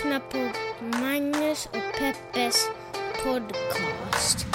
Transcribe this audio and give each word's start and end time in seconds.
lyssnar 0.00 0.20
på 0.20 0.52
Magnus 0.98 1.66
och 1.66 1.98
Peppes 1.98 2.68
podcast. 3.24 4.46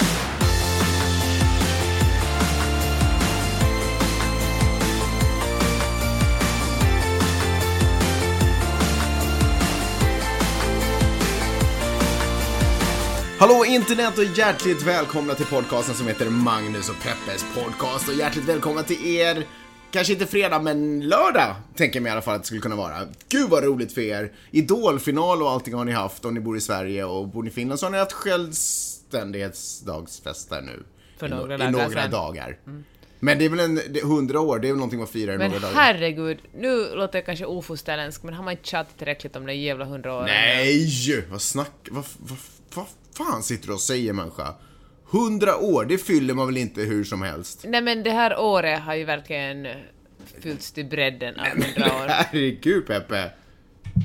Hallå 13.38 13.64
internet 13.66 14.18
och 14.18 14.24
hjärtligt 14.24 14.82
välkomna 14.82 15.34
till 15.34 15.46
podcasten 15.46 15.94
som 15.94 16.06
heter 16.06 16.30
Magnus 16.30 16.88
och 16.88 17.02
Peppes 17.02 17.44
podcast 17.54 18.08
och 18.08 18.14
hjärtligt 18.14 18.44
välkomna 18.44 18.82
till 18.82 19.06
er 19.06 19.46
Kanske 19.96 20.12
inte 20.12 20.26
fredag, 20.26 20.58
men 20.58 21.08
lördag 21.08 21.54
tänker 21.76 21.96
jag 21.96 22.02
mig 22.02 22.10
i 22.10 22.12
alla 22.12 22.22
fall 22.22 22.34
att 22.34 22.42
det 22.42 22.46
skulle 22.46 22.60
kunna 22.60 22.76
vara. 22.76 23.08
Gud 23.28 23.50
vad 23.50 23.64
roligt 23.64 23.92
för 23.92 24.00
er! 24.00 24.32
Idolfinal 24.50 25.42
och 25.42 25.50
allting 25.50 25.74
har 25.74 25.84
ni 25.84 25.92
haft 25.92 26.24
om 26.24 26.34
ni 26.34 26.40
bor 26.40 26.56
i 26.56 26.60
Sverige 26.60 27.04
och 27.04 27.28
bor 27.28 27.42
ni 27.42 27.48
i 27.48 27.52
Finland 27.52 27.80
så 27.80 27.86
har 27.86 27.90
ni 27.90 27.98
haft 27.98 28.12
självständighetsdagsfest 28.12 30.50
där 30.50 30.62
nu. 30.62 30.82
För 31.18 31.26
I, 31.26 31.30
några 31.30 31.54
i 31.54 31.58
dagar 31.58 31.70
några 31.70 31.88
sedan. 31.88 32.10
dagar. 32.10 32.58
Men 33.20 33.38
det 33.38 33.44
är 33.44 33.48
väl 33.48 33.60
en, 33.60 33.80
100 33.96 34.40
år, 34.40 34.58
det 34.58 34.68
är 34.68 34.72
väl 34.72 34.78
någonting 34.78 34.98
man 34.98 35.08
firar 35.08 35.34
i 35.34 35.38
Men 35.38 35.50
några 35.50 35.62
dagar. 35.62 35.74
herregud, 35.74 36.38
nu 36.58 36.94
låter 36.94 37.18
jag 37.18 37.26
kanske 37.26 37.44
ofosterländsk, 37.44 38.22
men 38.22 38.34
har 38.34 38.44
man 38.44 38.52
inte 38.52 38.68
tjatat 38.68 38.98
tillräckligt 38.98 39.36
om 39.36 39.46
det 39.46 39.54
jävla 39.54 39.84
hundra 39.84 40.14
åren? 40.14 40.26
Nej! 40.26 41.24
Vad 41.30 41.42
snack... 41.42 41.88
Vad, 41.90 42.04
vad, 42.18 42.38
vad 42.74 42.86
fan 43.14 43.42
sitter 43.42 43.66
du 43.66 43.72
och 43.74 43.80
säger 43.80 44.12
människa? 44.12 44.54
100 45.10 45.56
år, 45.56 45.84
det 45.84 45.98
fyller 45.98 46.34
man 46.34 46.46
väl 46.46 46.56
inte 46.56 46.80
hur 46.82 47.04
som 47.04 47.22
helst? 47.22 47.64
Nej 47.68 47.82
men 47.82 48.02
det 48.02 48.10
här 48.10 48.38
året 48.38 48.80
har 48.80 48.94
ju 48.94 49.04
verkligen 49.04 49.66
fyllts 50.40 50.72
till 50.72 50.86
bredden 50.86 51.34
av 51.40 51.46
hundra 51.46 51.86
år. 52.02 52.06
Herregud 52.08 52.86
Peppe! 52.86 53.30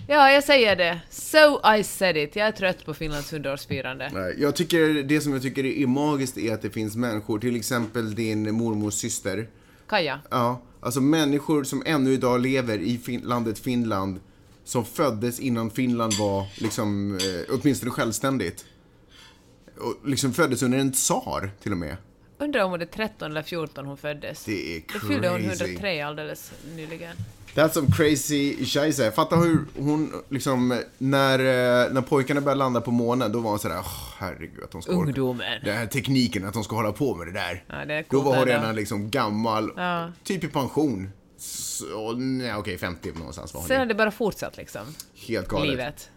Ja, 0.07 0.31
jag 0.31 0.44
säger 0.44 0.75
det. 0.75 0.99
So 1.09 1.75
I 1.77 1.83
said 1.83 2.17
it. 2.17 2.35
Jag 2.35 2.47
är 2.47 2.52
trött 2.52 2.85
på 2.85 2.94
Finlands 2.94 3.33
hundraårsfirande. 3.33 4.33
Jag 4.38 4.55
tycker, 4.55 5.03
det 5.03 5.22
som 5.22 5.33
jag 5.33 5.41
tycker 5.41 5.66
är 5.66 5.88
magiskt 5.88 6.38
är 6.38 6.53
att 6.53 6.61
det 6.61 6.69
finns 6.69 6.95
människor, 6.95 7.39
till 7.39 7.55
exempel 7.55 8.16
din 8.16 8.53
mormors 8.55 8.94
syster. 8.94 9.47
Kaja? 9.88 10.19
Ja, 10.29 10.61
alltså 10.81 11.02
människor 11.02 11.63
som 11.63 11.83
ännu 11.85 12.13
idag 12.13 12.41
lever 12.41 12.77
i 12.77 12.97
fin- 12.97 13.22
landet 13.22 13.59
Finland, 13.59 14.19
som 14.63 14.85
föddes 14.85 15.39
innan 15.39 15.72
Finland 15.72 16.13
var 16.13 16.45
liksom, 16.61 17.16
eh, 17.17 17.55
åtminstone 17.61 17.91
självständigt. 17.91 18.66
Och 19.81 20.07
liksom 20.09 20.33
föddes 20.33 20.63
under 20.63 20.77
en 20.77 20.91
tsar, 20.91 21.51
till 21.63 21.71
och 21.71 21.77
med. 21.77 21.97
Undrar 22.37 22.63
om 22.63 22.71
det 22.79 22.85
är 22.85 23.07
13 23.07 23.31
eller 23.31 23.41
14 23.41 23.85
hon 23.85 23.97
föddes. 23.97 24.45
Det 24.45 24.75
är 24.77 24.81
Då 24.93 24.99
fyllde 25.07 25.29
hon 25.29 25.41
crazy. 25.43 25.63
103 25.63 26.01
alldeles 26.01 26.51
nyligen. 26.75 27.15
That's 27.55 27.69
some 27.69 27.88
crazy 27.97 28.65
scheisse. 28.65 29.11
Fatta 29.11 29.35
hur 29.35 29.59
hon 29.77 30.13
liksom, 30.29 30.81
när, 30.97 31.39
eh, 31.39 31.93
när 31.93 32.01
pojkarna 32.01 32.41
började 32.41 32.59
landa 32.59 32.81
på 32.81 32.91
månen, 32.91 33.31
då 33.31 33.39
var 33.39 33.49
hon 33.49 33.59
sådär, 33.59 33.79
oh, 33.79 33.93
herregud 34.17 34.63
att 34.63 34.71
de 34.71 34.81
ska 34.81 34.91
Ungdomen. 34.91 35.61
Den 35.65 35.77
här 35.77 35.85
tekniken, 35.85 36.45
att 36.45 36.53
de 36.53 36.63
ska 36.63 36.75
hålla 36.75 36.91
på 36.91 37.16
med 37.16 37.27
det 37.27 37.33
där. 37.33 37.63
Ja, 37.67 37.85
det 37.85 37.93
är 37.93 38.05
då 38.09 38.21
var 38.21 38.35
hon 38.38 38.45
redan 38.45 38.75
liksom 38.75 39.09
gammal, 39.09 39.71
Ja. 39.75 40.11
typ 40.23 40.43
i 40.43 40.47
pension. 40.47 41.09
Så, 41.38 42.11
nej, 42.11 42.55
okej, 42.55 42.77
50 42.77 43.11
någonstans 43.16 43.53
var 43.53 43.61
hon 43.61 43.67
Sen 43.67 43.79
har 43.79 43.85
det 43.85 43.95
bara 43.95 44.11
fortsatt 44.11 44.57
liksom. 44.57 44.81
Helt 45.27 45.47
galet. 45.47 45.69
Livet. 45.69 46.09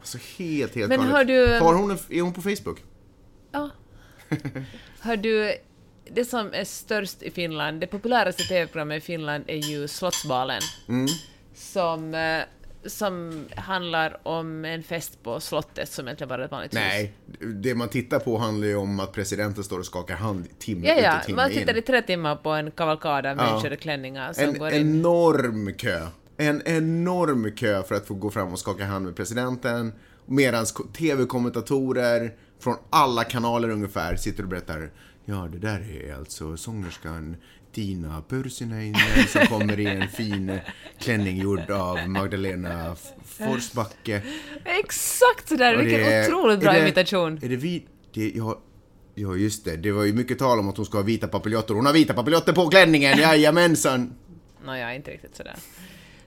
Alltså 0.00 0.18
helt, 0.38 0.74
helt 0.74 0.88
Men 0.88 0.98
galet. 0.98 1.12
har 1.14 1.24
du- 1.24 1.58
Har 1.60 1.74
hon 1.74 1.90
en, 1.90 1.98
är 2.08 2.20
hon 2.22 2.32
på 2.32 2.42
Facebook? 2.42 2.78
Ja. 3.52 3.70
Hör 5.00 5.16
du, 5.16 5.52
det 6.10 6.24
som 6.24 6.50
är 6.54 6.64
störst 6.64 7.22
i 7.22 7.30
Finland, 7.30 7.80
det 7.80 7.86
populäraste 7.86 8.42
TV-programmet 8.42 8.98
i 8.98 9.00
Finland 9.00 9.44
är 9.46 9.56
ju 9.56 9.88
Slottsbalen. 9.88 10.60
Mm. 10.88 11.06
Som, 11.54 12.14
eh, 12.14 12.42
som 12.86 13.44
handlar 13.56 14.20
om 14.28 14.64
en 14.64 14.82
fest 14.82 15.22
på 15.22 15.40
slottet 15.40 15.88
som 15.88 16.06
egentligen 16.06 16.28
bara 16.28 16.40
är 16.42 16.44
ett 16.44 16.50
vanligt 16.50 16.74
hus. 16.74 16.80
Nej, 16.80 17.12
det 17.54 17.74
man 17.74 17.88
tittar 17.88 18.18
på 18.18 18.38
handlar 18.38 18.66
ju 18.68 18.76
om 18.76 19.00
att 19.00 19.12
presidenten 19.12 19.64
står 19.64 19.78
och 19.78 19.86
skakar 19.86 20.14
hand 20.16 20.58
timme 20.58 20.86
Ja, 20.88 20.94
ut 20.98 21.02
ja, 21.04 21.18
och 21.18 21.24
timme 21.26 21.36
man 21.36 21.50
in. 21.50 21.58
tittar 21.58 21.76
i 21.76 21.82
tre 21.82 22.02
timmar 22.02 22.36
på 22.36 22.50
en 22.50 22.70
kavalkad 22.70 23.26
av 23.26 23.36
människor 23.36 23.72
i 23.72 23.76
klänningar 23.76 24.32
som 24.32 24.44
En 24.44 24.58
går 24.58 24.72
in. 24.72 24.80
enorm 24.80 25.74
kö. 25.74 26.06
En 26.36 26.62
enorm 26.64 27.52
kö 27.56 27.82
för 27.82 27.94
att 27.94 28.06
få 28.06 28.14
gå 28.14 28.30
fram 28.30 28.52
och 28.52 28.58
skaka 28.58 28.84
hand 28.84 29.04
med 29.04 29.16
presidenten. 29.16 29.92
Medan 30.26 30.66
tv-kommentatorer 30.98 32.32
från 32.62 32.76
alla 32.90 33.24
kanaler 33.24 33.68
ungefär 33.70 34.16
sitter 34.16 34.42
och 34.42 34.48
berättar 34.48 34.90
Ja, 35.24 35.48
det 35.52 35.58
där 35.58 35.80
är 36.06 36.14
alltså 36.14 36.56
sångerskan 36.56 37.36
Tina 37.72 38.22
Purssinen 38.28 38.94
som 39.28 39.46
kommer 39.46 39.80
i 39.80 39.86
en 39.86 40.08
fin 40.08 40.58
klänning 40.98 41.36
gjord 41.36 41.70
av 41.70 42.08
Magdalena 42.08 42.96
Forsbacke. 43.24 44.22
Exakt 44.64 45.48
sådär, 45.48 45.76
vilken 45.76 46.00
är- 46.00 46.26
otroligt 46.28 46.60
bra 46.60 46.70
är 46.72 46.74
det- 46.80 46.88
imitation. 46.88 47.40
Är 47.42 47.48
det 47.48 47.56
vi... 47.56 47.86
Det, 48.14 48.30
ja, 48.34 48.60
ja, 49.14 49.34
just 49.36 49.64
det. 49.64 49.76
Det 49.76 49.92
var 49.92 50.04
ju 50.04 50.12
mycket 50.12 50.38
tal 50.38 50.58
om 50.58 50.68
att 50.68 50.76
hon 50.76 50.86
ska 50.86 50.98
ha 50.98 51.02
vita 51.04 51.28
papiljotter. 51.28 51.74
Hon 51.74 51.86
har 51.86 51.92
vita 51.92 52.14
papiljotter 52.14 52.52
på 52.52 52.68
klänningen, 52.68 53.18
jajamensan! 53.20 54.14
Nåja, 54.64 54.94
inte 54.94 55.10
riktigt 55.10 55.36
sådär. 55.36 55.56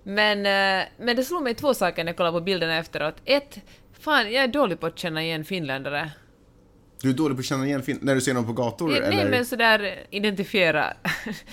Men, 0.03 0.37
eh, 0.45 0.87
men 0.99 1.15
det 1.15 1.23
slog 1.23 1.43
mig 1.43 1.55
två 1.55 1.73
saker 1.73 2.03
när 2.03 2.09
jag 2.11 2.17
kollade 2.17 2.39
på 2.39 2.43
bilderna 2.45 2.77
efteråt. 2.77 3.15
Ett, 3.25 3.57
fan, 3.99 4.31
jag 4.33 4.43
är 4.43 4.47
dålig 4.47 4.79
på 4.79 4.85
att 4.87 4.99
känna 4.99 5.23
igen 5.23 5.45
finländare. 5.45 6.11
Du 7.05 7.11
är 7.11 7.13
dålig 7.13 7.37
på 7.37 7.39
att 7.39 7.45
känna 7.45 7.65
igen 7.67 7.83
fin- 7.83 7.99
när 8.01 8.15
du 8.15 8.21
ser 8.21 8.33
någon 8.33 8.45
på 8.45 8.53
gator, 8.53 8.87
Nej, 8.89 8.97
eller? 8.97 9.29
men 9.29 9.45
sådär 9.45 10.05
identifiera. 10.09 10.93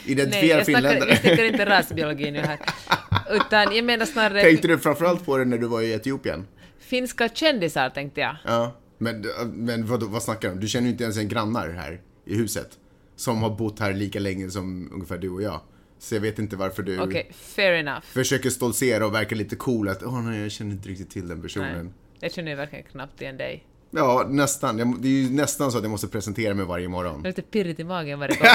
Identifiera 0.07 0.41
Nej, 0.41 0.49
jag 0.49 0.67
snackar- 0.67 0.81
finländare. 0.89 1.11
Jag 1.11 1.19
snackar 1.21 1.45
inte 1.45 1.67
rasbiologi 1.67 2.31
nu 2.31 2.39
här. 2.39 2.59
Utan 3.31 3.77
jag 3.77 3.85
menar 3.85 4.07
snarare 4.07 4.43
Tänkte 4.43 4.69
du 4.69 4.79
framförallt 4.79 5.27
på 5.27 5.37
det 5.39 5.45
när 5.45 5.59
du 5.59 5.67
var 5.67 5.83
i 5.83 5.93
Etiopien? 5.93 6.47
finska 6.79 7.29
kändisar 7.29 7.91
tänkte 7.91 8.21
jag. 8.21 8.37
Ja. 8.45 8.77
Men, 8.99 9.27
men 9.53 9.87
vad, 9.87 10.03
vad 10.03 10.23
snackar 10.23 10.49
du 10.49 10.55
om? 10.55 10.61
Du 10.61 10.69
känner 10.69 10.87
ju 10.87 10.93
inte 10.93 11.05
ens 11.05 11.17
en 11.19 11.29
grannar 11.29 11.69
här 11.71 12.01
i 12.27 12.37
huset. 12.37 12.69
Som 13.17 13.43
har 13.43 13.51
bott 13.51 13.81
här 13.81 13.93
lika 13.93 14.21
länge 14.21 14.51
som 14.51 14.91
ungefär 14.93 15.19
du 15.19 15.31
och 15.31 15.43
jag. 15.43 15.61
Så 15.99 16.15
jag 16.15 16.21
vet 16.21 16.39
inte 16.39 16.57
varför 16.57 16.83
du 16.83 17.01
Okej, 17.01 17.31
fair 17.35 17.73
enough. 17.73 18.01
försöker 18.03 18.51
stoltsera 18.51 19.07
och 19.07 19.15
verka 19.15 19.35
lite 19.35 19.57
cool 19.57 19.89
att 19.89 20.03
åh 20.03 20.23
nej, 20.23 20.41
jag 20.43 20.51
känner 20.51 20.73
inte 20.73 20.89
riktigt 20.89 21.11
till 21.11 21.29
den 21.29 21.43
personen. 21.43 21.85
Nej, 21.85 21.93
jag 22.21 22.33
känner 22.33 22.51
ju 22.51 22.57
verkligen 22.57 22.85
knappt 22.85 23.21
igen 23.23 23.37
dig. 23.37 23.65
Ja, 23.95 24.25
nästan. 24.29 24.77
Det 25.03 25.09
är 25.09 25.13
ju 25.13 25.31
nästan 25.31 25.73
så 25.73 25.79
att 25.79 25.85
jag 25.85 25.91
måste 25.91 26.09
presentera 26.09 26.55
mig 26.55 26.67
varje 26.67 26.89
morgon. 26.89 27.13
Jag 27.15 27.19
har 27.21 27.27
lite 27.27 27.43
pirrigt 27.43 27.81
i 27.81 27.85
magen 27.85 28.19
varje 28.19 28.35
gång. 28.41 28.47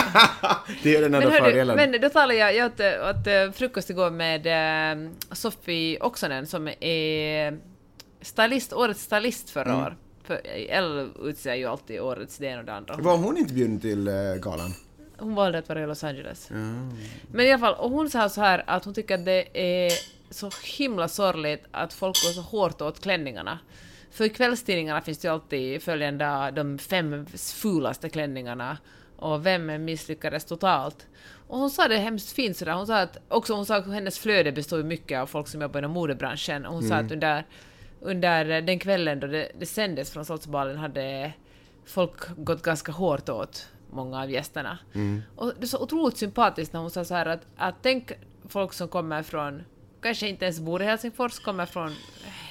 det 0.83 0.95
är 0.95 1.01
den 1.01 1.13
enda 1.13 1.29
Men, 1.29 1.43
fördelen. 1.43 1.75
men 1.75 2.01
då 2.01 2.09
talade 2.09 2.33
jag, 2.39 2.55
jag 2.55 2.65
åt, 2.65 2.79
åt 3.17 3.27
eh, 3.27 3.51
frukost 3.51 3.89
igår 3.89 4.09
med 4.11 4.47
eh, 5.03 5.09
Sofie 5.31 5.99
Oksanen 6.01 6.47
som 6.47 6.67
är 6.79 7.57
stylist, 8.21 8.73
årets 8.73 9.03
stylist 9.03 9.49
förra 9.49 9.71
Mm. 9.73 9.79
år. 9.85 9.97
För 10.23 10.41
Elle 10.69 11.07
utser 11.23 11.55
ju 11.55 11.65
alltid 11.65 11.99
årets 12.01 12.37
det 12.37 12.45
ena 12.47 12.59
och 12.59 12.65
det 12.65 12.73
andra. 12.73 12.95
Var 12.97 13.17
hon 13.17 13.37
inte 13.37 13.53
bjuden 13.53 13.79
till 13.79 14.07
eh, 14.07 14.13
galan? 14.41 14.73
Hon 15.17 15.35
valde 15.35 15.57
att 15.57 15.69
vara 15.69 15.83
i 15.83 15.87
Los 15.87 16.03
Angeles. 16.03 16.49
Men 17.31 17.41
i 17.45 17.51
alla 17.51 17.59
fall, 17.59 17.73
och 17.73 17.89
hon 17.89 18.09
sa 18.09 18.29
så 18.29 18.41
här 18.41 18.63
att 18.67 18.85
hon 18.85 18.93
tycker 18.93 19.15
att 19.15 19.25
det 19.25 19.47
är 19.87 19.91
så 20.29 20.49
himla 20.77 21.07
sorgligt 21.07 21.63
att 21.71 21.93
folk 21.93 22.23
går 22.23 22.29
så 22.31 22.41
hårt 22.41 22.81
åt 22.81 23.01
klänningarna. 23.01 23.59
För 24.17 24.25
i 24.25 24.29
kvällstidningarna 24.29 25.01
finns 25.01 25.17
det 25.17 25.27
ju 25.27 25.33
alltid 25.33 25.81
följande 25.81 26.51
de 26.55 26.77
fem 26.77 27.25
fulaste 27.35 28.09
klänningarna. 28.09 28.77
Och 29.15 29.45
vem 29.45 29.85
misslyckades 29.85 30.45
totalt. 30.45 31.07
Och 31.47 31.57
hon 31.57 31.69
sa 31.69 31.87
det 31.87 31.97
hemskt 31.97 32.31
fint 32.31 32.57
sådär, 32.57 32.73
hon 32.73 32.87
sa 32.87 32.99
att 32.99 33.17
också 33.27 33.53
hon 33.53 33.65
sa 33.65 33.75
att 33.75 33.87
hennes 33.87 34.19
flöde 34.19 34.51
består 34.51 34.83
mycket 34.83 35.19
av 35.19 35.25
folk 35.25 35.47
som 35.47 35.61
jobbar 35.61 35.79
inom 35.79 35.91
modebranschen. 35.91 36.65
Och 36.65 36.73
hon 36.73 36.83
sa 36.83 36.95
att 36.95 37.11
under, 37.11 37.45
under 38.01 38.61
den 38.61 38.79
kvällen 38.79 39.19
då 39.19 39.27
det, 39.27 39.51
det 39.59 39.65
sändes 39.65 40.11
från 40.11 40.25
Slottsbalen 40.25 40.77
hade 40.77 41.33
folk 41.85 42.35
gått 42.37 42.61
ganska 42.61 42.91
hårt 42.91 43.29
åt 43.29 43.67
många 43.91 44.21
av 44.21 44.31
gästerna. 44.31 44.77
Och 45.35 45.53
det 45.59 45.65
är 45.65 45.67
så 45.67 45.79
otroligt 45.83 46.17
sympatiskt 46.17 46.73
när 46.73 46.79
hon 46.79 46.91
sa 46.91 47.05
så 47.05 47.13
här 47.13 47.25
att, 47.25 47.41
att 47.57 47.75
tänk 47.81 48.11
folk 48.49 48.73
som 48.73 48.87
kommer 48.87 49.23
från, 49.23 49.63
kanske 50.01 50.27
inte 50.27 50.45
ens 50.45 50.59
bor 50.59 50.81
i 50.81 50.85
Helsingfors, 50.85 51.39
kommer 51.39 51.65
från, 51.65 51.91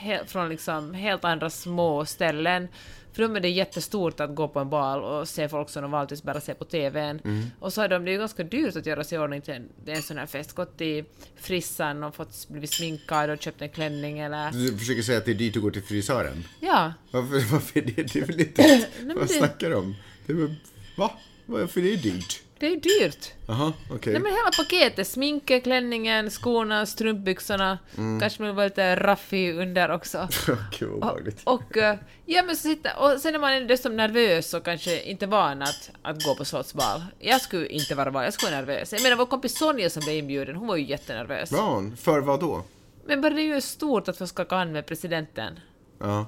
he, 0.06 0.20
från 0.26 0.48
liksom 0.48 0.94
helt 0.94 1.24
andra 1.24 1.50
små 1.50 2.04
ställen. 2.04 2.68
För 3.12 3.22
dem 3.22 3.36
är 3.36 3.40
det 3.40 3.48
jättestort 3.48 4.20
att 4.20 4.34
gå 4.34 4.48
på 4.48 4.60
en 4.60 4.70
bal 4.70 5.04
och 5.04 5.28
se 5.28 5.48
folk 5.48 5.70
som 5.70 5.82
de 5.82 5.90
vanligtvis 5.90 6.22
bara 6.22 6.40
ser 6.40 6.54
på 6.54 6.64
TVn. 6.64 7.20
Och 7.60 7.72
så 7.72 7.80
har 7.80 7.88
de, 7.88 8.04
det 8.04 8.10
är 8.10 8.12
ju 8.12 8.18
ganska 8.18 8.42
dyrt 8.42 8.76
att 8.76 8.86
göra 8.86 9.04
sig 9.04 9.16
i 9.16 9.18
ordning 9.18 9.40
till 9.42 9.54
en, 9.54 9.68
en 9.86 10.02
sån 10.02 10.18
här 10.18 10.26
fest. 10.26 10.52
Gått 10.52 10.78
till 10.78 11.04
frissan 11.36 12.04
och 12.04 12.14
fått 12.14 12.48
blivit 12.48 12.72
sminkad 12.72 13.30
och 13.30 13.42
köpt 13.42 13.62
en 13.62 13.68
klänning 13.68 14.18
eller... 14.18 14.50
Du 14.52 14.78
försöker 14.78 15.02
säga 15.02 15.18
att 15.18 15.24
det 15.24 15.30
är 15.30 15.34
dyrt 15.34 15.56
att 15.56 15.62
gå 15.62 15.70
till 15.70 15.82
frisören? 15.82 16.44
Ja, 16.60 16.92
Varför, 17.10 17.28
varför 17.52 17.78
är 17.80 17.84
det? 17.84 18.12
Det 18.12 18.16
är 18.18 18.26
väl 18.26 18.40
inte... 18.40 18.86
men 19.00 19.16
vad 19.16 19.28
det- 19.28 19.32
snackar 19.34 19.70
du 19.70 19.76
om? 19.76 19.94
Det 20.26 20.32
är 20.32 20.36
väl, 20.36 20.54
va? 20.96 21.10
Är 21.48 21.82
det 21.82 21.96
dyrt? 21.96 22.42
det 22.58 22.66
är 22.66 22.70
ju 22.70 22.76
dyrt. 22.76 23.32
Jaha, 23.46 23.72
okej. 23.90 24.12
Nej 24.12 24.22
men 24.22 24.32
hela 24.32 24.50
paketet, 24.56 25.08
sminket, 25.08 25.62
klänningen, 25.62 26.30
skorna, 26.30 26.86
strumpbyxorna, 26.86 27.78
kanske 28.20 28.42
man 28.42 28.46
vill 28.48 28.56
vara 28.56 28.66
lite 28.66 28.96
raffig 28.96 29.54
under 29.58 29.90
också. 29.90 30.28
Gud 30.78 30.88
vad 30.88 30.90
Och, 30.90 30.96
obehagligt. 30.96 31.40
och, 31.44 31.76
eh, 31.76 31.96
ja, 32.24 32.42
men 32.42 32.56
så 32.56 32.62
sitta, 32.62 32.96
och 32.96 33.20
sen 33.20 33.34
är 33.34 33.38
man 33.38 33.66
dessutom 33.66 33.96
nervös 33.96 34.54
och 34.54 34.64
kanske 34.64 35.02
inte 35.02 35.26
van 35.26 35.62
att, 35.62 35.90
att 36.02 36.24
gå 36.24 36.34
på 36.34 36.44
slottsbal. 36.44 37.02
Jag 37.18 37.40
skulle 37.40 37.66
inte 37.66 37.94
vara 37.94 38.10
van, 38.10 38.24
jag 38.24 38.32
skulle 38.34 38.52
vara 38.52 38.60
nervös. 38.60 38.92
Jag 38.92 39.02
menar 39.02 39.16
vår 39.16 39.26
kompis 39.26 39.58
Sonja 39.58 39.90
som 39.90 40.02
blev 40.02 40.16
inbjuden, 40.16 40.56
hon 40.56 40.68
var 40.68 40.76
ju 40.76 40.84
jättenervös. 40.86 41.52
Var 41.52 41.62
hon? 41.74 41.96
För 41.96 42.20
vad 42.20 42.40
då? 42.40 42.64
Men 43.06 43.20
bara 43.20 43.34
det 43.34 43.42
är 43.42 43.54
ju 43.54 43.60
stort 43.60 44.08
att 44.08 44.18
få 44.18 44.26
skaka 44.26 44.56
hand 44.56 44.72
med 44.72 44.86
presidenten. 44.86 45.60
Ja. 45.98 46.26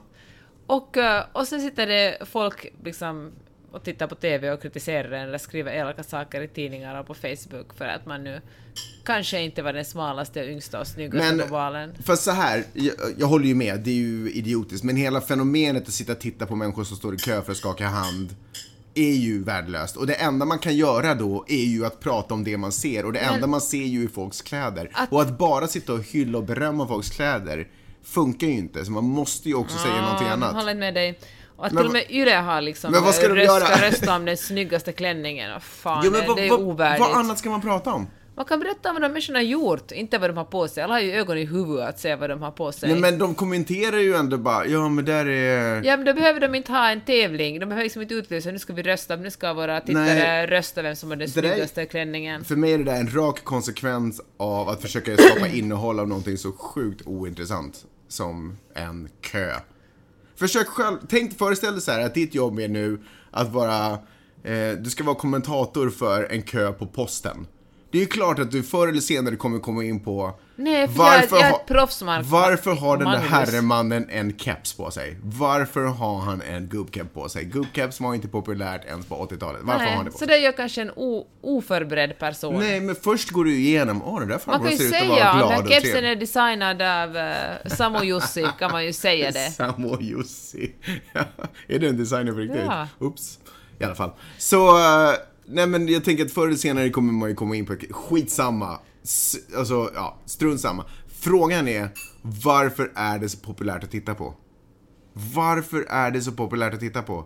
Och, 0.67 0.97
eh, 0.97 1.25
och 1.33 1.49
sen 1.49 1.61
sitter 1.61 1.87
det 1.87 2.19
folk 2.31 2.67
liksom 2.85 3.33
och 3.73 3.85
tittar 3.85 4.07
på 4.07 4.15
TV 4.15 4.51
och 4.51 4.63
kritiserar 4.63 5.11
den 5.11 5.21
eller 5.29 5.39
skriver 5.39 5.73
elaka 5.73 6.03
saker 6.03 6.41
i 6.41 6.49
tidningar 6.49 7.01
och 7.01 7.07
på 7.07 7.15
Facebook 7.15 7.75
för 7.77 7.85
att 7.85 8.07
man 8.07 8.25
nu 8.25 8.41
kanske 9.05 9.41
inte 9.41 9.63
var 9.63 9.73
den 9.73 9.85
smalaste, 9.85 10.41
yngsta 10.45 10.81
och 10.81 10.87
snyggaste 10.87 11.35
Men- 11.35 11.47
på 11.49 11.53
valen. 11.55 11.93
Fast 12.05 12.23
så 12.25 12.31
här, 12.31 12.65
jag, 12.73 12.95
jag 13.19 13.27
håller 13.27 13.47
ju 13.47 13.55
med, 13.55 13.81
det 13.81 13.91
är 13.91 13.95
ju 13.95 14.31
idiotiskt. 14.33 14.85
Men 14.85 14.97
hela 14.97 15.21
fenomenet 15.21 15.83
att 15.89 15.95
sitta 15.95 16.13
och 16.13 16.19
titta 16.21 16.47
på 16.47 16.57
människor 16.57 16.85
som 16.85 16.97
står 16.97 17.15
i 17.15 17.19
kö 17.19 17.43
för 17.43 17.53
att 17.53 17.59
skaka 17.59 17.87
hand 17.87 18.35
är 18.95 19.13
ju 19.13 19.43
värdelöst. 19.45 19.97
Och 19.97 20.07
det 20.07 20.15
enda 20.15 20.45
man 20.45 20.59
kan 20.59 20.77
göra 20.77 21.15
då 21.15 21.45
är 21.49 21.65
ju 21.65 21.87
att 21.87 22.01
prata 22.01 22.35
om 22.35 22.45
det 22.45 22.57
man 22.57 22.73
ser. 22.73 23.05
Och 23.05 23.13
det 23.13 23.21
Men- 23.21 23.35
enda 23.35 23.47
man 23.47 23.61
ser 23.61 23.85
ju 23.85 24.05
är 24.05 24.09
folks 24.09 24.43
kläder. 24.43 24.91
Att- 24.95 25.13
Och 25.13 25.23
att 25.23 25.39
bara 25.39 25.67
sitta 25.67 25.93
och 25.93 26.03
hylla 26.05 26.39
och 26.39 26.45
berömma 26.45 26.87
folks 26.89 27.11
kläder 27.11 27.69
funkar 28.03 28.47
ju 28.47 28.53
inte. 28.53 28.85
Så 28.85 28.91
man 28.93 29.05
måste 29.05 29.49
ju 29.49 29.55
också 29.55 29.79
säga 29.79 30.01
någonting 30.03 30.27
Ja, 30.27 30.33
annat. 30.33 30.55
Håller 30.55 30.75
med 30.75 30.95
dig. 30.95 31.19
Och 31.59 31.67
att 31.67 31.73
Men 31.73 31.81
till 31.83 31.87
och 31.87 31.93
med 31.93 32.05
Yle 32.11 32.35
har 32.35 32.61
liksom 32.61 32.93
Men 32.93 33.05
vad 33.05 33.15
ska 33.15 33.29
de 33.29 33.35
röst, 33.35 33.47
göra? 33.47 33.67
ska 33.67 33.87
rösta 33.87 34.17
om 34.17 34.25
den 34.25 34.37
snyggaste 34.37 34.93
klänningen. 34.93 35.55
Och 35.55 35.63
fan, 35.63 36.03
Jo, 36.05 36.11
men 36.11 36.27
vad, 36.27 36.37
det 36.37 36.47
är 36.47 36.53
ovärdigt. 36.61 37.01
vad 37.01 37.17
annat 37.19 37.39
ska 37.39 37.51
man 37.51 37.61
prata 37.61 37.93
om? 37.93 38.07
Man 38.37 38.45
kan 38.45 38.61
berätta 38.61 38.89
om 38.89 38.95
vad 38.95 39.03
de 39.03 39.09
människorna 39.09 39.39
har 39.39 39.45
gjort, 39.45 39.93
inte 39.93 40.19
vad 40.19 40.31
de 40.31 40.37
har 40.37 40.45
på 40.45 40.69
sig. 40.69 40.83
Alla 40.83 40.95
har 40.95 41.01
ju 41.01 41.13
ögon 41.13 41.39
i 41.39 41.45
huvudet 41.45 41.89
att 41.89 42.01
se 42.01 42.15
vad 42.17 42.31
de 42.31 42.43
har 42.43 42.51
på 42.51 42.73
sig. 42.73 42.89
Nej, 42.93 43.01
men 43.01 43.19
de 43.19 43.35
kommenterar 43.35 43.99
ju 43.99 44.15
ändå 44.15 44.39
bara, 44.39 44.67
ja 44.67 44.89
men 44.89 45.05
där 45.05 45.27
är... 45.29 45.83
Ja, 45.85 45.97
men 45.97 46.07
då 46.07 46.15
behöver 46.15 46.41
de 46.41 46.55
inte 46.55 46.73
ha 46.73 46.91
en 46.91 47.01
tävling. 47.01 47.61
De 47.61 47.67
behöver 47.67 47.83
liksom 47.85 48.03
inte 48.03 48.15
utlysa, 48.15 48.51
nu 48.51 48.59
ska 48.59 48.73
vi 48.73 48.83
rösta, 48.83 49.17
nu 49.17 49.31
ska 49.31 49.53
våra 49.53 49.81
tittare 49.81 50.05
Nej. 50.05 50.47
rösta 50.47 50.83
vem 50.83 50.97
som 50.97 51.09
har 51.11 51.17
den 51.17 51.29
Det 51.35 51.41
där 51.41 51.49
är- 51.49 51.53
snyggaste 51.53 51.87
klänningen. 51.87 52.45
För 52.45 52.57
mig 52.57 52.73
är 52.73 52.79
det 52.79 52.85
där 52.85 52.97
en 53.01 53.15
rak 53.15 53.45
konsekvens 53.45 54.21
av 54.37 54.69
att 54.69 54.83
försöka 54.83 55.17
skapa 55.17 55.49
innehåll 55.49 56.01
av 56.01 56.09
någonting 56.09 56.39
så 56.39 56.53
sjukt 56.53 57.03
ointressant 57.07 57.85
som 58.09 58.59
en 58.75 59.09
kö. 59.21 59.53
Försök 60.39 60.67
själv, 60.67 60.99
tänk, 61.09 61.39
föreställ 61.39 61.73
dig 61.73 61.83
så 61.83 61.91
här 61.91 62.01
att 62.01 62.15
ditt 62.15 62.35
jobb 62.35 62.59
är 62.59 62.69
nu 62.69 63.01
att 63.31 63.53
vara, 63.53 63.93
eh, 64.45 64.73
du 64.79 64.91
ska 64.91 65.05
vara 65.05 65.17
kommentator 65.17 65.91
för 65.91 66.25
en 66.31 66.43
kö 66.43 66.73
på 66.73 66.87
posten. 66.87 67.47
Det 67.91 67.99
är 67.99 68.03
ju 68.03 68.07
klart 68.09 68.39
att 68.39 68.51
du 68.51 68.63
förr 68.63 68.89
eller 68.89 69.01
senare 69.01 69.37
kommer 69.37 69.59
komma 69.59 69.85
in 69.85 70.01
på 70.01 70.39
Nej, 70.57 70.89
för 70.89 71.05
jag, 71.05 71.25
jag 71.31 71.41
är 71.41 71.51
ett 71.51 71.67
proffsmark. 71.67 72.27
varför 72.27 72.75
har 72.75 72.97
den 72.97 73.11
där 73.11 73.19
herremannen 73.19 74.07
en 74.11 74.39
keps 74.39 74.73
på 74.73 74.91
sig? 74.91 75.17
Varför 75.23 75.85
har 75.85 76.21
han 76.21 76.43
en 76.43 76.67
gubbkeps 76.67 77.11
på 77.15 77.29
sig? 77.29 77.45
Gubbkeps 77.45 78.01
var 78.01 78.15
inte 78.15 78.29
populärt 78.29 78.85
ens 78.85 79.07
på 79.07 79.15
80-talet. 79.15 79.61
Varför 79.65 79.85
har 79.85 79.91
han 79.91 79.99
det 79.99 80.03
Nej, 80.03 80.13
på 80.13 80.13
så 80.13 80.19
sig? 80.19 80.27
det 80.27 80.39
gör 80.39 80.53
kanske 80.53 80.83
en 80.83 80.91
oförberedd 81.43 82.19
person. 82.19 82.59
Nej, 82.59 82.81
men 82.81 82.95
först 82.95 83.31
går 83.31 83.45
du 83.45 83.55
igenom, 83.57 84.03
åh 84.03 84.19
den 84.19 84.29
där 84.29 84.35
Man 84.35 84.41
farbrorn 84.41 84.63
kan 84.63 84.71
ju 84.71 84.77
ser 84.79 84.85
ut 84.87 84.93
att 84.93 84.99
säga 85.01 85.09
vara 85.09 85.37
glad 85.39 85.51
den 85.51 85.59
och 85.59 85.65
här 85.65 85.71
kepsen 85.71 85.93
trevlig. 85.93 86.11
är 86.11 86.17
designad 86.17 86.83
av 86.83 87.17
uh, 87.17 87.77
Samo 87.77 88.05
Jussi, 88.05 88.47
kan 88.59 88.71
man 88.73 88.85
ju 88.85 88.93
säga 88.93 89.31
det. 89.31 89.51
Samo 89.57 90.01
Jussi. 90.01 90.75
är 91.69 91.79
du 91.79 91.89
en 91.89 91.97
designer 91.97 92.33
på 92.33 92.39
riktigt? 92.39 92.63
Ja. 92.67 92.89
Oops. 92.99 93.39
I 93.79 93.85
alla 93.85 93.95
fall. 93.95 94.11
Så, 94.39 94.79
eh, 94.79 95.15
nej 95.49 95.67
men 95.67 95.89
jag 95.89 96.05
tänker 96.05 96.25
att 96.25 96.33
förr 96.33 96.47
eller 96.47 96.57
senare 96.57 96.91
kommer 96.91 97.13
man 97.13 97.29
ju 97.29 97.35
komma 97.35 97.57
in 97.57 97.67
på, 97.67 97.77
skitsamma. 97.91 98.79
S- 99.03 99.37
alltså, 99.57 99.91
ja, 99.95 100.19
strunt 100.27 100.61
samma. 100.61 100.85
Frågan 101.21 101.69
är, 101.69 101.89
varför 102.23 102.93
är 102.95 103.19
det 103.19 103.29
så 103.29 103.39
populärt 103.39 103.85
att 103.85 103.91
titta 103.91 104.15
på? 104.15 104.35
Varför 105.35 105.87
är 105.89 106.11
det 106.11 106.21
så 106.23 106.33
populärt 106.33 106.75
att 106.75 106.81
titta 106.81 107.03
på? 107.03 107.25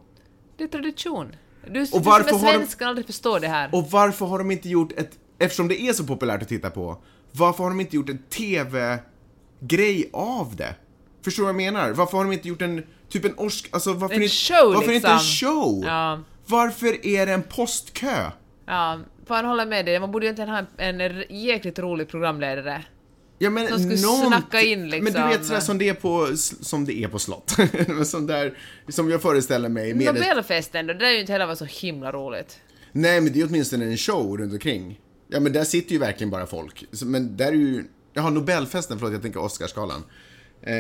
Det 0.58 0.64
är 0.64 0.68
tradition. 0.68 1.26
Du, 1.66 1.84
du 1.84 1.86
varför 1.98 2.28
som 2.30 2.38
är 2.38 2.42
har 2.44 2.52
de- 2.52 2.58
svensk 2.58 2.78
kan 2.78 2.88
aldrig 2.88 3.06
förstå 3.06 3.38
det 3.38 3.48
här. 3.48 3.70
Och 3.72 3.90
varför 3.90 4.26
har 4.26 4.38
de 4.38 4.50
inte 4.50 4.68
gjort 4.68 4.92
ett, 4.92 5.10
eftersom 5.38 5.68
det 5.68 5.80
är 5.82 5.92
så 5.92 6.04
populärt 6.04 6.42
att 6.42 6.48
titta 6.48 6.70
på, 6.70 7.02
varför 7.32 7.62
har 7.64 7.70
de 7.70 7.80
inte 7.80 7.96
gjort 7.96 8.08
en 8.08 8.18
TV-grej 8.18 10.10
av 10.12 10.56
det? 10.56 10.74
Förstår 11.24 11.42
du 11.42 11.44
vad 11.52 11.62
jag 11.62 11.72
menar? 11.72 11.90
Varför 11.92 12.16
har 12.18 12.24
de 12.24 12.32
inte 12.32 12.48
gjort 12.48 12.62
en, 12.62 12.82
typ 13.08 13.24
en 13.24 13.34
orsk, 13.36 13.68
alltså 13.72 13.92
varför, 13.92 14.14
En 14.14 14.22
inte, 14.22 14.34
show, 14.34 14.74
varför 14.74 14.92
inte 14.92 15.08
en 15.08 15.16
liksom. 15.18 15.48
show? 15.48 15.82
Ja. 15.86 16.20
Varför 16.46 17.06
är 17.06 17.26
det 17.26 17.32
en 17.32 17.42
postkö? 17.42 18.30
Ja, 18.66 19.00
fan 19.26 19.44
hålla 19.44 19.64
med 19.66 19.84
dig. 19.86 20.00
Man 20.00 20.12
borde 20.12 20.26
ju 20.26 20.30
inte 20.30 20.42
ha 20.44 20.62
en, 20.76 21.00
en 21.00 21.24
jäkligt 21.30 21.78
rolig 21.78 22.08
programledare. 22.08 22.84
Ja 23.38 23.50
men 23.50 23.68
Som 23.68 23.78
skulle 23.78 24.00
nånt- 24.02 24.26
snacka 24.26 24.60
in, 24.60 24.80
Men 24.80 24.90
du 24.90 24.96
liksom. 25.04 25.28
vet 25.28 25.44
sådär 25.44 25.60
som 25.60 25.78
det 25.78 25.88
är 25.88 25.94
på, 25.94 26.36
som 26.36 26.84
det 26.84 26.92
är 27.04 27.08
på 27.08 27.18
slott. 27.18 27.56
Som 28.04 28.26
där, 28.26 28.58
som 28.88 29.10
jag 29.10 29.22
föreställer 29.22 29.68
mig 29.68 29.94
med 29.94 30.06
Nobelfesten 30.14 30.86
då, 30.86 30.92
det 30.92 30.98
där 30.98 31.06
är 31.06 31.12
ju 31.12 31.20
inte 31.20 31.32
heller 31.32 31.46
var 31.46 31.54
så 31.54 31.64
himla 31.64 32.12
roligt. 32.12 32.58
Nej 32.92 33.20
men 33.20 33.32
det 33.32 33.40
är 33.40 33.46
åtminstone 33.46 33.84
en 33.84 33.96
show 33.96 34.38
runt 34.38 34.52
omkring. 34.52 35.00
Ja 35.28 35.40
men 35.40 35.52
där 35.52 35.64
sitter 35.64 35.92
ju 35.92 35.98
verkligen 35.98 36.30
bara 36.30 36.46
folk. 36.46 36.84
Men 37.04 37.36
där 37.36 37.46
är 37.46 37.52
ju, 37.52 37.84
jaha 38.12 38.30
Nobelfesten, 38.30 38.98
förlåt 38.98 39.12
jag 39.12 39.22
tänker 39.22 39.40
Oscarsgalan. 39.40 40.04
Eh, 40.62 40.72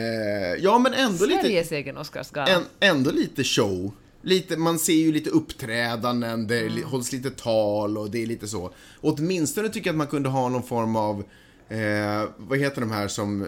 ja 0.58 0.78
men 0.78 0.94
ändå 0.94 1.24
lite, 1.26 1.42
Sveriges 1.42 1.72
egen 1.72 1.96
Oscarsgala. 1.96 2.60
ändå 2.80 3.10
lite 3.10 3.44
show. 3.44 3.92
Lite, 4.22 4.56
man 4.56 4.78
ser 4.78 4.92
ju 4.92 5.12
lite 5.12 5.30
uppträdanden, 5.30 6.46
det 6.46 6.60
Mm. 6.60 6.84
hålls 6.84 7.12
lite 7.12 7.30
tal 7.30 7.98
och 7.98 8.10
det 8.10 8.22
är 8.22 8.26
lite 8.26 8.48
så. 8.48 8.70
Åtminstone 9.00 9.68
tycker 9.68 9.88
jag 9.88 9.94
att 9.94 9.98
man 9.98 10.06
kunde 10.06 10.28
ha 10.28 10.48
någon 10.48 10.62
form 10.62 10.96
av, 10.96 11.24
eh, 11.68 12.28
vad 12.36 12.58
heter 12.58 12.80
de 12.80 12.90
här 12.90 13.08
som, 13.08 13.46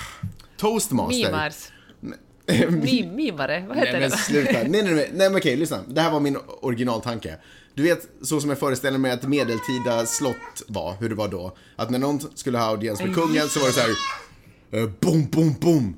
toastmaster. 0.56 1.16
Mimars. 1.26 1.68
Mi, 2.82 3.10
mimare, 3.14 3.64
vad 3.68 3.76
heter 3.76 3.92
Nej 3.92 4.00
men 4.00 4.10
det? 4.10 4.16
sluta. 4.26 4.52
Nej, 4.52 4.68
nej, 4.68 4.82
nej, 4.82 4.94
nej 4.94 5.28
men 5.30 5.36
okej, 5.36 5.56
lyssna. 5.56 5.78
Det 5.88 6.00
här 6.00 6.10
var 6.10 6.20
min 6.20 6.36
originaltanke. 6.60 7.36
Du 7.74 7.82
vet, 7.82 8.08
så 8.22 8.40
som 8.40 8.50
jag 8.50 8.58
föreställer 8.58 8.98
mig 8.98 9.10
att 9.12 9.22
medeltida 9.28 10.06
slott 10.06 10.62
var, 10.68 10.94
hur 11.00 11.08
det 11.08 11.14
var 11.14 11.28
då. 11.28 11.56
Att 11.76 11.90
när 11.90 11.98
någon 11.98 12.20
skulle 12.34 12.58
ha 12.58 12.64
audiens 12.66 13.00
med 13.00 13.14
kungen 13.14 13.48
så 13.48 13.60
var 13.60 13.66
det 13.66 13.72
så 13.72 13.80
här. 13.80 13.90
eh, 14.82 14.88
Boom, 15.00 15.26
boom, 15.30 15.54
boom. 15.60 15.96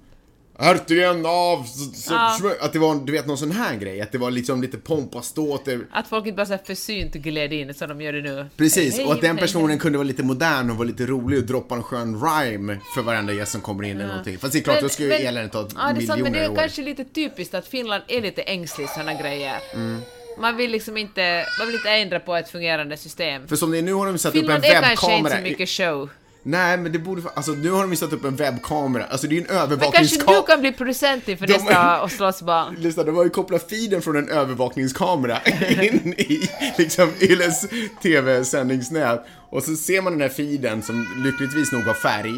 Hertigen 0.58 1.26
av... 1.26 1.66
Ja. 2.10 2.38
Att 2.60 2.72
det 2.72 2.78
var, 2.78 3.06
du 3.06 3.12
vet, 3.12 3.26
någon 3.26 3.38
sån 3.38 3.50
här 3.50 3.76
grej. 3.76 4.00
Att 4.00 4.12
det 4.12 4.18
var 4.18 4.30
liksom 4.30 4.62
lite 4.62 4.76
pompa 4.78 5.22
ståt. 5.22 5.64
det- 5.64 5.80
Att 5.92 6.08
folk 6.08 6.26
inte 6.26 6.36
bara 6.36 6.46
så 6.46 6.58
försynt 6.64 7.12
gled 7.14 7.52
in 7.52 7.74
som 7.74 7.88
de 7.88 8.00
gör 8.00 8.12
det 8.12 8.22
nu. 8.22 8.46
Precis, 8.56 8.96
Hej, 8.96 9.04
och 9.06 9.12
att 9.12 9.20
den 9.20 9.36
personen 9.36 9.68
hej. 9.70 9.78
kunde 9.78 9.98
vara 9.98 10.06
lite 10.08 10.22
modern 10.22 10.70
och 10.70 10.76
vara 10.76 10.86
lite 10.88 11.06
rolig 11.06 11.38
och 11.38 11.44
droppa 11.44 11.74
en 11.74 11.82
skön 11.82 12.20
rhyme 12.24 12.78
för 12.94 13.02
varenda 13.02 13.32
gäst 13.32 13.52
som 13.52 13.60
kommer 13.60 13.84
in 13.84 13.96
eller 13.96 14.06
någonting. 14.08 14.38
Fast 14.38 14.52
det 14.52 14.58
är 14.58 14.62
klart, 14.62 14.80
då 14.80 14.88
ska 14.88 15.02
ju 15.02 15.12
eländet 15.12 15.52
ta 15.52 15.58
ja, 15.58 15.64
det 15.64 15.78
är 15.78 15.82
sant, 15.84 16.00
miljoner 16.00 16.22
men 16.22 16.32
det 16.32 16.38
är 16.44 16.50
år. 16.50 16.56
kanske 16.56 16.82
lite 16.82 17.04
typiskt 17.04 17.54
att 17.54 17.66
Finland 17.66 18.02
är 18.08 18.20
lite 18.20 18.42
ängslig 18.42 18.88
såna 18.88 19.14
grejer. 19.14 19.56
Mm. 19.74 20.00
Man 20.40 20.56
vill 20.56 20.70
liksom 20.70 20.96
inte, 20.96 21.46
man 21.58 21.66
vill 21.66 21.76
inte 21.76 21.90
ändra 21.90 22.20
på 22.20 22.34
ett 22.36 22.48
fungerande 22.50 22.96
system. 22.96 23.48
För 23.48 23.56
som 23.56 23.70
det 23.70 23.78
är 23.78 23.82
nu 23.82 23.92
har 23.94 24.06
de 24.06 24.18
satt 24.18 24.30
upp 24.30 24.36
en 24.36 24.40
Finland 24.40 24.64
är 24.64 24.70
kanske 24.70 24.90
inte 24.90 25.06
webbkamera. 25.22 25.36
så 25.36 25.42
mycket 25.42 25.68
show. 25.68 26.08
Nej, 26.46 26.76
men 26.78 26.92
det 26.92 26.98
borde... 26.98 27.22
Alltså 27.34 27.52
nu 27.52 27.70
har 27.70 27.80
de 27.80 27.90
ju 27.90 27.96
satt 27.96 28.12
upp 28.12 28.24
en 28.24 28.36
webbkamera. 28.36 29.04
Alltså 29.04 29.26
det 29.26 29.32
är 29.34 29.36
ju 29.36 29.40
en 29.40 29.46
Men 29.48 29.56
kanske 29.56 29.74
övervakningskamera. 29.74 30.40
du 30.40 30.46
kan 30.46 30.60
bli 30.60 30.72
producent 30.72 31.28
inför 31.28 31.46
De- 31.46 31.52
nästa 31.52 32.08
Slottsbarn. 32.08 32.74
Lyssna, 32.78 33.02
de 33.02 33.16
har 33.16 33.24
ju 33.24 33.30
kopplat 33.30 33.70
feeden 33.70 34.02
från 34.02 34.16
en 34.16 34.28
övervakningskamera 34.28 35.40
in 35.82 36.14
i 36.18 36.48
liksom 36.78 37.10
Yles 37.20 37.66
TV-sändningsnät. 38.02 39.24
Och 39.50 39.62
så 39.62 39.76
ser 39.76 40.02
man 40.02 40.12
den 40.12 40.20
här 40.22 40.28
feeden 40.28 40.82
som 40.82 41.06
lyckligtvis 41.24 41.72
nog 41.72 41.82
har 41.82 41.94
färg. 41.94 42.32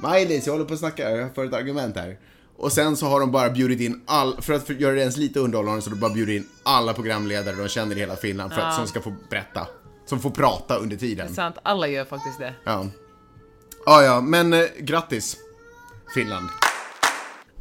Maj-Lis, 0.00 0.46
jag 0.46 0.52
håller 0.52 0.64
på 0.64 0.74
att 0.74 0.80
snacka, 0.80 1.10
jag 1.10 1.34
får 1.34 1.44
ett 1.44 1.54
argument 1.54 1.96
här. 1.96 2.16
Och 2.56 2.72
sen 2.72 2.96
så 2.96 3.06
har 3.06 3.20
de 3.20 3.30
bara 3.32 3.50
bjudit 3.50 3.80
in 3.80 4.00
all, 4.06 4.36
för 4.42 4.52
att 4.52 4.70
göra 4.70 4.94
det 4.94 5.00
ens 5.00 5.16
lite 5.16 5.40
underhållande 5.40 5.82
så 5.82 5.90
har 5.90 5.94
de 5.94 6.00
bara 6.00 6.10
bjudit 6.14 6.42
in 6.42 6.48
alla 6.62 6.94
programledare 6.94 7.56
de 7.56 7.68
känner 7.68 7.96
i 7.96 8.00
hela 8.00 8.16
Finland 8.16 8.52
för 8.52 8.60
att, 8.60 8.74
som 8.74 8.86
ska 8.86 9.00
få 9.00 9.14
berätta. 9.30 9.66
Som 10.06 10.20
får 10.20 10.30
prata 10.30 10.76
under 10.76 10.96
tiden. 10.96 11.34
Sant, 11.34 11.56
alla 11.62 11.88
gör 11.88 12.04
faktiskt 12.04 12.38
det. 12.38 12.54
Ja. 12.64 12.86
Ja, 13.90 14.02
ja, 14.02 14.20
men 14.20 14.52
eh, 14.52 14.64
grattis 14.78 15.36
Finland. 16.14 16.48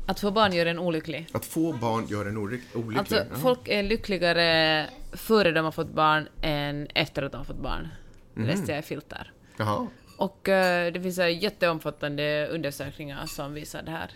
Att 0.06 0.20
få 0.20 0.32
barn 0.32 0.54
gör 0.54 0.66
en 0.66 0.80
olycklig. 0.80 1.28
Att 1.32 1.46
få 1.46 1.74
barn 1.74 2.06
gör 2.08 2.26
en 2.26 2.38
olyck- 2.38 2.76
olycklig. 2.76 2.98
Alltså, 3.00 3.16
ja. 3.16 3.24
folk 3.42 3.60
är 3.68 3.84
lyckligare 3.84 4.86
före 5.14 5.52
de 5.52 5.66
har 5.66 5.72
fått 5.72 5.94
barn 5.94 6.28
än 6.42 6.88
efter 6.96 7.24
att 7.24 7.32
de 7.32 7.38
har 7.38 7.46
fått 7.46 7.62
barn. 7.62 7.88
Mhm. 8.34 8.46
läste 8.48 8.72
jag 8.72 8.80
i 8.80 8.82
Filter. 8.82 9.34
Jaha. 9.58 9.88
Och 10.18 10.50
eh, 10.50 10.94
det 10.94 11.02
finns 11.02 11.20
uh, 11.20 11.44
jätteomfattande 11.44 12.48
undersökningar 12.52 13.26
som 13.26 13.54
visar 13.54 13.84
det 13.84 13.92
här. 13.92 14.12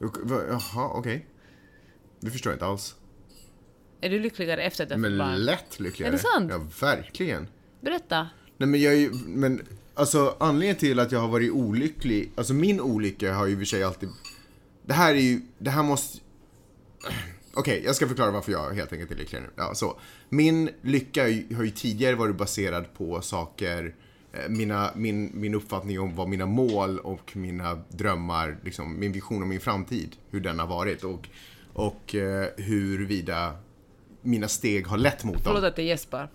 Och- 0.00 0.18
va- 0.22 0.42
Jaha, 0.50 0.88
okej. 0.94 1.26
Det 2.20 2.30
förstår 2.30 2.52
jag 2.52 2.56
inte 2.56 2.66
alls. 2.66 2.94
Är 4.00 4.10
du 4.10 4.18
lyckligare 4.20 4.62
efter 4.62 4.82
att 4.84 4.88
du 4.88 4.94
har 4.94 5.02
fått 5.02 5.10
Men 5.10 5.18
barn? 5.18 5.36
lätt 5.44 5.80
lyckligare. 5.80 6.10
Är 6.10 6.12
det 6.12 6.18
sant? 6.22 6.50
Ja, 6.80 6.86
verkligen. 6.88 7.48
Berätta. 7.80 8.28
Nej 8.56 8.68
men 8.68 8.80
jag 8.80 8.92
är 8.92 8.98
ju, 8.98 9.10
men 9.26 9.62
alltså 9.94 10.36
anledningen 10.40 10.76
till 10.76 10.98
att 11.00 11.12
jag 11.12 11.20
har 11.20 11.28
varit 11.28 11.50
olycklig, 11.52 12.30
alltså 12.36 12.54
min 12.54 12.80
olycka 12.80 13.34
har 13.34 13.46
ju 13.46 13.52
i 13.52 13.54
och 13.54 13.58
för 13.58 13.64
sig 13.66 13.82
alltid, 13.82 14.08
det 14.86 14.94
här 14.94 15.14
är 15.14 15.20
ju, 15.20 15.40
det 15.58 15.70
här 15.70 15.82
måste, 15.82 16.18
okej 17.54 17.82
jag 17.84 17.96
ska 17.96 18.08
förklara 18.08 18.30
varför 18.30 18.52
jag 18.52 18.70
helt 18.70 18.92
enkelt 18.92 19.10
är 19.10 19.16
lyckligare 19.16 19.44
nu. 19.46 19.52
Ja, 19.56 19.74
så. 19.74 19.96
Min 20.28 20.70
lycka 20.82 21.22
har 21.22 21.64
ju- 21.64 21.70
tidigare 21.70 22.16
varit 22.16 22.36
baserad 22.36 22.94
på 22.94 23.20
saker, 23.20 23.94
eh, 24.32 24.48
mina, 24.48 24.90
min, 24.96 25.30
min 25.34 25.54
uppfattning 25.54 26.00
om 26.00 26.16
vad 26.16 26.28
mina 26.28 26.46
mål 26.46 26.98
och 26.98 27.36
mina 27.36 27.74
drömmar, 27.88 28.58
liksom 28.64 29.00
min 29.00 29.12
vision 29.12 29.42
om 29.42 29.48
min 29.48 29.60
framtid, 29.60 30.16
hur 30.30 30.40
den 30.40 30.58
har 30.58 30.66
varit 30.66 31.04
och, 31.04 31.28
och 31.72 32.14
eh, 32.14 32.48
huruvida 32.56 33.56
mina 34.22 34.48
steg 34.48 34.86
har 34.86 34.96
lett 34.98 35.24
mot 35.24 35.34
dem. 35.34 35.42
Förlåt 35.44 35.64
att 35.64 35.78
jag 35.78 35.86
gäspar. 35.86 36.30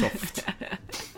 Soft. 0.00 0.44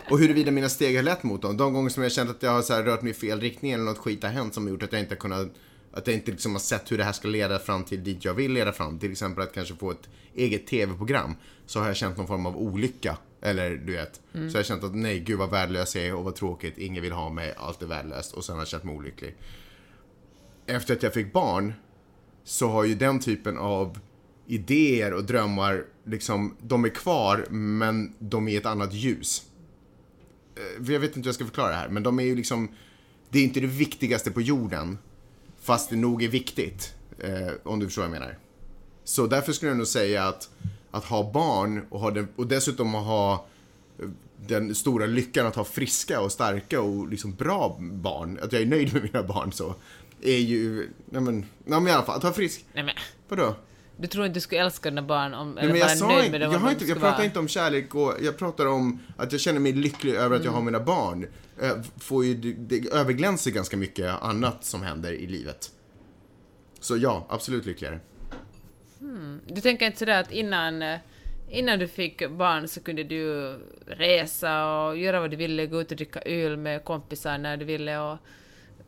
Och 0.09 0.19
huruvida 0.19 0.51
mina 0.51 0.69
steg 0.69 0.95
har 0.95 1.03
lett 1.03 1.23
mot 1.23 1.41
dem. 1.41 1.57
De 1.57 1.73
gånger 1.73 1.89
som 1.89 2.03
jag 2.03 2.11
känt 2.11 2.29
att 2.29 2.43
jag 2.43 2.51
har 2.51 2.61
så 2.61 2.73
här 2.73 2.83
rört 2.83 3.01
mig 3.01 3.11
i 3.11 3.13
fel 3.13 3.41
riktning 3.41 3.71
eller 3.71 3.83
något 3.83 3.97
skit 3.97 4.23
har 4.23 4.29
hänt 4.29 4.53
som 4.53 4.63
har 4.63 4.71
gjort 4.71 4.83
att 4.83 4.91
jag 4.91 5.01
inte 5.01 5.15
har 5.15 5.19
kunnat 5.19 5.47
att 5.91 6.07
jag 6.07 6.15
inte 6.15 6.31
liksom 6.31 6.51
har 6.51 6.59
sett 6.59 6.91
hur 6.91 6.97
det 6.97 7.03
här 7.03 7.11
ska 7.11 7.27
leda 7.27 7.59
fram 7.59 7.83
till 7.83 8.03
dit 8.03 8.25
jag 8.25 8.33
vill 8.33 8.51
leda 8.51 8.71
fram. 8.71 8.99
Till 8.99 9.11
exempel 9.11 9.43
att 9.43 9.53
kanske 9.53 9.75
få 9.75 9.91
ett 9.91 10.09
eget 10.35 10.67
tv-program. 10.67 11.35
Så 11.65 11.79
har 11.79 11.87
jag 11.87 11.95
känt 11.95 12.17
någon 12.17 12.27
form 12.27 12.45
av 12.45 12.57
olycka. 12.57 13.17
Eller 13.41 13.69
du 13.69 13.93
vet. 13.93 14.21
Så 14.31 14.39
jag 14.39 14.53
har 14.53 14.63
känt 14.63 14.83
att 14.83 14.95
nej, 14.95 15.19
gud 15.19 15.37
vad 15.37 15.49
värdelös 15.49 15.95
jag 15.95 16.05
är 16.05 16.15
och 16.15 16.23
vad 16.23 16.35
tråkigt. 16.35 16.77
Ingen 16.77 17.03
vill 17.03 17.11
ha 17.11 17.29
mig, 17.29 17.53
allt 17.57 17.81
är 17.81 17.85
värdelöst. 17.85 18.33
Och 18.33 18.45
sen 18.45 18.55
har 18.55 18.61
jag 18.61 18.67
känt 18.67 18.83
mig 18.83 18.95
olycklig. 18.95 19.35
Efter 20.65 20.93
att 20.93 21.03
jag 21.03 21.13
fick 21.13 21.33
barn 21.33 21.73
så 22.43 22.67
har 22.67 22.83
ju 22.83 22.95
den 22.95 23.19
typen 23.19 23.57
av 23.57 23.99
idéer 24.49 25.13
och 25.13 25.23
drömmar, 25.23 25.85
liksom, 26.03 26.55
de 26.61 26.85
är 26.85 26.89
kvar 26.89 27.45
men 27.49 28.13
de 28.19 28.47
är 28.47 28.51
i 28.51 28.55
ett 28.55 28.65
annat 28.65 28.93
ljus. 28.93 29.43
Eh, 30.55 30.91
Jag 30.93 30.99
vet 30.99 31.09
inte 31.09 31.19
hur 31.19 31.25
jag 31.27 31.35
ska 31.35 31.45
förklara 31.45 31.69
det 31.69 31.75
här, 31.75 31.89
men 31.89 32.03
de 32.03 32.19
är 32.19 32.23
ju 32.23 32.35
liksom, 32.35 32.67
det 33.29 33.39
är 33.39 33.43
inte 33.43 33.59
det 33.59 33.67
viktigaste 33.67 34.31
på 34.31 34.41
jorden. 34.41 34.97
Fast 35.61 35.89
det 35.89 35.95
nog 35.95 36.23
är 36.23 36.27
viktigt, 36.27 36.93
eh, 37.19 37.53
om 37.63 37.79
du 37.79 37.85
förstår 37.85 38.01
vad 38.01 38.09
jag 38.15 38.19
menar. 38.19 38.37
Så 39.03 39.27
därför 39.27 39.53
skulle 39.53 39.71
jag 39.71 39.77
nog 39.77 39.87
säga 39.87 40.27
att, 40.27 40.49
att 40.91 41.05
ha 41.05 41.31
barn 41.31 41.85
och, 41.89 41.99
ha 41.99 42.11
den, 42.11 42.27
och 42.35 42.47
dessutom 42.47 42.93
ha 42.93 43.45
eh, 43.99 44.09
den 44.47 44.75
stora 44.75 45.05
lyckan 45.05 45.45
att 45.47 45.55
ha 45.55 45.63
friska 45.63 46.21
och 46.21 46.31
starka 46.31 46.81
och 46.81 47.07
liksom 47.09 47.35
bra 47.35 47.77
barn, 47.79 48.39
att 48.41 48.53
jag 48.53 48.61
är 48.61 48.65
nöjd 48.65 48.93
med 48.93 49.03
mina 49.03 49.23
barn 49.23 49.51
så, 49.51 49.75
är 50.21 50.37
ju, 50.37 50.89
nej 51.09 51.21
men, 51.21 51.39
nej 51.39 51.79
men 51.79 51.87
i 51.87 51.91
alla 51.91 52.05
fall, 52.05 52.17
att 52.17 52.23
ha 52.23 52.33
frisk, 52.33 52.65
Nej 52.73 52.83
men, 52.83 52.95
vadå? 53.27 53.55
Du 53.99 54.07
tror 54.07 54.25
inte 54.25 54.33
du 54.33 54.41
skulle 54.41 54.61
älska 54.61 54.89
dina 54.89 55.01
barn 55.01 55.33
om, 55.33 55.51
Nej, 55.51 55.63
eller 55.63 55.73
men 55.73 55.81
jag 55.81 55.97
vara 55.99 56.17
nöjd 56.17 56.31
med 56.31 56.41
jag, 56.41 56.51
dem 56.51 56.61
har 56.61 56.71
inte, 56.71 56.83
jag 56.83 56.89
skulle 56.89 56.99
pratar 57.01 57.17
vara- 57.17 57.25
inte 57.25 57.39
om 57.39 57.47
kärlek 57.47 57.95
och 57.95 58.13
jag 58.21 58.37
pratar 58.37 58.65
om 58.65 58.99
att 59.17 59.31
jag 59.31 59.41
känner 59.41 59.59
mig 59.59 59.71
lycklig 59.73 60.13
över 60.15 60.35
att 60.35 60.43
jag 60.45 60.51
har 60.51 60.61
mina 60.61 60.79
barn. 60.79 61.27
Eh, 61.61 61.71
Får 61.97 62.25
ju, 62.25 62.33
det, 62.33 62.89
överglänser 62.93 63.51
ganska 63.51 63.77
mycket 63.77 64.21
annat 64.21 64.65
som 64.65 64.81
händer 64.83 65.11
i 65.11 65.27
livet. 65.27 65.71
Så 66.79 66.97
ja, 66.97 67.25
absolut 67.29 67.65
lyckligare. 67.65 67.99
Du 69.47 69.61
tänker 69.61 69.85
inte 69.85 69.97
sådär 69.99 70.19
att 70.21 70.31
innan, 70.31 70.81
eh, 70.81 70.97
innan 71.49 71.79
du 71.79 71.87
fick 71.87 72.29
barn 72.29 72.67
så 72.67 72.81
kunde 72.81 73.03
du 73.03 73.53
resa 73.87 74.65
och 74.81 74.97
göra 74.97 75.19
vad 75.19 75.31
du 75.31 75.37
ville, 75.37 75.65
gå 75.65 75.81
ut 75.81 75.91
och 75.91 75.97
dricka 75.97 76.21
öl 76.21 76.57
med 76.57 76.83
kompisar 76.85 77.37
när 77.37 77.57
du 77.57 77.65
ville 77.65 77.99
och 77.99 78.17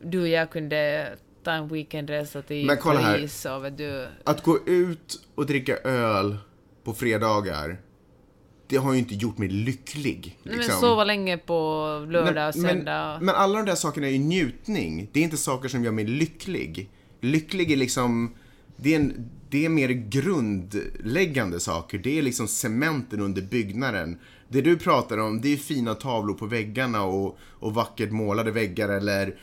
du 0.00 0.20
och 0.20 0.28
jag 0.28 0.50
kunde 0.50 1.08
ta 1.44 1.52
en 1.52 1.68
weekendresa 1.68 2.42
till 2.42 2.66
Men 2.66 2.76
kolla 2.76 3.00
här. 3.00 3.12
Paris 3.12 3.44
och 3.44 3.64
vet 3.64 3.78
du... 3.78 4.06
Att 4.24 4.42
gå 4.42 4.58
ut 4.66 5.26
och 5.34 5.46
dricka 5.46 5.76
öl 5.76 6.36
på 6.84 6.94
fredagar, 6.94 7.80
det 8.66 8.76
har 8.76 8.92
ju 8.92 8.98
inte 8.98 9.14
gjort 9.14 9.38
mig 9.38 9.48
lycklig. 9.48 10.38
Liksom. 10.42 10.58
men 10.58 10.80
sova 10.80 11.04
länge 11.04 11.38
på 11.38 11.54
lördag 12.10 12.48
och 12.48 12.56
men, 12.56 12.70
söndag. 12.70 13.18
men 13.22 13.34
alla 13.34 13.58
de 13.58 13.66
där 13.66 13.74
sakerna 13.74 14.06
är 14.06 14.10
ju 14.10 14.18
njutning. 14.18 15.08
Det 15.12 15.20
är 15.20 15.24
inte 15.24 15.36
saker 15.36 15.68
som 15.68 15.84
gör 15.84 15.92
mig 15.92 16.04
lycklig. 16.04 16.90
Lycklig 17.20 17.72
är 17.72 17.76
liksom, 17.76 18.34
det 18.76 18.94
är, 18.94 18.96
en, 18.96 19.30
det 19.50 19.64
är 19.64 19.68
mer 19.68 19.88
grundläggande 19.88 21.60
saker. 21.60 21.98
Det 21.98 22.18
är 22.18 22.22
liksom 22.22 22.48
cementen 22.48 23.20
under 23.20 23.42
byggnaden. 23.42 24.18
Det 24.48 24.60
du 24.60 24.78
pratar 24.78 25.18
om, 25.18 25.40
det 25.40 25.52
är 25.52 25.56
fina 25.56 25.94
tavlor 25.94 26.34
på 26.34 26.46
väggarna 26.46 27.02
och, 27.02 27.38
och 27.42 27.74
vackert 27.74 28.10
målade 28.10 28.50
väggar 28.50 28.88
eller 28.88 29.36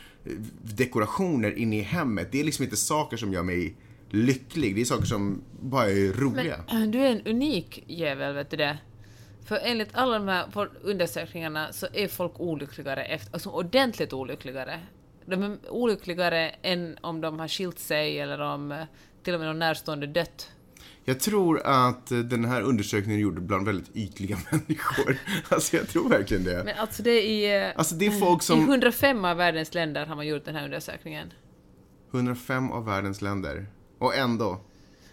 dekorationer 0.62 1.58
inne 1.58 1.78
i 1.78 1.82
hemmet. 1.82 2.32
Det 2.32 2.40
är 2.40 2.44
liksom 2.44 2.64
inte 2.64 2.76
saker 2.76 3.16
som 3.16 3.32
gör 3.32 3.42
mig 3.42 3.74
lycklig. 4.10 4.74
Det 4.74 4.80
är 4.80 4.84
saker 4.84 5.06
som 5.06 5.42
bara 5.60 5.90
är 5.90 6.12
roliga. 6.12 6.64
Men 6.68 6.82
äh, 6.82 6.88
du 6.88 6.98
är 6.98 7.10
en 7.10 7.26
unik 7.26 7.84
jävel, 7.86 8.34
vet 8.34 8.50
du 8.50 8.56
det? 8.56 8.78
För 9.44 9.58
enligt 9.62 9.88
alla 9.92 10.18
de 10.18 10.28
här 10.28 10.68
undersökningarna 10.82 11.72
så 11.72 11.86
är 11.92 12.08
folk 12.08 12.40
olyckligare, 12.40 13.04
efter, 13.04 13.32
alltså 13.32 13.50
ordentligt 13.50 14.12
olyckligare. 14.12 14.80
De 15.26 15.42
är 15.42 15.56
olyckligare 15.68 16.48
än 16.48 16.98
om 17.00 17.20
de 17.20 17.38
har 17.38 17.48
skilt 17.48 17.78
sig 17.78 18.20
eller 18.20 18.40
om 18.40 18.72
eh, 18.72 18.84
till 19.22 19.34
och 19.34 19.40
med 19.40 19.48
någon 19.48 19.58
närstående 19.58 20.06
dött. 20.06 20.50
Jag 21.04 21.20
tror 21.20 21.60
att 21.64 22.06
den 22.06 22.44
här 22.44 22.62
undersökningen 22.62 23.18
är 23.18 23.22
gjord 23.22 23.42
bland 23.42 23.66
väldigt 23.66 23.96
ytliga 23.96 24.38
människor. 24.50 25.16
Alltså 25.48 25.76
jag 25.76 25.88
tror 25.88 26.08
verkligen 26.08 26.44
det. 26.44 26.64
Men 26.64 26.78
alltså 26.78 27.02
det 27.02 27.10
är 27.10 27.22
i, 27.22 27.66
eh, 27.66 27.72
Alltså 27.76 27.94
det 27.94 28.06
är 28.06 28.10
folk 28.10 28.42
i 28.42 28.46
som... 28.46 28.60
105 28.60 29.24
av 29.24 29.36
världens 29.36 29.74
länder 29.74 30.06
har 30.06 30.16
man 30.16 30.26
gjort 30.26 30.44
den 30.44 30.54
här 30.54 30.64
undersökningen. 30.64 31.32
105 32.12 32.70
av 32.70 32.84
världens 32.84 33.22
länder. 33.22 33.66
Och 33.98 34.16
ändå. 34.16 34.60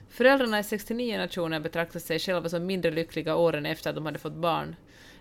Föräldrarna 0.10 0.60
i 0.60 0.64
69 0.64 1.18
nationer 1.18 1.60
betraktar 1.60 2.00
sig 2.00 2.20
själva 2.20 2.50
som 2.50 2.66
mindre 2.66 2.92
lyckliga 2.92 3.36
åren 3.36 3.66
efter 3.66 3.90
att 3.90 3.96
de 3.96 4.06
hade 4.06 4.20
fått 4.20 4.36
barn. 4.36 4.76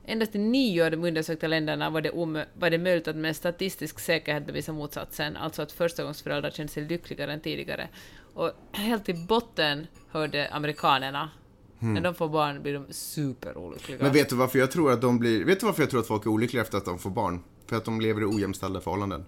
Endast 0.09 0.35
i 0.35 0.39
nio 0.39 0.85
av 0.85 0.91
de 0.91 1.05
undersökta 1.05 1.47
länderna 1.47 1.91
var 1.91 2.01
det, 2.01 2.11
var 2.55 2.71
det 2.71 2.79
möjligt 2.79 3.09
att 3.09 3.17
med 3.17 3.37
statistisk 3.37 4.01
säkerhet 4.01 4.47
bevisa 4.47 4.73
motsatsen, 4.73 5.37
alltså 5.37 5.63
att 5.63 5.73
förstagångsföräldrar 5.73 6.51
kände 6.51 6.73
sig 6.73 6.89
lyckligare 6.89 7.33
än 7.33 7.41
tidigare. 7.41 7.89
Och 8.35 8.53
helt 8.73 9.09
i 9.09 9.15
botten 9.15 9.87
hörde 10.09 10.49
amerikanerna. 10.49 11.31
När 11.79 12.01
de 12.01 12.15
får 12.15 12.29
barn 12.29 12.63
blir 12.63 12.75
de 12.75 12.87
superolyckliga. 12.91 13.99
Men 14.03 14.13
vet 14.13 14.29
du 14.29 14.37
varför 14.37 14.59
jag 14.59 14.71
tror 14.71 14.93
att 14.93 15.01
de 15.01 15.19
blir... 15.19 15.45
Vet 15.45 15.61
du 15.61 15.67
varför 15.67 15.83
jag 15.83 15.91
tror 15.91 16.01
att 16.01 16.07
folk 16.07 16.27
är 16.27 16.31
olyckliga 16.31 16.63
efter 16.63 16.79
att 16.79 16.85
de 16.85 16.99
får 16.99 17.11
barn? 17.11 17.43
För 17.67 17.77
att 17.77 17.85
de 17.85 18.01
lever 18.01 18.21
i 18.21 18.25
ojämställda 18.25 18.81
förhållanden. 18.81 19.25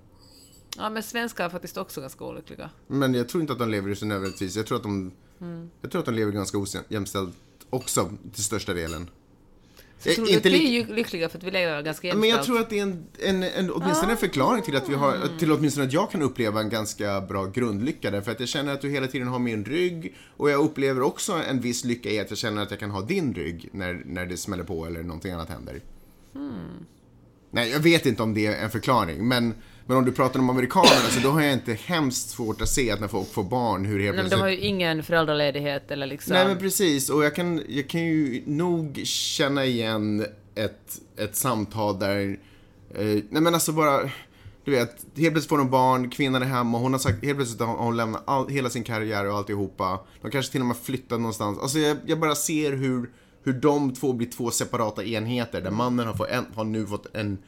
Ja, 0.76 0.90
men 0.90 1.02
svenskar 1.02 1.44
är 1.44 1.48
faktiskt 1.48 1.76
också 1.76 2.00
ganska 2.00 2.24
olyckliga. 2.24 2.70
Men 2.86 3.14
jag 3.14 3.28
tror 3.28 3.40
inte 3.40 3.52
att 3.52 3.58
de 3.58 3.68
lever 3.68 3.90
i 3.90 3.96
så 3.96 4.06
nödvändigtvis. 4.06 4.56
Jag 4.56 4.66
tror 4.66 4.76
att 4.76 4.82
de... 4.82 5.12
Mm. 5.40 5.70
Jag 5.80 5.90
tror 5.90 5.98
att 5.98 6.06
de 6.06 6.14
lever 6.14 6.32
ganska 6.32 6.58
ojämställt 6.58 7.34
också, 7.70 8.10
till 8.34 8.44
största 8.44 8.74
delen. 8.74 9.10
Så 9.98 10.10
tror 10.10 10.12
Eh, 10.12 10.16
du 10.16 10.22
att 10.22 10.36
inte 10.36 10.48
vi 10.48 10.80
är 10.80 10.86
lyckliga 10.86 11.28
för 11.28 11.38
att 11.38 11.44
vi 11.44 11.50
lever 11.50 11.82
ganska 11.82 12.06
jämställt? 12.06 12.20
Men 12.20 12.30
jag 12.30 12.44
tror 12.44 12.60
att 12.60 12.70
det 12.70 12.78
är 12.78 12.82
en, 12.82 13.06
en, 13.18 13.42
en, 13.42 13.70
åtminstone 13.70 14.12
en 14.12 14.18
förklaring 14.18 14.62
till 14.62 14.76
att 14.76 14.88
vi 14.88 14.94
har, 14.94 15.38
till 15.38 15.52
åtminstone 15.52 15.86
att 15.86 15.92
jag 15.92 16.10
kan 16.10 16.22
uppleva 16.22 16.60
en 16.60 16.68
ganska 16.68 17.20
bra 17.20 17.46
grundlycka 17.46 18.10
därför 18.10 18.32
att 18.32 18.40
jag 18.40 18.48
känner 18.48 18.72
att 18.72 18.80
du 18.80 18.90
hela 18.90 19.06
tiden 19.06 19.28
har 19.28 19.38
min 19.38 19.64
rygg 19.64 20.16
och 20.36 20.50
jag 20.50 20.64
upplever 20.64 21.02
också 21.02 21.32
en 21.32 21.60
viss 21.60 21.84
lycka 21.84 22.10
i 22.10 22.20
att 22.20 22.30
jag 22.30 22.38
känner 22.38 22.62
att 22.62 22.70
jag 22.70 22.80
kan 22.80 22.90
ha 22.90 23.00
din 23.00 23.34
rygg 23.34 23.68
när, 23.72 24.02
när 24.04 24.26
det 24.26 24.36
smäller 24.36 24.64
på 24.64 24.86
eller 24.86 25.02
någonting 25.02 25.32
annat 25.32 25.48
händer. 25.48 25.80
Nej, 27.50 27.70
jag 27.70 27.80
vet 27.80 28.06
inte 28.06 28.22
om 28.22 28.34
det 28.34 28.46
är 28.46 28.64
en 28.64 28.70
förklaring, 28.70 29.28
men, 29.28 29.54
men 29.88 29.96
om 29.96 30.04
du 30.04 30.12
pratar 30.12 30.40
om 30.40 30.50
amerikanerna 30.50 31.10
så 31.10 31.20
då 31.20 31.30
har 31.30 31.42
jag 31.42 31.52
inte 31.52 31.72
hemskt 31.72 32.30
svårt 32.30 32.60
att 32.60 32.68
se 32.68 32.90
att 32.90 33.00
när 33.00 33.08
folk 33.08 33.32
får 33.32 33.44
barn 33.44 33.84
hur 33.84 34.00
helt 34.00 34.14
Nej, 34.16 34.24
men 34.24 34.30
de 34.30 34.40
har 34.40 34.48
ju 34.48 34.58
ingen 34.58 35.02
föräldraledighet 35.02 35.90
eller 35.90 36.06
liksom... 36.06 36.32
Nej 36.32 36.46
men 36.46 36.58
precis, 36.58 37.10
och 37.10 37.24
jag 37.24 37.34
kan, 37.34 37.62
jag 37.68 37.88
kan 37.88 38.00
ju 38.00 38.42
nog 38.46 39.00
känna 39.04 39.64
igen 39.64 40.26
ett, 40.54 41.00
ett 41.16 41.36
samtal 41.36 41.98
där, 41.98 42.38
eh, 42.94 43.04
nej 43.04 43.42
men 43.42 43.54
alltså 43.54 43.72
bara, 43.72 44.10
du 44.64 44.70
vet, 44.70 44.90
helt 45.16 45.32
plötsligt 45.32 45.48
får 45.48 45.58
de 45.58 45.70
barn, 45.70 46.10
kvinnan 46.10 46.42
är 46.42 46.46
hemma, 46.46 46.78
hon 46.78 46.92
har 46.92 46.98
sagt, 46.98 47.24
helt 47.24 47.38
plötsligt 47.38 47.60
har 47.60 47.76
hon 47.76 47.96
lämnat 47.96 48.22
all, 48.26 48.48
hela 48.48 48.70
sin 48.70 48.84
karriär 48.84 49.26
och 49.26 49.36
alltihopa. 49.36 50.00
De 50.22 50.30
kanske 50.30 50.52
till 50.52 50.60
och 50.60 50.66
med 50.66 50.76
flyttat 50.76 51.20
någonstans. 51.20 51.58
Alltså 51.58 51.78
jag, 51.78 51.96
jag 52.06 52.20
bara 52.20 52.34
ser 52.34 52.72
hur, 52.72 53.10
hur 53.42 53.52
de 53.52 53.94
två 53.94 54.12
blir 54.12 54.30
två 54.30 54.50
separata 54.50 55.04
enheter, 55.04 55.60
där 55.60 55.70
mannen 55.70 56.06
har, 56.06 56.14
fått 56.14 56.28
en, 56.28 56.46
har 56.54 56.64
nu 56.64 56.86
fått 56.86 57.16
en, 57.16 57.38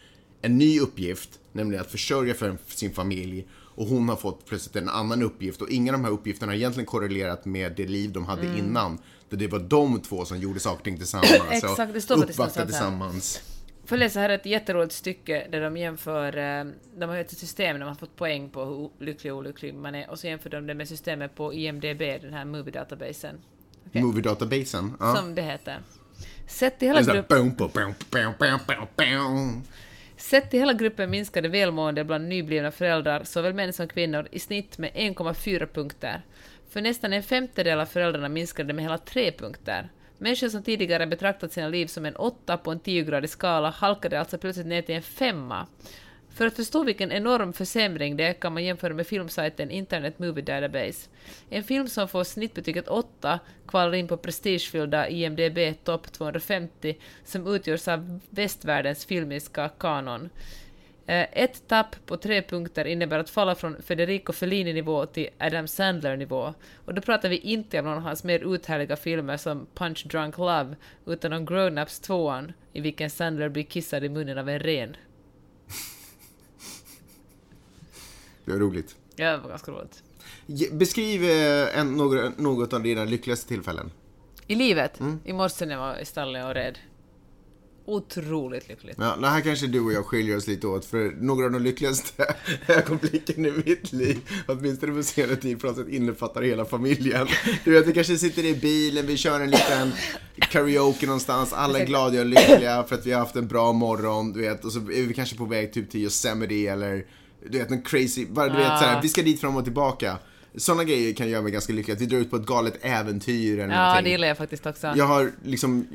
en 0.42 0.58
ny 0.58 0.80
uppgift, 0.80 1.38
nämligen 1.52 1.84
att 1.84 1.90
försörja 1.90 2.34
för 2.34 2.58
sin 2.66 2.92
familj. 2.92 3.46
Och 3.52 3.86
hon 3.86 4.08
har 4.08 4.16
fått 4.16 4.46
plötsligt 4.46 4.76
en 4.76 4.88
annan 4.88 5.22
uppgift 5.22 5.62
och 5.62 5.70
ingen 5.70 5.94
av 5.94 6.00
de 6.00 6.04
här 6.04 6.12
uppgifterna 6.12 6.52
har 6.52 6.56
egentligen 6.56 6.86
korrelerat 6.86 7.44
med 7.44 7.72
det 7.76 7.86
liv 7.86 8.12
de 8.12 8.26
hade 8.26 8.58
innan. 8.58 8.98
Där 9.28 9.36
det 9.36 9.46
var 9.46 9.58
de 9.58 10.00
två 10.00 10.24
som 10.24 10.38
gjorde 10.38 10.60
saker 10.60 10.78
och 10.78 10.84
ting 10.84 10.96
tillsammans 10.96 11.30
Exakt, 11.50 11.76
det 11.76 11.96
och 11.96 12.02
står 12.02 12.16
faktiskt 12.16 12.38
uppvaktade 12.38 12.66
tillsammans. 12.66 13.42
Får 13.84 13.96
läsa 13.96 14.20
här 14.20 14.28
ett 14.28 14.46
jätteroligt 14.46 14.94
stycke 14.94 15.46
där 15.50 15.60
de 15.60 15.76
jämför, 15.76 16.36
eh, 16.36 16.64
de 16.98 17.10
har 17.10 17.16
ett 17.16 17.38
system 17.38 17.78
där 17.78 17.86
man 17.86 17.96
fått 17.96 18.16
poäng 18.16 18.50
på 18.50 18.64
hur 18.64 19.04
lycklig 19.04 19.32
och 19.32 19.38
olycklig 19.38 19.74
man 19.74 19.94
är 19.94 20.10
och 20.10 20.18
så 20.18 20.26
jämför 20.26 20.50
de 20.50 20.66
det 20.66 20.74
med 20.74 20.88
systemet 20.88 21.34
på 21.34 21.54
IMDB, 21.54 21.98
den 21.98 22.32
här 22.32 22.44
movie 22.44 22.72
databasen. 22.72 23.36
Okej. 23.86 24.02
Movie 24.02 24.22
databasen. 24.22 24.94
Ja. 25.00 25.16
Som 25.16 25.34
det 25.34 25.42
heter. 25.42 25.80
Sett 26.46 26.78
till 26.78 26.88
Det 26.88 26.94
hela, 26.94 27.14
är 27.14 27.22
sett 30.20 30.50
till 30.50 30.60
hela 30.60 30.72
gruppen 30.72 31.10
minskade 31.10 31.48
välmående 31.48 32.04
bland 32.04 32.28
nyblivna 32.28 32.70
föräldrar, 32.70 33.24
såväl 33.24 33.54
män 33.54 33.72
som 33.72 33.88
kvinnor, 33.88 34.28
i 34.30 34.38
snitt 34.38 34.78
med 34.78 34.90
1,4 34.92 35.66
punkter. 35.66 36.22
För 36.70 36.80
nästan 36.80 37.12
en 37.12 37.22
femtedel 37.22 37.80
av 37.80 37.86
föräldrarna 37.86 38.28
minskade 38.28 38.66
det 38.66 38.72
med 38.72 38.84
hela 38.84 38.98
3 38.98 39.32
punkter. 39.32 39.88
Människor 40.18 40.48
som 40.48 40.62
tidigare 40.62 41.06
betraktat 41.06 41.52
sina 41.52 41.68
liv 41.68 41.86
som 41.86 42.04
en 42.04 42.16
åtta 42.16 42.56
på 42.56 42.70
en 42.70 42.80
10-gradig 42.80 43.26
skala 43.26 43.70
halkade 43.70 44.20
alltså 44.20 44.38
plötsligt 44.38 44.66
ner 44.66 44.82
till 44.82 44.94
en 44.94 45.02
femma. 45.02 45.66
För 46.34 46.46
att 46.46 46.56
förstå 46.56 46.84
vilken 46.84 47.12
enorm 47.12 47.52
försämring 47.52 48.16
det 48.16 48.24
är 48.24 48.32
kan 48.32 48.52
man 48.52 48.64
jämföra 48.64 48.94
med 48.94 49.06
filmsajten 49.06 49.70
Internet 49.70 50.18
Movie 50.18 50.44
Database. 50.44 51.08
En 51.50 51.64
film 51.64 51.88
som 51.88 52.08
får 52.08 52.24
snittbetyget 52.24 52.88
8 52.88 53.40
kvalar 53.66 53.94
in 53.94 54.08
på 54.08 54.16
prestigefyllda 54.16 55.08
IMDB 55.08 55.84
Top 55.84 56.12
250 56.12 56.96
som 57.24 57.46
utgörs 57.54 57.88
av 57.88 58.20
västvärldens 58.30 59.04
filmiska 59.04 59.68
kanon. 59.68 60.30
Eh, 61.06 61.26
ett 61.32 61.68
tapp 61.68 61.96
på 62.06 62.16
tre 62.16 62.42
punkter 62.42 62.84
innebär 62.84 63.18
att 63.18 63.30
falla 63.30 63.54
från 63.54 63.82
Federico 63.82 64.32
Fellini-nivå 64.32 65.06
till 65.06 65.28
Adam 65.38 65.68
Sandler-nivå. 65.68 66.54
Och 66.84 66.94
då 66.94 67.02
pratar 67.02 67.28
vi 67.28 67.36
inte 67.36 67.78
om 67.78 67.84
någon 67.84 67.96
av 67.96 68.02
hans 68.02 68.24
mer 68.24 68.54
uthärliga 68.54 68.96
filmer 68.96 69.36
som 69.36 69.66
Punch 69.74 70.06
Drunk 70.06 70.38
Love, 70.38 70.76
utan 71.06 71.32
om 71.32 71.46
Grown-Ups 71.46 72.02
2 72.02 72.42
i 72.72 72.80
vilken 72.80 73.10
Sandler 73.10 73.48
blir 73.48 73.62
kissad 73.62 74.04
i 74.04 74.08
munnen 74.08 74.38
av 74.38 74.48
en 74.48 74.58
ren. 74.58 74.96
Det 78.44 78.52
var 78.52 78.58
roligt. 78.58 78.96
Ja, 79.16 79.30
det 79.30 79.38
var 79.38 79.48
ganska 79.48 79.72
roligt. 79.72 80.02
Beskriv 80.72 81.24
eh, 81.24 81.78
en, 81.78 81.96
några, 81.96 82.32
något 82.36 82.72
av 82.72 82.82
dina 82.82 83.04
lyckligaste 83.04 83.48
tillfällen. 83.48 83.90
I 84.46 84.54
livet? 84.54 85.00
Mm. 85.00 85.20
I 85.24 85.32
morse 85.32 85.66
när 85.66 85.74
jag 85.74 85.80
var 85.80 85.98
i 85.98 86.04
stallet 86.04 86.44
och 86.44 86.54
red. 86.54 86.78
Otroligt 87.84 88.68
lyckligt. 88.68 88.96
Ja, 88.98 89.16
det 89.16 89.26
här 89.26 89.40
kanske 89.40 89.66
du 89.66 89.80
och 89.80 89.92
jag 89.92 90.06
skiljer 90.06 90.36
oss 90.36 90.46
lite 90.46 90.66
åt, 90.66 90.84
för 90.84 91.12
några 91.20 91.44
av 91.44 91.52
de 91.52 91.62
lyckligaste 91.62 92.34
ögonblicken 92.68 93.46
i 93.46 93.52
mitt 93.66 93.92
liv, 93.92 94.18
åtminstone 94.46 94.92
på 94.92 95.02
senare 95.02 95.36
tid, 95.36 95.60
på 95.60 95.66
något 95.66 95.76
sätt 95.76 95.88
innefattar 95.88 96.42
hela 96.42 96.64
familjen. 96.64 97.26
Du 97.64 97.70
vet, 97.70 97.86
vi 97.86 97.92
kanske 97.92 98.18
sitter 98.18 98.44
i 98.44 98.54
bilen, 98.54 99.06
vi 99.06 99.16
kör 99.16 99.40
en 99.40 99.50
liten 99.50 99.92
karaoke 100.36 101.06
någonstans, 101.06 101.52
alla 101.52 101.78
är 101.78 101.86
glada 101.86 102.20
och 102.20 102.26
lyckliga 102.26 102.84
för 102.84 102.94
att 102.94 103.06
vi 103.06 103.12
har 103.12 103.20
haft 103.20 103.36
en 103.36 103.48
bra 103.48 103.72
morgon, 103.72 104.32
du 104.32 104.40
vet, 104.40 104.64
och 104.64 104.72
så 104.72 104.78
är 104.78 105.06
vi 105.06 105.14
kanske 105.14 105.36
på 105.36 105.44
väg 105.44 105.72
typ 105.72 105.90
till 105.90 106.00
Yosemite 106.00 106.70
eller, 106.70 107.04
du 107.50 107.58
vet, 107.58 107.70
en 107.70 107.82
crazy, 107.82 108.26
bara 108.26 108.48
du 108.48 108.56
vet 108.56 108.66
såhär, 108.78 109.02
vi 109.02 109.08
ska 109.08 109.22
dit 109.22 109.40
fram 109.40 109.56
och 109.56 109.64
tillbaka. 109.64 110.18
Sådana 110.56 110.84
grejer 110.84 111.14
kan 111.14 111.28
göra 111.28 111.42
mig 111.42 111.52
ganska 111.52 111.72
lycklig, 111.72 111.94
att 111.94 112.00
vi 112.00 112.06
drar 112.06 112.18
ut 112.18 112.30
på 112.30 112.36
ett 112.36 112.46
galet 112.46 112.78
äventyr 112.82 113.58
eller 113.58 113.74
Ja, 113.74 113.80
någonting. 113.82 114.04
det 114.04 114.10
gillar 114.10 114.28
jag 114.28 114.38
faktiskt 114.38 114.66
också. 114.66 114.92
Jag 114.96 115.04
har 115.04 115.32
liksom, 115.44 115.86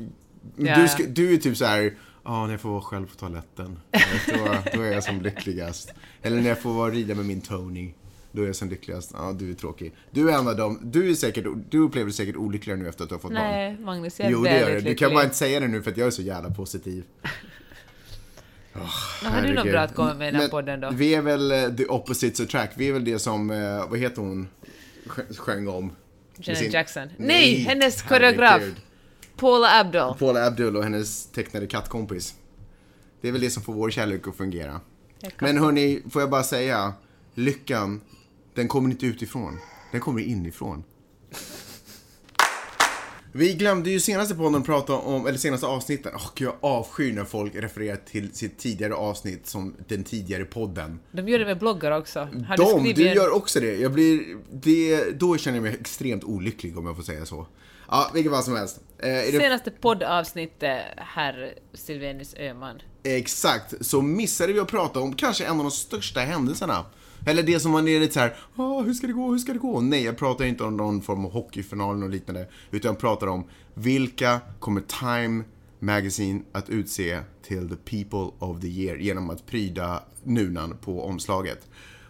Ja. 0.55 0.79
du, 0.81 0.87
ska, 0.87 1.03
du 1.03 1.33
är 1.33 1.37
typ 1.37 1.57
så 1.57 1.65
här. 1.65 1.93
ja 2.23 2.45
när 2.45 2.53
jag 2.53 2.61
får 2.61 2.69
vara 2.69 2.81
själv 2.81 3.05
på 3.07 3.15
toaletten, 3.15 3.79
då, 4.27 4.55
då 4.73 4.81
är 4.81 4.91
jag 4.91 5.03
som 5.03 5.21
lyckligast. 5.21 5.93
Eller 6.21 6.41
när 6.41 6.49
jag 6.49 6.59
får 6.61 6.73
vara 6.73 6.87
och 6.87 6.93
rida 6.93 7.15
med 7.15 7.25
min 7.25 7.41
Tony, 7.41 7.93
då 8.31 8.41
är 8.41 8.45
jag 8.45 8.55
som 8.55 8.69
lyckligast. 8.69 9.11
Ja, 9.13 9.35
du 9.39 9.49
är 9.51 9.53
tråkig. 9.53 9.93
Du 10.11 10.29
är 10.31 10.37
en 10.39 10.47
av 10.47 10.55
dem, 10.55 10.79
du 10.83 11.09
är 11.11 11.15
säkert, 11.15 11.45
du 11.69 11.79
upplever 11.79 12.05
dig 12.05 12.13
säkert 12.13 12.35
olyckligare 12.35 12.79
nu 12.79 12.89
efter 12.89 13.03
att 13.03 13.09
du 13.09 13.15
har 13.15 13.19
fått 13.19 13.31
barn. 13.31 13.41
Nej, 13.43 13.77
Magnus, 13.79 14.19
jag 14.19 14.27
är 14.27 14.31
Jo, 14.31 14.43
det 14.43 14.49
väldigt 14.49 14.61
gör. 14.61 14.69
Du 14.69 14.75
lycklig. 14.79 14.99
kan 14.99 15.13
bara 15.13 15.23
inte 15.23 15.35
säga 15.35 15.59
det 15.59 15.67
nu 15.67 15.81
för 15.81 15.91
att 15.91 15.97
jag 15.97 16.07
är 16.07 16.11
så 16.11 16.21
jävla 16.21 16.49
positiv. 16.49 17.03
Men 19.23 19.31
har 19.33 19.41
du 19.41 19.53
något 19.53 19.65
bra 19.71 19.79
att 19.81 19.95
komma 19.95 20.13
med 20.13 20.27
i 20.27 20.31
den 20.31 20.41
här 20.41 20.47
podden 20.47 20.79
då? 20.79 20.89
Vi 20.93 21.15
är 21.15 21.21
väl 21.21 21.51
eh, 21.51 21.75
the 21.75 21.85
opposites 21.85 22.39
attract. 22.39 22.73
Vi 22.77 22.87
är 22.87 22.93
väl 22.93 23.05
det 23.05 23.19
som, 23.19 23.51
eh, 23.51 23.89
vad 23.89 23.99
heter 23.99 24.21
hon, 24.21 24.47
sj- 25.05 25.37
sjöng 25.37 25.67
om? 25.67 25.91
Janet 26.37 26.59
sin- 26.59 26.71
Jackson. 26.71 27.07
Nej, 27.07 27.27
Nej, 27.27 27.55
hennes 27.55 28.01
koreograf. 28.01 28.61
Paula 29.37 29.79
Abdul. 29.79 30.13
Paula 30.19 30.45
Abdul 30.45 30.77
och 30.77 30.83
hennes 30.83 31.25
tecknade 31.25 31.67
kattkompis. 31.67 32.35
Det 33.21 33.27
är 33.27 33.31
väl 33.31 33.41
det 33.41 33.49
som 33.49 33.63
får 33.63 33.73
vår 33.73 33.89
kärlek 33.91 34.27
att 34.27 34.35
fungera. 34.37 34.81
Men 35.39 35.57
hörni, 35.57 36.01
får 36.09 36.21
jag 36.21 36.29
bara 36.29 36.43
säga, 36.43 36.93
lyckan, 37.33 38.01
den 38.53 38.67
kommer 38.67 38.89
inte 38.89 39.05
utifrån. 39.05 39.59
Den 39.91 40.01
kommer 40.01 40.21
inifrån. 40.21 40.83
Vi 43.37 43.53
glömde 43.53 43.89
ju 43.89 43.99
senaste 43.99 44.35
podden 44.35 44.63
prata 44.63 44.93
om, 44.93 45.27
eller 45.27 45.37
senaste 45.37 45.65
avsnitten, 45.67 46.11
gud 46.35 46.47
jag 46.47 46.55
avskyr 46.61 47.13
när 47.13 47.23
folk 47.25 47.55
refererar 47.55 47.95
till 47.95 48.35
sitt 48.35 48.57
tidigare 48.57 48.93
avsnitt 48.93 49.47
som 49.47 49.75
den 49.87 50.03
tidigare 50.03 50.45
podden. 50.45 50.99
De 51.11 51.27
gör 51.29 51.39
det 51.39 51.45
med 51.45 51.59
bloggar 51.59 51.91
också. 51.91 52.19
Har 52.19 52.57
De, 52.57 52.93
du 52.93 53.07
en- 53.09 53.15
gör 53.15 53.33
också 53.35 53.59
det. 53.59 53.75
Jag 53.75 53.91
blir, 53.91 54.37
det. 54.51 55.11
Då 55.19 55.37
känner 55.37 55.57
jag 55.57 55.63
mig 55.63 55.77
extremt 55.81 56.23
olycklig 56.23 56.77
om 56.77 56.85
jag 56.85 56.95
får 56.95 57.03
säga 57.03 57.25
så. 57.25 57.47
Ja, 57.89 58.11
vilket 58.13 58.31
fall 58.31 58.43
som 58.43 58.55
helst. 58.55 58.79
Eh, 58.99 59.09
är 59.09 59.31
det 59.31 59.39
Senaste 59.39 59.71
poddavsnittet, 59.71 60.81
herr 60.97 61.53
Silvenius 61.73 62.35
Öhman. 62.39 62.81
Exakt, 63.05 63.85
så 63.85 64.01
missade 64.01 64.53
vi 64.53 64.59
att 64.59 64.67
prata 64.67 64.99
om 64.99 65.13
kanske 65.13 65.45
en 65.45 65.57
av 65.57 65.63
de 65.63 65.71
största 65.71 66.19
händelserna. 66.19 66.85
Eller 67.25 67.43
det 67.43 67.59
som 67.59 67.71
man 67.71 67.87
är 67.87 67.99
lite 67.99 68.13
såhär, 68.13 68.35
ah, 68.55 68.81
hur 68.81 68.93
ska 68.93 69.07
det 69.07 69.13
gå, 69.13 69.31
hur 69.31 69.37
ska 69.37 69.53
det 69.53 69.59
gå? 69.59 69.81
Nej, 69.81 70.03
jag 70.03 70.17
pratar 70.17 70.45
inte 70.45 70.63
om 70.63 70.77
någon 70.77 71.01
form 71.01 71.25
av 71.25 71.31
hockeyfinal 71.31 72.03
och 72.03 72.09
liknande. 72.09 72.47
Utan 72.71 72.89
jag 72.89 72.99
pratar 72.99 73.27
om 73.27 73.43
vilka 73.73 74.39
kommer 74.59 74.81
Time 74.81 75.43
Magazine 75.79 76.43
att 76.51 76.69
utse 76.69 77.19
till 77.47 77.69
the 77.69 77.75
people 77.75 78.47
of 78.47 78.61
the 78.61 78.67
year 78.67 78.95
genom 78.97 79.29
att 79.29 79.45
pryda 79.45 80.03
nunan 80.23 80.77
på 80.81 81.05
omslaget. 81.05 81.67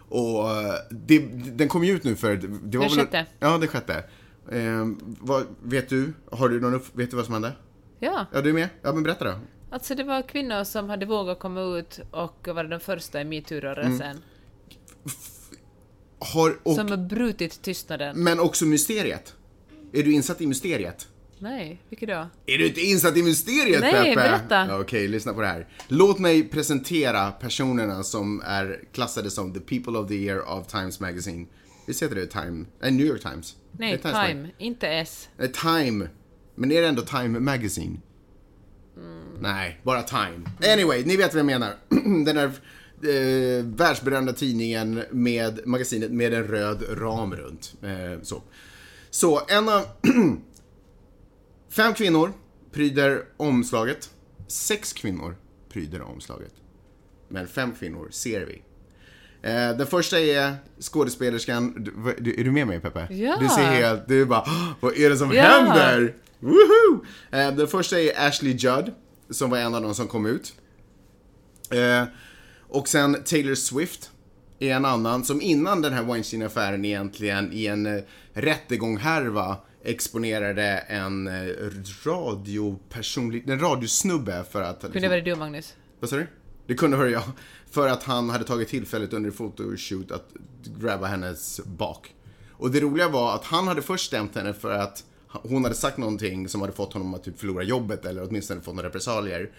Och 0.08 0.50
eh, 0.50 0.74
det, 0.90 1.18
den 1.56 1.68
kom 1.68 1.84
ju 1.84 1.92
ut 1.92 2.04
nu 2.04 2.16
för... 2.16 2.36
Det 2.36 2.78
var 2.78 2.84
Den 2.86 2.96
väl, 2.96 3.06
sjätte. 3.06 3.26
Ja, 3.38 3.58
det 3.58 3.68
sjätte. 3.68 4.04
Eh, 4.52 4.88
vad, 5.20 5.44
vet 5.62 5.88
du? 5.88 6.12
Har 6.30 6.48
du 6.48 6.60
någon 6.60 6.74
upp, 6.74 6.86
Vet 6.92 7.10
du 7.10 7.16
vad 7.16 7.24
som 7.24 7.34
hände? 7.34 7.52
Ja, 7.98 8.26
Ja, 8.32 8.40
du 8.40 8.48
är 8.48 8.54
med? 8.54 8.68
Ja, 8.82 8.92
men 8.92 9.02
berätta 9.02 9.24
då. 9.24 9.34
Alltså 9.76 9.94
det 9.94 10.04
var 10.04 10.22
kvinnor 10.28 10.64
som 10.64 10.88
hade 10.88 11.06
vågat 11.06 11.38
komma 11.38 11.60
ut 11.60 12.00
och 12.10 12.48
var 12.48 12.64
den 12.64 12.80
första 12.80 13.20
i 13.20 13.24
metoo-rörelsen. 13.24 14.00
Mm. 14.00 14.22
Har, 16.18 16.58
och, 16.62 16.74
Som 16.74 16.90
har 16.90 16.96
brutit 16.96 17.62
tystnaden. 17.62 18.24
Men 18.24 18.40
också 18.40 18.64
mysteriet. 18.64 19.34
Är 19.92 20.02
du 20.02 20.12
insatt 20.12 20.40
i 20.40 20.46
mysteriet? 20.46 21.08
Nej, 21.38 21.82
vilket 21.88 22.08
då? 22.08 22.26
Är 22.46 22.58
du 22.58 22.66
inte 22.66 22.80
insatt 22.80 23.16
i 23.16 23.22
mysteriet 23.22 23.80
Nej, 23.80 23.92
Peppe? 23.92 24.14
berätta. 24.14 24.80
Okej, 24.80 25.08
lyssna 25.08 25.32
på 25.32 25.40
det 25.40 25.46
här. 25.46 25.66
Låt 25.88 26.18
mig 26.18 26.48
presentera 26.48 27.30
personerna 27.30 28.02
som 28.02 28.42
är 28.44 28.80
klassade 28.92 29.30
som 29.30 29.52
the 29.54 29.60
people 29.60 29.98
of 29.98 30.08
the 30.08 30.14
year 30.14 30.50
of 30.50 30.66
Times 30.66 31.00
Magazine. 31.00 31.46
Visst 31.86 32.02
heter 32.02 32.14
det 32.14 32.26
Time? 32.26 32.64
Nej, 32.80 32.90
New 32.90 33.06
York 33.06 33.22
Times. 33.22 33.56
Nej, 33.72 33.92
är 33.92 34.26
Time, 34.26 34.50
inte 34.58 34.88
S. 34.88 35.28
Nej, 35.36 35.52
Time. 35.52 36.08
Men 36.54 36.72
är 36.72 36.82
det 36.82 36.88
ändå 36.88 37.02
Time 37.02 37.40
Magazine? 37.40 38.00
Mm. 38.96 39.22
Nej, 39.40 39.80
bara 39.82 40.02
Time. 40.02 40.72
Anyway, 40.72 41.04
ni 41.04 41.16
vet 41.16 41.34
vad 41.34 41.38
jag 41.38 41.46
menar. 41.46 41.74
Den 42.24 42.36
här 42.36 42.44
eh, 42.46 43.64
världsberömda 43.64 44.32
tidningen 44.32 45.02
med 45.10 45.60
magasinet 45.66 46.10
med 46.10 46.34
en 46.34 46.44
röd 46.44 46.84
ram 47.00 47.34
runt. 47.36 47.74
Eh, 47.82 48.22
så. 48.22 48.42
så, 49.10 49.40
en 49.48 49.68
av... 49.68 49.82
fem 51.70 51.94
kvinnor 51.94 52.32
pryder 52.72 53.24
omslaget. 53.36 54.10
Sex 54.48 54.92
kvinnor 54.92 55.36
pryder 55.72 56.02
omslaget. 56.02 56.52
Men 57.28 57.46
fem 57.46 57.72
kvinnor 57.78 58.08
ser 58.10 58.46
vi. 58.46 58.62
Eh, 59.42 59.76
den 59.76 59.86
första 59.86 60.20
är 60.20 60.54
skådespelerskan, 60.80 61.74
du, 62.18 62.40
är 62.40 62.44
du 62.44 62.50
med 62.52 62.66
mig 62.66 62.80
Peppe? 62.80 63.14
Ja. 63.14 63.36
Du 63.40 63.48
ser 63.48 63.62
helt, 63.62 64.08
du 64.08 64.24
bara, 64.24 64.40
"Åh, 64.46 64.68
vad 64.80 64.96
är 64.96 65.10
det 65.10 65.16
som 65.16 65.32
Ja. 65.32 65.42
händer? 65.42 66.14
Woohoo! 66.40 67.04
Eh, 67.30 67.54
den 67.54 67.68
första 67.68 68.00
är 68.00 68.28
Ashley 68.28 68.52
Judd, 68.52 68.92
som 69.30 69.50
var 69.50 69.58
en 69.58 69.74
av 69.74 69.82
de 69.82 69.94
som 69.94 70.08
kom 70.08 70.26
ut. 70.26 70.54
Eh, 71.70 72.04
och 72.68 72.88
sen 72.88 73.22
Taylor 73.24 73.54
Swift 73.54 74.10
är 74.58 74.74
en 74.74 74.84
annan 74.84 75.24
som 75.24 75.40
innan 75.40 75.82
den 75.82 75.92
här 75.92 76.02
Weinstein-affären 76.02 76.84
egentligen 76.84 77.52
i 77.52 77.66
en 77.66 77.86
eh, 77.86 78.02
rättegång-härva 78.32 79.56
exponerade 79.84 80.78
en 80.78 81.26
eh, 81.26 81.54
radiopersonlig, 82.04 83.50
en 83.50 83.60
radiosnubbe 83.60 84.44
för 84.50 84.62
att... 84.62 84.80
Kunde 84.80 85.00
det 85.00 85.08
varit 85.08 85.24
du, 85.24 85.34
Magnus? 85.34 85.74
Vad 86.00 86.10
sa 86.10 86.16
du? 86.16 86.26
Det 86.66 86.74
kunde 86.74 86.96
vara 86.96 87.08
jag. 87.08 87.22
För 87.70 87.88
att 87.88 88.02
han 88.02 88.30
hade 88.30 88.44
tagit 88.44 88.68
tillfället 88.68 89.12
under 89.12 89.30
photoshoot 89.30 90.10
att 90.10 90.28
grabba 90.80 91.06
hennes 91.06 91.60
bak. 91.64 92.14
Och 92.50 92.70
det 92.70 92.80
roliga 92.80 93.08
var 93.08 93.34
att 93.34 93.44
han 93.44 93.68
hade 93.68 93.82
först 93.82 94.06
stämt 94.06 94.34
henne 94.34 94.54
för 94.54 94.70
att 94.70 95.04
hon 95.42 95.62
hade 95.64 95.74
sagt 95.74 95.98
någonting 95.98 96.48
som 96.48 96.60
hade 96.60 96.72
fått 96.72 96.92
honom 96.92 97.14
att 97.14 97.24
typ 97.24 97.38
förlora 97.40 97.62
jobbet 97.62 98.04
eller 98.04 98.28
åtminstone 98.28 98.60
fått 98.60 98.74
några 98.74 98.88
repressalier. 98.88 99.50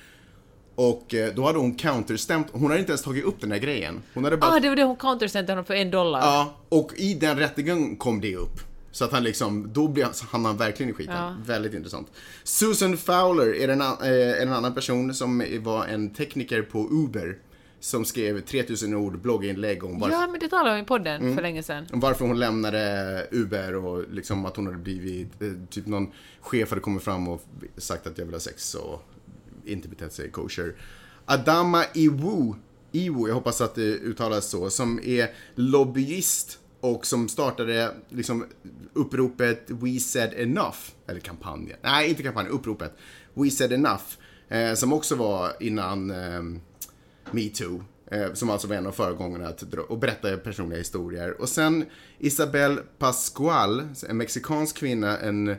Och 0.75 1.13
eh, 1.13 1.33
då 1.35 1.45
hade 1.45 1.59
hon 1.59 1.75
counterstämt, 1.75 2.47
hon 2.51 2.65
hade 2.65 2.79
inte 2.79 2.91
ens 2.91 3.01
tagit 3.01 3.25
upp 3.25 3.41
den 3.41 3.51
här 3.51 3.59
grejen. 3.59 4.01
Hon 4.13 4.23
hade 4.23 4.37
bara 4.37 4.51
Ah, 4.51 4.59
det 4.59 4.69
var 4.69 4.75
det 4.75 4.83
hon 4.83 4.95
countersände 4.95 5.51
honom 5.51 5.65
för 5.65 5.73
en 5.73 5.91
dollar. 5.91 6.19
Ja, 6.19 6.55
och 6.69 6.91
i 6.95 7.13
den 7.13 7.39
rättegången 7.39 7.95
kom 7.95 8.21
det 8.21 8.35
upp. 8.35 8.59
Så 8.91 9.05
att 9.05 9.11
han 9.11 9.23
liksom, 9.23 9.69
då 9.73 9.87
blev, 9.87 10.07
han 10.29 10.45
han 10.45 10.57
verkligen 10.57 10.89
i 10.89 10.93
skiten. 10.93 11.15
Ja. 11.15 11.35
Väldigt 11.45 11.73
intressant. 11.73 12.07
Susan 12.43 12.97
Fowler 12.97 13.55
är 13.55 13.67
en, 13.67 13.81
eh, 13.81 14.41
en 14.41 14.53
annan 14.53 14.73
person 14.73 15.13
som 15.13 15.43
var 15.59 15.85
en 15.85 16.13
tekniker 16.13 16.61
på 16.61 16.89
Uber. 16.91 17.37
Som 17.79 18.05
skrev 18.05 18.41
3000 18.41 18.93
ord 18.95 19.21
blogginlägg 19.21 19.83
om 19.83 19.99
varför, 19.99 20.15
Ja, 20.15 20.27
men 20.27 20.39
det 20.39 20.47
talade 20.49 20.69
vi 20.75 20.79
om 20.79 20.83
i 20.83 20.87
podden 20.87 21.21
Mm. 21.21 21.35
för 21.35 21.41
länge 21.41 21.63
sedan. 21.63 21.85
om 21.93 21.99
varför 21.99 22.25
hon 22.25 22.39
lämnade 22.39 23.27
Uber 23.31 23.75
och 23.75 24.03
liksom 24.11 24.45
att 24.45 24.55
hon 24.55 24.65
hade 24.65 24.77
blivit, 24.77 25.41
eh, 25.41 25.47
typ 25.69 25.85
någon 25.87 26.11
chef 26.41 26.69
hade 26.69 26.81
kommit 26.81 27.03
fram 27.03 27.27
och 27.27 27.41
sagt 27.77 28.07
att 28.07 28.17
jag 28.17 28.25
vill 28.25 28.35
ha 28.35 28.39
sex 28.39 28.75
och 28.75 29.01
inte 29.65 29.87
betett 29.89 30.13
sig 30.13 30.31
kosher. 30.31 30.75
Adama 31.25 31.83
Iwu, 31.93 32.53
Iwu, 32.91 33.27
jag 33.27 33.33
hoppas 33.35 33.61
att 33.61 33.75
det 33.75 33.81
uttalas 33.81 34.49
så, 34.49 34.69
som 34.69 34.99
är 35.03 35.29
lobbyist 35.55 36.59
och 36.81 37.05
som 37.05 37.29
startade 37.29 37.91
liksom 38.09 38.45
uppropet 38.93 39.63
We 39.67 39.99
said 39.99 40.33
enough, 40.33 40.77
eller 41.07 41.19
kampanjen, 41.19 41.77
nej 41.81 42.09
inte 42.09 42.23
kampanjen, 42.23 42.51
uppropet 42.53 42.93
We 43.33 43.49
said 43.49 43.73
enough, 43.73 44.03
eh, 44.49 44.73
som 44.73 44.93
också 44.93 45.15
var 45.15 45.51
innan 45.59 46.11
eh, 46.11 46.41
metoo. 47.31 47.83
Eh, 48.11 48.33
som 48.33 48.49
alltså 48.49 48.67
var 48.67 48.75
en 48.75 48.87
av 48.87 48.91
föregångarna 48.91 49.47
att 49.47 49.59
dra, 49.59 49.81
och 49.81 49.97
berätta 49.97 50.37
personliga 50.37 50.79
historier. 50.79 51.41
Och 51.41 51.49
sen 51.49 51.85
Isabel 52.19 52.79
Pascual, 52.97 53.83
en 54.09 54.17
mexikansk 54.17 54.77
kvinna, 54.77 55.17
en 55.17 55.55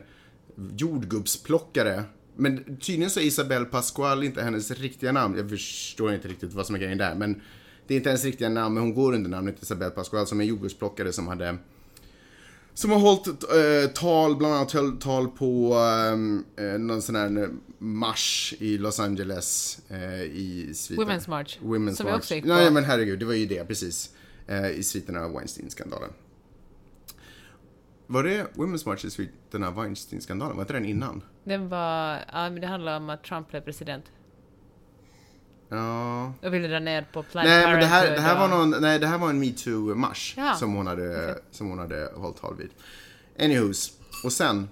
jordgubbsplockare. 0.77 2.03
Men 2.35 2.77
tydligen 2.77 3.09
så 3.09 3.19
är 3.19 3.23
Isabel 3.23 3.65
Pascual 3.65 4.23
inte 4.23 4.41
hennes 4.41 4.71
riktiga 4.71 5.11
namn. 5.11 5.37
Jag 5.37 5.49
förstår 5.49 6.13
inte 6.13 6.27
riktigt 6.27 6.53
vad 6.53 6.65
som 6.65 6.75
är 6.75 6.79
grejen 6.79 6.97
där. 6.97 7.15
Men 7.15 7.41
det 7.87 7.93
är 7.93 7.97
inte 7.97 8.09
hennes 8.09 8.25
riktiga 8.25 8.49
namn, 8.49 8.73
men 8.73 8.83
hon 8.83 8.93
går 8.93 9.13
under 9.13 9.29
namnet 9.29 9.63
Isabel 9.63 9.91
Pascual 9.91 10.27
som 10.27 10.39
är 10.39 10.43
en 10.43 10.49
jordgubbsplockare 10.49 11.11
som 11.11 11.27
hade 11.27 11.57
som 12.79 12.91
har 12.91 12.99
hållit 12.99 13.27
eh, 13.27 13.91
tal, 13.93 14.35
bland 14.35 14.53
annat 14.53 14.71
höll 14.71 14.97
tal 14.97 15.27
på 15.27 15.73
eh, 15.73 16.65
eh, 16.65 16.79
någon 16.79 17.01
sån 17.01 17.15
här 17.15 17.49
marsch 17.77 18.53
i 18.59 18.77
Los 18.77 18.99
Angeles 18.99 19.79
eh, 19.89 20.21
i 20.23 20.73
sviten. 20.75 21.05
Women's 21.05 21.29
March, 21.29 21.59
Women's 21.61 21.93
som 21.93 22.05
vi 22.05 22.11
March. 22.11 22.19
också 22.21 22.35
gick 22.35 22.43
på. 22.43 22.49
Nej 22.49 22.71
men 22.71 22.83
herregud, 22.83 23.19
det 23.19 23.25
var 23.25 23.33
ju 23.33 23.45
det 23.45 23.65
precis. 23.65 24.15
Eh, 24.47 24.69
I 24.69 24.83
sviten 24.83 25.17
av 25.17 25.31
Weinstein-skandalen. 25.31 26.09
Var 28.07 28.23
det 28.23 28.47
Women's 28.53 28.87
March 28.87 29.11
Sweet, 29.11 29.29
den 29.51 29.63
här 29.63 29.71
Weinstein-skandalen? 29.71 30.55
Var 30.55 30.63
inte 30.63 30.73
den 30.73 30.85
innan? 30.85 31.23
Den 31.43 31.69
var... 31.69 32.17
Ja, 32.33 32.49
men 32.49 32.61
det 32.61 32.67
handlar 32.67 32.97
om 32.97 33.09
att 33.09 33.23
Trump 33.23 33.49
blev 33.51 33.61
president. 33.61 34.03
Ja. 35.69 36.33
Och 36.41 36.53
ville 36.53 36.67
dra 36.67 36.79
ner 36.79 37.07
på 37.13 37.23
Planned 37.23 37.51
Nej, 37.51 37.67
men 37.67 37.79
det 37.79 37.85
här, 37.85 38.11
det 38.11 38.21
här 38.21 38.39
var 38.39 38.47
någon, 38.47 38.81
nej, 38.81 38.99
det 38.99 39.07
här 39.07 39.17
var 39.17 39.29
en 39.29 39.43
metoo-marsch 39.43 40.33
Ja. 40.37 40.55
som, 40.55 40.73
hon 40.73 40.87
hade, 40.87 41.39
som 41.51 41.69
hon 41.69 41.79
hade 41.79 42.11
hållit 42.15 42.37
tal 42.37 42.55
vid. 42.57 42.69
Anywho's. 43.39 43.91
Och 44.23 44.33
sen, 44.33 44.69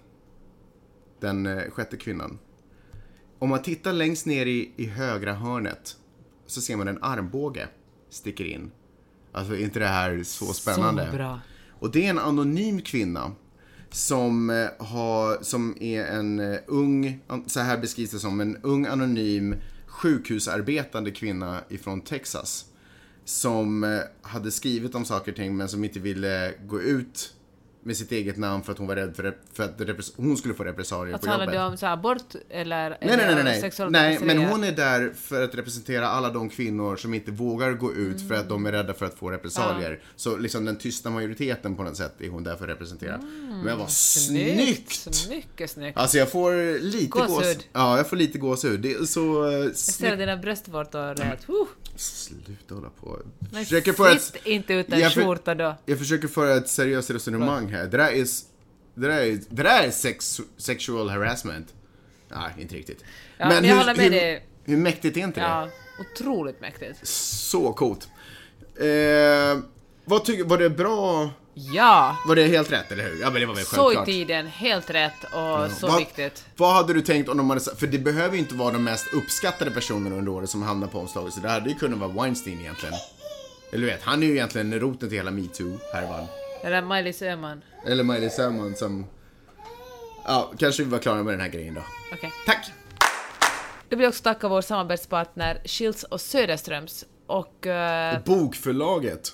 den 1.20 1.46
eh, 1.46 1.64
sjätte 1.72 1.98
kvinnan. 1.98 2.40
Om 3.40 3.50
man 3.50 3.62
tittar 3.62 3.94
längst 3.94 4.26
ner 4.26 4.46
i, 4.46 4.72
i 4.76 4.86
högra 4.86 5.34
hörnet 5.34 5.96
så 6.46 6.62
ser 6.62 6.76
man 6.76 6.88
en 6.88 7.04
armbåge 7.04 7.68
sticker 8.10 8.46
in. 8.46 8.72
Alltså, 9.32 9.54
är 9.54 9.60
inte 9.60 9.80
det 9.80 9.88
här 9.88 10.24
så 10.24 10.46
spännande? 10.46 11.08
Så 11.12 11.18
bra. 11.18 11.40
Och 11.80 11.92
det 11.92 12.06
är 12.06 12.10
en 12.10 12.20
anonym 12.20 12.82
kvinna 12.82 13.32
som, 13.92 14.50
eh, 14.50 14.86
har, 14.86 15.44
som 15.44 15.78
är 15.80 16.06
en 16.06 16.40
eh, 16.40 16.60
ung, 16.68 17.20
så 17.48 17.60
här 17.60 17.78
beskrivs 17.78 18.12
det 18.12 18.20
som, 18.20 18.42
en 18.42 18.58
ung 18.58 18.86
anonym 18.86 19.56
sjukhusarbetande 19.98 21.12
kvinna 21.12 21.64
ifrån 21.70 22.02
Texas. 22.02 22.66
Som 23.26 23.84
eh, 23.84 24.00
hade 24.22 24.52
skrivit 24.52 24.96
om 24.96 25.06
saker 25.06 25.32
och 25.32 25.36
ting 25.36 25.58
men 25.58 25.70
som 25.70 25.84
inte 25.84 26.00
ville 26.00 26.54
gå 26.68 26.82
ut 26.82 27.34
med 27.88 27.98
sitt 27.98 28.12
eget 28.12 28.38
namn 28.38 28.64
för 28.64 28.72
att 28.72 28.78
hon 28.78 28.88
var 28.88 28.96
rädd 28.96 29.16
för, 29.16 29.38
för 29.54 29.64
att 29.64 30.12
hon 30.16 30.38
skulle 30.38 30.54
få 30.54 30.64
repressalier 30.64 31.16
Att 31.16 31.22
på 31.22 31.28
jobbet. 31.28 31.52
det 31.52 31.64
om 31.64 31.78
så 31.78 31.86
abort 31.86 32.36
eller, 32.50 32.90
Nej, 32.90 33.00
nej, 33.02 33.18
nej, 33.18 33.44
nej, 33.44 33.72
nej. 33.80 33.90
nej 33.90 34.20
men 34.22 34.38
hon 34.38 34.64
är 34.64 34.72
där 34.72 35.14
för 35.16 35.44
att 35.44 35.56
representera 35.56 36.08
alla 36.08 36.30
de 36.30 36.50
kvinnor 36.50 36.96
som 36.96 37.14
inte 37.14 37.32
vågar 37.32 37.72
gå 37.72 37.94
ut 37.94 38.28
för 38.28 38.36
att 38.36 38.50
de 38.50 38.66
är 38.66 38.72
rädda 38.72 38.94
för 38.94 39.06
att 39.06 39.14
få 39.14 39.32
repressalier. 39.32 40.00
Så 40.16 40.38
liksom 40.38 40.66
den 40.66 40.76
tysta 40.78 41.10
majoriteten 41.10 41.76
på 41.76 41.84
något 41.84 41.98
sätt 41.98 42.22
är 42.22 42.30
hon 42.30 42.44
där 42.44 42.56
för 42.56 42.64
att 42.64 42.70
representera. 42.70 43.18
Men 43.64 43.78
vad 43.78 43.92
snyggt! 43.92 45.08
Mycket 45.30 45.70
snyggt. 45.72 45.98
Alltså 45.98 46.18
jag 46.18 46.32
får 46.32 46.80
lite 46.80 47.08
Gåshud. 47.08 47.30
gåshud. 47.30 47.64
Ja, 47.74 47.98
jag 47.98 48.10
får 48.10 48.18
lite 48.18 48.38
gåshud. 48.38 48.80
Det 48.80 48.94
är 48.94 49.06
så 49.06 49.46
uh, 49.48 49.54
Jag 49.54 49.76
ser 49.76 50.18
dina 50.18 50.38
bröstvårtor 50.38 51.16
rätt. 51.16 51.46
Sluta 51.98 52.76
hålla 52.76 52.90
på. 52.90 53.20
men 53.52 53.64
Försöker 53.64 53.94
föra 53.94 54.12
ett, 54.12 54.36
inte 54.44 54.74
utan 54.74 55.00
Jag 55.00 55.14
skjorta 55.14 55.56
då. 55.56 55.76
jag 55.86 55.98
försöker 55.98 56.28
föra 56.28 56.56
ett 56.56 56.70
seriöst 56.70 57.10
resonemang 57.10 57.68
här. 57.68 57.86
Det 57.88 57.98
där 57.98 58.12
är, 58.12 58.26
det 58.94 59.08
där 59.08 59.22
är, 59.22 59.40
det 59.50 59.64
där 59.64 59.84
är 59.84 59.92
sex, 59.92 60.42
sexual 60.58 61.10
harassment. 61.10 61.74
Nej, 62.30 62.54
inte 62.58 62.76
riktigt. 62.76 63.04
Ja, 63.38 63.48
men 63.50 63.70
håller 63.70 63.96
med 63.96 64.04
hur, 64.04 64.12
dig. 64.12 64.46
hur 64.64 64.78
mäktigt 64.78 65.18
är 65.18 65.22
inte 65.22 65.40
det? 65.40 65.46
Ja, 65.46 65.70
otroligt 66.00 66.62
mäktigt. 66.62 67.08
Så 67.08 67.74
coolt. 67.74 68.08
Eh, 68.76 69.60
vad 70.06 70.26
tycker, 70.26 70.44
var 70.44 70.58
det 70.58 70.70
bra? 70.70 71.30
Ja, 71.60 72.18
Var 72.26 72.36
det 72.36 72.44
helt 72.44 72.72
rätt, 72.72 72.92
eller 72.92 73.04
hur? 73.04 73.22
Ja, 73.22 73.30
men 73.30 73.42
det 73.42 73.48
var 73.48 73.56
väl 73.56 73.66
så 73.66 73.76
i 73.76 73.84
självklart. 73.84 74.06
tiden, 74.06 74.48
helt 74.48 74.90
rätt 74.90 75.24
och 75.24 75.72
så 75.72 75.88
vad, 75.88 75.98
viktigt. 75.98 76.46
Vad 76.56 76.74
hade 76.74 76.94
du 76.94 77.02
tänkt 77.02 77.30
om 77.30 77.38
de 77.38 77.50
hade 77.50 77.62
för 77.62 77.88
det 77.88 78.00
behöver 78.00 78.34
ju 78.34 78.40
inte 78.40 78.56
vara 78.56 78.74
de 78.74 78.84
mest 78.84 79.14
uppskattade 79.14 79.72
personerna 79.72 80.16
under 80.16 80.32
året 80.32 80.50
som 80.50 80.62
hamnar 80.64 80.88
på 80.88 81.00
omslaget, 81.00 81.34
så 81.34 81.40
det 81.40 81.50
hade 81.50 81.70
ju 81.70 81.76
kunnat 81.76 82.00
vara 82.00 82.10
Weinstein 82.10 82.60
egentligen. 82.60 82.96
Eller 83.72 83.82
du 83.88 83.94
vet, 83.94 84.04
han 84.04 84.24
är 84.24 84.28
ju 84.28 84.34
egentligen 84.34 84.80
roten 84.80 85.10
till 85.10 85.18
hela 85.18 85.32
metoo-härvan. 85.32 86.28
Eller 86.64 86.82
Maj-Lis 86.82 87.22
Öhman. 87.22 87.62
Eller 87.86 88.04
Miley 88.04 88.30
Salmon 88.30 88.76
som... 88.76 89.06
Ja, 90.26 90.52
kanske 90.58 90.84
vi 90.84 90.90
var 90.90 91.00
klara 91.00 91.24
med 91.24 91.34
den 91.34 91.42
här 91.42 91.48
grejen 91.50 91.74
då. 91.74 91.82
Okej. 92.14 92.34
Tack! 92.46 92.72
Då 93.90 93.96
vill 93.96 94.04
jag 94.04 94.10
också 94.10 94.24
tacka 94.24 94.48
vår 94.48 94.62
samarbetspartner 94.62 95.62
Schilds 95.66 96.04
och 96.04 96.22
Söderströms 96.22 97.06
och 97.28 97.68
eh, 97.68 98.20
Bokförlaget. 98.26 99.34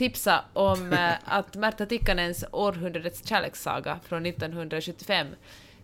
Tipsa 0.00 0.44
om 0.52 0.92
eh, 0.92 1.12
att 1.24 1.56
Märta 1.56 1.86
Tikkanens 1.86 2.44
Århundradets 2.52 3.28
kärlekssaga 3.28 4.00
från 4.08 4.26
1975 4.26 5.26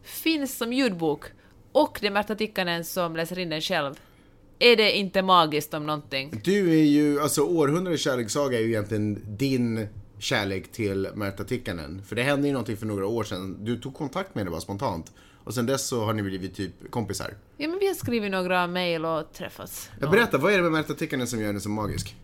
finns 0.03 0.59
som 0.59 0.73
ljudbok 0.73 1.25
och 1.73 1.99
det 2.01 2.07
är 2.07 2.11
Märta 2.11 2.35
Tikkanen 2.35 2.85
som 2.85 3.17
läser 3.17 3.39
in 3.39 3.49
den 3.49 3.61
själv. 3.61 3.95
Är 4.59 4.77
det 4.77 4.97
inte 4.97 5.23
magiskt 5.23 5.75
om 5.75 5.87
någonting? 5.87 6.41
Du 6.45 6.71
är 6.71 6.85
ju, 6.85 7.21
alltså 7.21 7.43
århundradets 7.43 8.03
kärlekssaga 8.03 8.59
är 8.59 8.63
ju 8.63 8.69
egentligen 8.69 9.37
din 9.37 9.89
kärlek 10.19 10.73
till 10.73 11.09
Märta 11.15 11.45
Tikkanen. 11.45 12.03
För 12.03 12.17
det 12.17 12.23
hände 12.23 12.47
ju 12.47 12.53
någonting 12.53 12.77
för 12.77 12.87
några 12.87 13.07
år 13.07 13.25
sedan. 13.25 13.65
Du 13.65 13.77
tog 13.77 13.95
kontakt 13.95 14.35
med 14.35 14.41
henne 14.41 14.51
bara 14.51 14.61
spontant. 14.61 15.13
Och 15.45 15.55
sen 15.55 15.67
dess 15.67 15.87
så 15.87 16.05
har 16.05 16.13
ni 16.13 16.23
blivit 16.23 16.55
typ 16.55 16.91
kompisar. 16.91 17.35
Ja, 17.57 17.69
men 17.69 17.79
vi 17.79 17.87
har 17.87 17.95
skrivit 17.95 18.31
några 18.31 18.67
mejl 18.67 19.05
och 19.05 19.33
träffats. 19.33 19.91
Jag 20.01 20.11
berättar, 20.11 20.39
vad 20.39 20.53
är 20.53 20.57
det 20.57 20.63
med 20.63 20.73
Märta 20.73 20.95
Tikkanen 20.95 21.27
som 21.27 21.41
gör 21.41 21.47
henne 21.47 21.61
så 21.61 21.69
magisk? 21.69 22.17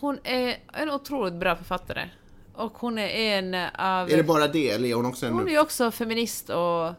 Hon 0.00 0.18
är 0.24 0.56
en 0.72 0.90
otroligt 0.90 1.34
bra 1.34 1.56
författare. 1.56 2.08
Och 2.54 2.78
hon 2.78 2.98
är 2.98 3.08
en 3.08 3.54
av... 3.74 4.10
Är 4.10 4.16
det 4.16 4.22
bara 4.22 4.48
det, 4.48 4.70
eller 4.70 4.88
är 4.88 4.94
hon 4.94 5.06
också 5.06 5.26
en... 5.26 5.32
Hon 5.32 5.48
är 5.48 5.60
också 5.60 5.90
feminist 5.90 6.50
och... 6.50 6.92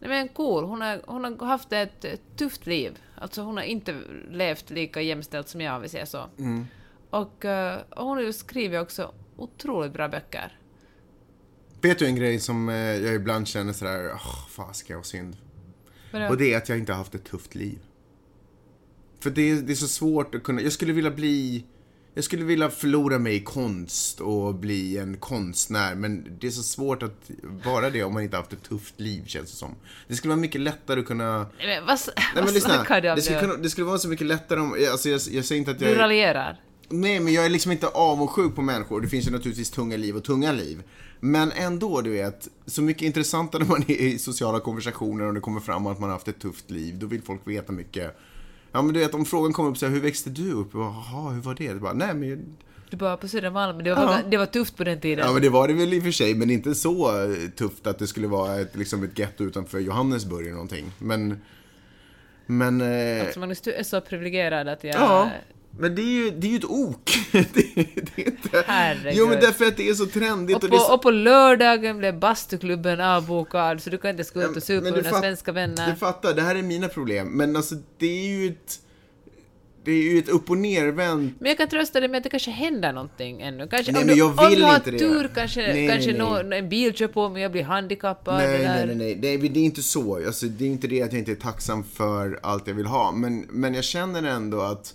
Nej 0.00 0.08
men 0.08 0.28
cool, 0.28 0.64
hon 0.64 0.80
har, 0.80 1.02
hon 1.06 1.24
har 1.24 1.46
haft 1.46 1.72
ett 1.72 2.06
tufft 2.36 2.66
liv. 2.66 2.98
Alltså 3.14 3.42
hon 3.42 3.56
har 3.56 3.64
inte 3.64 3.96
levt 4.30 4.70
lika 4.70 5.00
jämställt 5.00 5.48
som 5.48 5.60
jag, 5.60 5.76
om 5.76 5.82
vi 5.82 5.88
säger 5.88 6.04
så. 6.04 6.24
Mm. 6.38 6.66
Och, 7.10 7.44
eh, 7.44 7.80
och 7.90 8.06
hon 8.06 8.32
skrivit 8.32 8.80
också 8.80 9.14
otroligt 9.36 9.92
bra 9.92 10.08
böcker. 10.08 10.58
Vet 11.80 11.98
du 11.98 12.06
en 12.06 12.16
grej 12.16 12.40
som 12.40 12.68
eh, 12.68 12.76
jag 12.76 13.14
ibland 13.14 13.48
känner 13.48 13.72
sådär, 13.72 14.10
åh, 14.14 14.48
fasiken 14.48 14.96
vad 14.96 15.06
synd. 15.06 15.36
Vadå? 16.12 16.28
Och 16.28 16.36
det 16.36 16.54
är 16.54 16.56
att 16.56 16.68
jag 16.68 16.78
inte 16.78 16.92
har 16.92 16.98
haft 16.98 17.14
ett 17.14 17.24
tufft 17.24 17.54
liv. 17.54 17.78
För 19.20 19.30
det 19.30 19.50
är, 19.50 19.56
det 19.56 19.72
är 19.72 19.76
så 19.76 19.88
svårt 19.88 20.34
att 20.34 20.42
kunna, 20.42 20.60
jag 20.60 20.72
skulle 20.72 20.92
vilja 20.92 21.10
bli, 21.10 21.64
jag 22.14 22.24
skulle 22.24 22.44
vilja 22.44 22.70
förlora 22.70 23.18
mig 23.18 23.34
i 23.34 23.40
konst 23.40 24.20
och 24.20 24.54
bli 24.54 24.98
en 24.98 25.16
konstnär, 25.16 25.94
men 25.94 26.38
det 26.40 26.46
är 26.46 26.50
så 26.50 26.62
svårt 26.62 27.02
att 27.02 27.30
vara 27.64 27.90
det 27.90 28.02
om 28.02 28.14
man 28.14 28.22
inte 28.22 28.36
har 28.36 28.42
haft 28.42 28.52
ett 28.52 28.62
tufft 28.62 29.00
liv, 29.00 29.22
känns 29.26 29.50
det 29.50 29.56
som. 29.56 29.74
Det 30.08 30.16
skulle 30.16 30.28
vara 30.28 30.40
mycket 30.40 30.60
lättare 30.60 31.00
att 31.00 31.06
kunna... 31.06 31.38
Nej, 31.38 31.48
men 31.66 31.86
vad, 31.86 31.98
Nej 32.16 32.26
vad 32.34 32.44
men 32.44 32.54
lyssna, 32.54 32.74
snackar 32.74 33.00
det 33.00 33.22
skulle, 33.22 33.40
kunna, 33.40 33.56
det 33.56 33.70
skulle 33.70 33.86
vara 33.86 33.98
så 33.98 34.08
mycket 34.08 34.26
lättare 34.26 34.60
om, 34.60 34.76
alltså 34.90 35.08
jag, 35.08 35.20
jag 35.30 35.44
säger 35.44 35.58
inte 35.58 35.70
att 35.70 35.80
jag... 35.80 35.90
Du 35.90 35.94
raljerar. 35.94 36.60
Nej, 36.88 37.20
men 37.20 37.32
jag 37.32 37.44
är 37.44 37.50
liksom 37.50 37.72
inte 37.72 37.86
avundsjuk 37.86 38.54
på 38.54 38.62
människor. 38.62 39.00
Det 39.00 39.08
finns 39.08 39.26
ju 39.26 39.30
naturligtvis 39.30 39.70
tunga 39.70 39.96
liv 39.96 40.16
och 40.16 40.24
tunga 40.24 40.52
liv. 40.52 40.82
Men 41.20 41.52
ändå, 41.52 42.00
du 42.00 42.10
vet, 42.10 42.48
så 42.66 42.82
mycket 42.82 43.02
intressantare 43.02 43.64
man 43.64 43.84
är 43.88 44.00
i 44.00 44.18
sociala 44.18 44.60
konversationer 44.60 45.24
och 45.24 45.34
det 45.34 45.40
kommer 45.40 45.60
fram 45.60 45.86
att 45.86 46.00
man 46.00 46.08
har 46.08 46.16
haft 46.16 46.28
ett 46.28 46.38
tufft 46.38 46.70
liv. 46.70 46.98
Då 46.98 47.06
vill 47.06 47.22
folk 47.22 47.40
veta 47.44 47.72
mycket. 47.72 48.16
Ja, 48.72 48.82
men 48.82 48.94
du 48.94 49.00
vet, 49.00 49.14
om 49.14 49.24
frågan 49.24 49.52
kommer 49.52 49.70
upp 49.70 49.78
så 49.78 49.86
här, 49.86 49.92
hur 49.92 50.00
växte 50.00 50.30
du 50.30 50.52
upp? 50.52 50.70
Jaha, 50.74 51.30
hur 51.30 51.40
var 51.42 51.54
det? 51.54 51.68
det 51.72 51.80
bara, 51.80 51.92
nej, 51.92 52.14
men, 52.14 52.56
Du 52.90 52.96
bara 52.96 53.16
på 53.16 53.28
Södermalm, 53.28 53.84
det 53.84 53.94
var, 53.94 54.02
Ja. 54.02 54.18
det 54.30 54.36
var 54.36 54.46
tufft 54.46 54.76
på 54.76 54.84
den 54.84 55.00
tiden. 55.00 55.26
ja, 55.26 55.32
men 55.32 55.42
det 55.42 55.48
var 55.48 55.68
det 55.68 55.74
väl 55.74 55.94
i 55.94 55.98
och 55.98 56.02
för 56.02 56.10
sig, 56.10 56.34
men 56.34 56.50
inte 56.50 56.74
så 56.74 57.10
tufft 57.56 57.86
att 57.86 57.98
det 57.98 58.06
skulle 58.06 58.26
vara 58.28 58.60
ett, 58.60 58.76
liksom 58.76 59.04
ett 59.04 59.18
getto 59.18 59.44
utanför 59.44 59.78
Johannesburg 59.80 60.42
eller 60.42 60.52
någonting. 60.52 60.92
Men, 60.98 61.40
men... 62.46 62.80
Eh, 62.80 63.26
Alltså 63.26 63.70
du 63.70 63.72
är 63.74 63.82
så 63.82 64.00
privilegierad 64.00 64.68
att 64.68 64.84
jag... 64.84 64.94
Ja, 64.94 65.30
men 65.78 65.94
det 65.94 66.02
är 66.02 66.24
ju, 66.24 66.30
det 66.30 66.46
är 66.46 66.50
ju 66.50 66.56
ett 66.56 66.64
ok. 66.64 67.10
det, 67.32 67.46
det 67.54 68.22
är 68.22 68.26
inte... 68.26 68.64
Herregud. 68.66 69.12
Jo, 69.16 69.26
men 69.28 69.40
därför 69.40 69.64
att 69.64 69.76
det 69.76 69.88
är 69.88 69.94
så 69.94 70.06
trendigt. 70.06 70.56
Och 70.56 70.64
Och 70.64 70.70
på, 70.70 70.76
det 70.76 70.82
så... 70.82 70.94
och 70.94 71.02
på 71.02 71.10
lördagen 71.10 71.98
blev 71.98 72.18
bastuklubben 72.18 73.00
avbokad, 73.00 73.82
så 73.82 73.90
du 73.90 73.98
kan 73.98 74.10
inte 74.10 74.24
gå 74.34 74.42
ut 74.42 74.56
och 74.56 74.62
supa 74.62 74.84
med 74.90 75.04
dina 75.04 75.20
svenska 75.20 75.52
vänner. 75.52 75.90
Du 75.90 75.96
fattar, 75.96 76.34
det 76.34 76.42
här 76.42 76.54
är 76.54 76.62
mina 76.62 76.88
problem. 76.88 77.28
Men 77.28 77.56
alltså, 77.56 77.74
det 77.98 78.06
är 78.06 78.26
ju 78.26 78.48
ett... 78.48 78.78
Det 79.84 79.92
är 79.92 80.12
ju 80.12 80.18
ett 80.18 80.28
upp 80.28 80.50
och 80.50 80.58
nervänt... 80.58 81.40
Men 81.40 81.48
jag 81.48 81.58
kan 81.58 81.68
trösta 81.68 82.00
dig 82.00 82.08
med 82.08 82.18
att 82.18 82.24
det 82.24 82.30
kanske 82.30 82.50
händer 82.50 82.92
någonting 82.92 83.40
ännu. 83.40 83.68
Kanske, 83.68 83.92
Nej, 83.92 84.00
om 84.00 84.06
men 84.06 84.16
jag 84.16 84.38
om 84.38 84.48
vill 84.50 84.58
du 84.58 84.64
har 84.64 84.76
inte 84.76 84.90
det. 84.90 84.98
tur 84.98 85.30
kanske, 85.34 85.60
Nej, 85.60 85.88
kanske 85.88 86.12
nej, 86.12 86.44
nej. 86.44 86.58
en 86.58 86.68
bil 86.68 86.94
kör 86.94 87.08
på 87.08 87.28
mig 87.28 87.34
och 87.34 87.44
jag 87.44 87.52
blir 87.52 87.62
handikappad. 87.62 88.34
Nej, 88.38 88.48
nej, 88.48 88.86
nej, 88.86 88.96
nej, 88.96 89.18
nej. 89.22 89.48
Det 89.48 89.60
är 89.60 89.64
inte 89.64 89.82
så. 89.82 90.26
Alltså, 90.26 90.46
det 90.46 90.64
är 90.64 90.68
inte 90.68 90.86
det 90.86 91.02
att 91.02 91.12
jag 91.12 91.18
inte 91.18 91.30
är 91.30 91.36
tacksam 91.36 91.84
för 91.84 92.38
allt 92.42 92.66
jag 92.66 92.74
vill 92.74 92.86
ha. 92.86 93.12
Men, 93.12 93.46
men 93.50 93.74
jag 93.74 93.84
känner 93.84 94.22
ändå 94.22 94.60
att... 94.60 94.94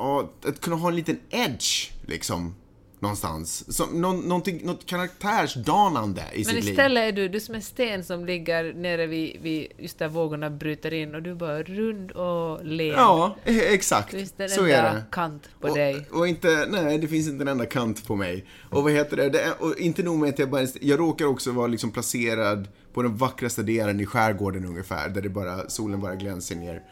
Ja, 0.00 0.30
att 0.44 0.60
kunna 0.60 0.76
ha 0.76 0.88
en 0.88 0.96
liten 0.96 1.18
edge, 1.30 1.90
liksom. 2.06 2.54
Någonstans. 3.02 3.76
Som, 3.76 4.00
nå, 4.00 4.12
någonting, 4.12 4.60
något 4.66 4.86
karaktärsdanande 4.86 6.20
i 6.32 6.36
Men 6.36 6.44
sitt 6.44 6.54
liv. 6.64 6.70
istället 6.70 7.02
är 7.02 7.12
du, 7.12 7.28
du 7.28 7.40
som 7.40 7.54
en 7.54 7.62
sten 7.62 8.04
som 8.04 8.26
ligger 8.26 8.72
nere 8.74 9.06
vid, 9.06 9.40
vid 9.42 9.66
just 9.78 9.98
där 9.98 10.08
vågorna 10.08 10.50
bryter 10.50 10.92
in 10.94 11.14
och 11.14 11.22
du 11.22 11.30
är 11.30 11.34
bara 11.34 11.62
rund 11.62 12.10
och 12.10 12.64
len. 12.64 12.86
Ja, 12.88 13.36
eh, 13.44 13.58
exakt. 13.58 14.10
Du 14.10 14.16
är 14.16 14.20
inte 14.22 14.44
en 14.44 14.50
Så 14.50 14.66
är 14.66 14.78
enda 14.78 14.94
det. 14.94 15.04
kant 15.10 15.48
på 15.60 15.68
och, 15.68 15.76
dig. 15.76 16.06
Och 16.12 16.28
inte, 16.28 16.66
nej, 16.70 16.98
det 16.98 17.08
finns 17.08 17.28
inte 17.28 17.44
en 17.44 17.48
enda 17.48 17.66
kant 17.66 18.06
på 18.06 18.16
mig. 18.16 18.44
Och 18.70 18.82
vad 18.82 18.92
heter 18.92 19.16
det, 19.16 19.28
det 19.30 19.40
är, 19.40 19.62
och 19.62 19.78
inte 19.78 20.02
nog 20.02 20.18
med 20.18 20.28
att 20.28 20.38
jag 20.38 20.50
bara, 20.50 20.66
jag 20.80 21.00
råkar 21.00 21.24
också 21.26 21.52
vara 21.52 21.66
liksom 21.66 21.90
placerad 21.90 22.68
på 22.92 23.02
den 23.02 23.16
vackraste 23.16 23.62
delen 23.62 24.00
i 24.00 24.06
skärgården 24.06 24.64
ungefär, 24.64 25.08
där 25.08 25.22
det 25.22 25.28
bara, 25.28 25.68
solen 25.68 26.00
bara 26.00 26.14
glänser 26.14 26.56
ner. 26.56 26.82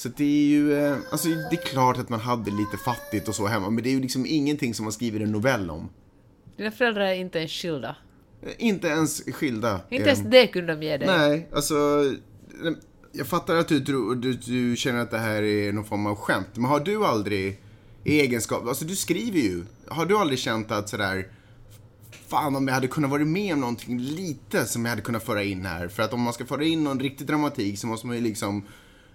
Så 0.00 0.08
det 0.08 0.24
är 0.24 0.46
ju, 0.46 0.74
eh, 0.74 0.96
alltså 1.10 1.28
det 1.28 1.56
är 1.56 1.66
klart 1.66 1.98
att 1.98 2.08
man 2.08 2.20
hade 2.20 2.50
lite 2.50 2.76
fattigt 2.84 3.28
och 3.28 3.34
så 3.34 3.46
hemma, 3.46 3.70
men 3.70 3.84
det 3.84 3.90
är 3.90 3.92
ju 3.92 4.00
liksom 4.00 4.26
ingenting 4.26 4.74
som 4.74 4.84
man 4.84 4.92
skriver 4.92 5.20
en 5.20 5.32
novell 5.32 5.70
om. 5.70 5.88
Dina 6.56 6.70
föräldrar 6.70 7.04
är 7.04 7.14
inte 7.14 7.38
ens 7.38 7.52
skilda. 7.52 7.96
Eh, 8.42 8.52
Inte 8.58 8.88
ens 8.88 9.22
skilda. 9.22 9.80
Inte 9.90 10.08
ens 10.08 10.20
de. 10.20 10.30
det 10.30 10.46
kunde 10.46 10.74
de 10.74 10.82
ge 10.82 10.96
dig. 10.96 11.06
Nej, 11.06 11.48
alltså... 11.52 11.74
Jag 13.12 13.26
fattar 13.26 13.56
att 13.56 13.68
du, 13.68 13.80
tror, 13.80 14.14
du, 14.14 14.32
du 14.32 14.76
känner 14.76 15.00
att 15.00 15.10
det 15.10 15.18
här 15.18 15.42
är 15.42 15.72
någon 15.72 15.84
form 15.84 16.06
av 16.06 16.16
skämt. 16.16 16.48
Men 16.54 16.64
har 16.64 16.80
du 16.80 17.04
aldrig 17.04 17.60
i 18.04 18.20
egenskap... 18.20 18.68
Alltså 18.68 18.84
du 18.84 18.96
skriver 18.96 19.40
ju. 19.40 19.64
Har 19.88 20.06
du 20.06 20.16
aldrig 20.16 20.38
känt 20.38 20.70
att 20.70 20.88
sådär... 20.88 21.28
fan 22.28 22.56
om 22.56 22.68
jag 22.68 22.74
hade 22.74 22.88
kunnat 22.88 23.10
vara 23.10 23.24
med 23.24 23.54
om 23.54 23.60
någonting 23.60 23.98
lite 23.98 24.64
som 24.64 24.84
jag 24.84 24.90
hade 24.90 25.02
kunnat 25.02 25.24
föra 25.24 25.42
in 25.42 25.66
här. 25.66 25.88
För 25.88 26.02
att 26.02 26.12
om 26.12 26.20
man 26.20 26.32
ska 26.32 26.46
föra 26.46 26.64
in 26.64 26.84
någon 26.84 27.00
riktig 27.00 27.26
dramatik 27.26 27.78
så 27.78 27.86
måste 27.86 28.06
man 28.06 28.16
ju 28.16 28.22
liksom 28.22 28.64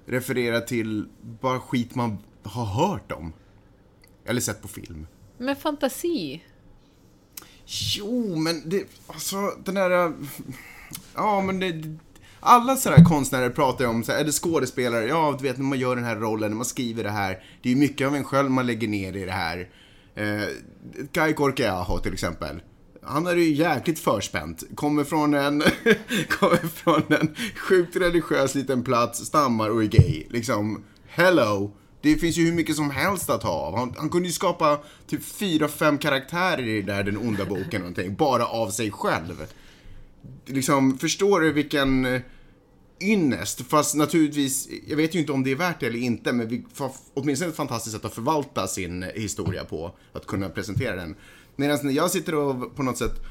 referera 0.06 0.62
till 0.62 1.06
bara 1.42 1.60
skit 1.60 1.96
man 1.96 2.18
har 2.44 2.66
hört 2.66 3.12
om. 3.12 3.34
Eller 4.26 4.42
sett 4.42 4.62
på 4.62 4.68
film. 4.68 5.08
Men 5.38 5.56
fantasi. 5.56 6.44
Jo, 7.66 8.36
men 8.36 8.70
det, 8.70 8.84
alltså 9.08 9.52
den 9.64 9.76
där... 9.76 10.14
Ja, 11.16 11.42
men 11.42 11.60
det... 11.60 11.98
Alla 12.40 12.76
sådana 12.76 13.06
konstnärer 13.06 13.50
pratar 13.50 13.86
ju 13.86 13.90
om, 13.90 14.04
så 14.04 14.12
här, 14.12 14.20
eller 14.20 14.32
skådespelare, 14.32 15.06
ja 15.06 15.36
du 15.40 15.44
vet 15.44 15.58
när 15.58 15.66
man 15.66 15.80
gör 15.80 15.96
den 15.96 16.06
här 16.06 16.16
rollen, 16.16 16.50
när 16.50 16.56
man 16.56 16.66
skriver 16.66 17.04
det 17.04 17.10
här. 17.10 17.44
Det 17.62 17.70
är 17.70 17.74
ju 17.74 17.80
mycket 17.80 18.08
av 18.08 18.16
en 18.16 18.24
själv 18.24 18.52
man 18.52 18.68
lägger 18.68 18.88
ner 18.88 19.16
i 19.16 19.26
det 19.26 19.32
här. 19.32 19.70
Eh, 20.16 20.48
Kai 21.12 21.34
Korkeaho 21.34 22.00
till 22.00 22.14
exempel. 22.14 22.62
Han 23.08 23.28
är 23.28 23.36
ju 23.36 23.54
jäkligt 23.54 24.00
förspänt. 24.00 24.64
Kommer 24.76 25.04
från 25.04 25.34
en, 25.34 25.60
kommer 26.30 26.68
från 26.68 27.02
en 27.08 27.36
sjukt 27.56 27.96
religiös 27.96 28.56
liten 28.56 28.84
plats, 28.84 29.26
stammar 29.26 29.70
och 29.70 29.84
är 29.84 29.88
gay. 29.88 30.24
Liksom, 30.30 30.84
hello! 31.08 31.72
Det 32.02 32.16
finns 32.16 32.38
ju 32.38 32.46
hur 32.46 32.54
mycket 32.54 32.76
som 32.76 32.90
helst 32.90 33.30
att 33.30 33.44
ha 33.44 33.52
av. 33.52 33.78
Han, 33.78 33.94
han 33.98 34.10
kunde 34.10 34.28
ju 34.28 34.34
skapa 34.34 34.80
typ 35.08 35.24
fyra, 35.24 35.68
fem 35.68 35.98
karaktärer 35.98 36.68
i 36.68 36.82
där 36.82 37.04
Den 37.04 37.18
onda 37.18 37.46
boken 37.46 37.82
någonting, 37.82 38.16
bara 38.16 38.46
av 38.46 38.70
sig 38.70 38.92
själv. 38.92 39.46
Liksom, 40.46 40.98
förstår 40.98 41.40
du 41.40 41.52
vilken 41.52 42.06
eh, 42.06 42.22
ynnest? 43.02 43.62
Fast 43.62 43.96
naturligtvis, 43.96 44.70
jag 44.88 44.98
vet 44.98 45.16
ju 45.16 45.20
inte 45.20 45.32
om 45.32 45.44
det 45.44 45.52
är 45.52 45.56
värt 45.56 45.80
det 45.80 45.86
eller 45.86 46.00
inte, 46.00 46.34
men 46.34 46.48
vi, 46.48 46.66
åtminstone 47.14 47.50
ett 47.50 47.58
fantastiskt 47.58 47.96
sätt 47.96 48.06
att 48.06 48.14
förvalta 48.14 48.68
sin 48.68 49.06
historia 49.16 49.64
på, 49.64 49.96
att 50.14 50.26
kunna 50.26 50.50
presentera 50.50 50.96
den. 50.96 51.16
Medan 51.56 51.80
när 51.84 51.94
jag 51.94 52.12
sitter 52.12 52.36
och 52.36 52.76
på 52.76 52.84
något 52.84 52.98
sätt 52.98 53.22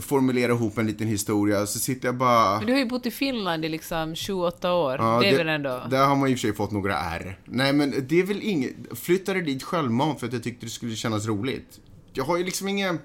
formulerar 0.00 0.52
ihop 0.52 0.78
en 0.78 0.86
liten 0.86 1.08
historia 1.08 1.66
så 1.66 1.78
sitter 1.78 2.08
jag 2.08 2.16
bara... 2.16 2.58
Men 2.58 2.66
du 2.66 2.72
har 2.72 2.78
ju 2.78 2.86
bott 2.86 3.06
i 3.06 3.10
Finland 3.10 3.64
i 3.64 3.68
liksom 3.68 4.14
28 4.14 4.72
år. 4.72 4.96
Ja, 4.98 5.18
det 5.20 5.28
är 5.28 5.36
väl 5.36 5.48
ändå... 5.48 5.82
Där 5.90 6.06
har 6.06 6.16
man 6.16 6.28
i 6.28 6.34
och 6.34 6.38
för 6.38 6.40
sig 6.40 6.54
fått 6.54 6.70
några 6.70 6.98
R. 6.98 7.38
Nej, 7.44 7.72
men 7.72 7.94
det 8.08 8.20
är 8.20 8.24
väl 8.24 8.42
inget... 8.42 8.72
Flyttade 8.94 9.40
dit 9.40 9.62
självmant 9.62 10.20
för 10.20 10.26
att 10.26 10.32
jag 10.32 10.42
tyckte 10.42 10.66
det 10.66 10.70
skulle 10.70 10.96
kännas 10.96 11.26
roligt. 11.26 11.80
Jag 12.12 12.24
har 12.24 12.36
ju 12.36 12.44
liksom 12.44 12.68
ingen... 12.68 12.98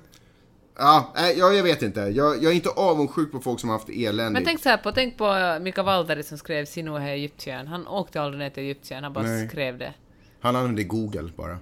Ja, 0.78 1.14
nej, 1.16 1.40
jag, 1.40 1.56
jag 1.56 1.64
vet 1.64 1.82
inte. 1.82 2.00
Jag, 2.00 2.44
jag 2.44 2.52
är 2.52 2.56
inte 2.56 2.70
avundsjuk 2.70 3.32
på 3.32 3.40
folk 3.40 3.60
som 3.60 3.70
har 3.70 3.78
haft 3.78 3.90
eländigt. 3.90 4.34
Men 4.34 4.46
tänk 4.46 4.62
så 4.62 4.70
här 4.70 4.78
på, 4.78 4.92
tänk 4.92 5.18
på 5.18 5.58
Mika 5.62 5.84
Valtari 5.84 6.24
som 6.24 6.38
skrev 6.38 6.66
Sinuhe 6.66 7.10
Egyptien. 7.10 7.68
Han 7.68 7.88
åkte 7.88 8.22
aldrig 8.22 8.40
ner 8.40 8.50
till 8.50 8.64
Egyptien, 8.64 9.04
han 9.04 9.14
bara 9.14 9.26
Nej. 9.26 9.48
skrev 9.50 9.78
det. 9.78 9.94
Han 10.40 10.56
använde 10.56 10.84
Google 10.84 11.30
bara. 11.36 11.58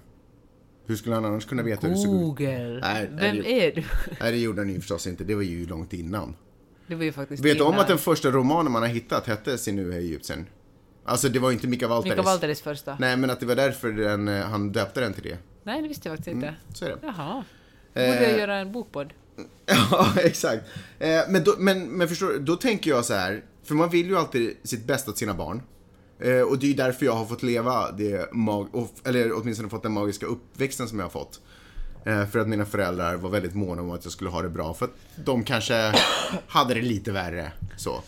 Hur 0.85 0.95
skulle 0.95 1.15
han 1.15 1.25
annars 1.25 1.45
kunna 1.45 1.63
veta 1.63 1.87
hur 1.87 1.93
det 1.93 1.99
såg 1.99 2.13
ut? 2.15 2.21
Google. 2.21 2.79
Nej, 2.81 3.09
Vem 3.11 3.37
är 3.45 3.71
du? 3.75 3.83
Nej, 4.21 4.31
det 4.31 4.37
gjorde 4.37 4.61
han 4.61 4.69
ju 4.69 4.79
förstås 4.79 5.07
inte. 5.07 5.23
Det 5.23 5.35
var 5.35 5.41
ju 5.41 5.65
långt 5.65 5.93
innan. 5.93 6.35
Det 6.87 6.95
var 6.95 7.03
ju 7.03 7.11
faktiskt 7.11 7.45
Vet 7.45 7.57
du 7.57 7.63
om 7.63 7.79
att 7.79 7.87
den 7.87 7.97
första 7.97 8.31
romanen 8.31 8.71
man 8.71 8.81
har 8.81 8.89
hittat 8.89 9.27
hette 9.27 9.57
Sinuhe 9.57 9.97
Egyptien? 9.97 10.45
Alltså, 11.05 11.29
det 11.29 11.39
var 11.39 11.49
ju 11.49 11.53
inte 11.53 11.67
Mika 11.67 11.87
Valtaris. 11.87 12.11
Mika 12.17 12.21
Valtaris 12.21 12.61
första. 12.61 12.97
Nej, 12.99 13.17
men 13.17 13.29
att 13.29 13.39
det 13.39 13.45
var 13.45 13.55
därför 13.55 13.91
den, 13.91 14.27
eh, 14.27 14.41
han 14.45 14.71
döpte 14.71 14.99
den 15.01 15.13
till 15.13 15.23
det. 15.23 15.37
Nej, 15.63 15.81
det 15.81 15.87
visste 15.87 16.09
jag 16.09 16.17
faktiskt 16.17 16.35
inte. 16.35 16.55
Så 16.73 16.85
är 16.85 16.89
det. 16.89 16.97
Jaha. 17.01 17.43
Borde 17.93 18.23
jag 18.23 18.31
Eh, 18.33 18.39
göra 18.39 18.55
en 18.57 18.71
bokpodd? 18.71 19.13
Ja, 19.65 20.13
exakt. 20.17 20.63
Eh, 20.99 21.21
men, 21.29 21.43
då, 21.43 21.55
men, 21.57 21.87
men 21.87 22.07
förstår 22.07 22.27
du, 22.27 22.39
då 22.39 22.55
tänker 22.55 22.91
jag 22.91 23.05
så 23.05 23.13
här, 23.13 23.43
för 23.63 23.75
man 23.75 23.89
vill 23.89 24.07
ju 24.07 24.17
alltid 24.17 24.57
sitt 24.63 24.85
bästa 24.85 25.11
till 25.11 25.19
sina 25.19 25.33
barn. 25.33 25.61
Eh, 26.19 26.41
och 26.41 26.59
det 26.59 26.65
är 26.65 26.67
ju 26.67 26.73
därför 26.73 27.05
jag 27.05 27.13
har 27.13 27.25
fått 27.25 27.43
leva 27.43 27.91
det, 27.91 28.33
mag- 28.33 28.87
eller 29.03 29.37
åtminstone 29.37 29.69
fått 29.69 29.83
den 29.83 29.91
magiska 29.91 30.25
uppväxten 30.25 30.87
som 30.87 30.99
jag 30.99 31.05
har 31.05 31.11
fått. 31.11 31.41
Eh, 32.05 32.27
för 32.27 32.39
att 32.39 32.47
mina 32.47 32.65
föräldrar 32.65 33.15
var 33.15 33.29
väldigt 33.29 33.55
måna 33.55 33.81
om 33.81 33.91
att 33.91 34.03
jag 34.03 34.13
skulle 34.13 34.29
ha 34.29 34.41
det 34.41 34.49
bra, 34.49 34.73
för 34.73 34.85
att 34.85 34.95
de 35.25 35.43
kanske 35.43 35.93
hade 36.47 36.73
det 36.73 36.81
lite 36.81 37.11
värre. 37.11 37.51
Så. 37.77 38.01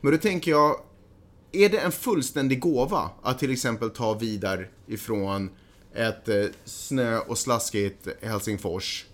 Men 0.00 0.12
då 0.12 0.18
tänker 0.18 0.50
jag, 0.50 0.76
är 1.52 1.68
det 1.68 1.78
en 1.78 1.92
fullständig 1.92 2.60
gåva 2.60 3.10
att 3.22 3.38
till 3.38 3.52
exempel 3.52 3.90
ta 3.90 4.14
vidare 4.14 4.66
ifrån 4.86 5.50
ett 5.94 6.28
eh, 6.28 6.44
snö 6.64 7.18
och 7.18 7.38
slaskigt 7.38 8.08
Helsingfors 8.22 9.06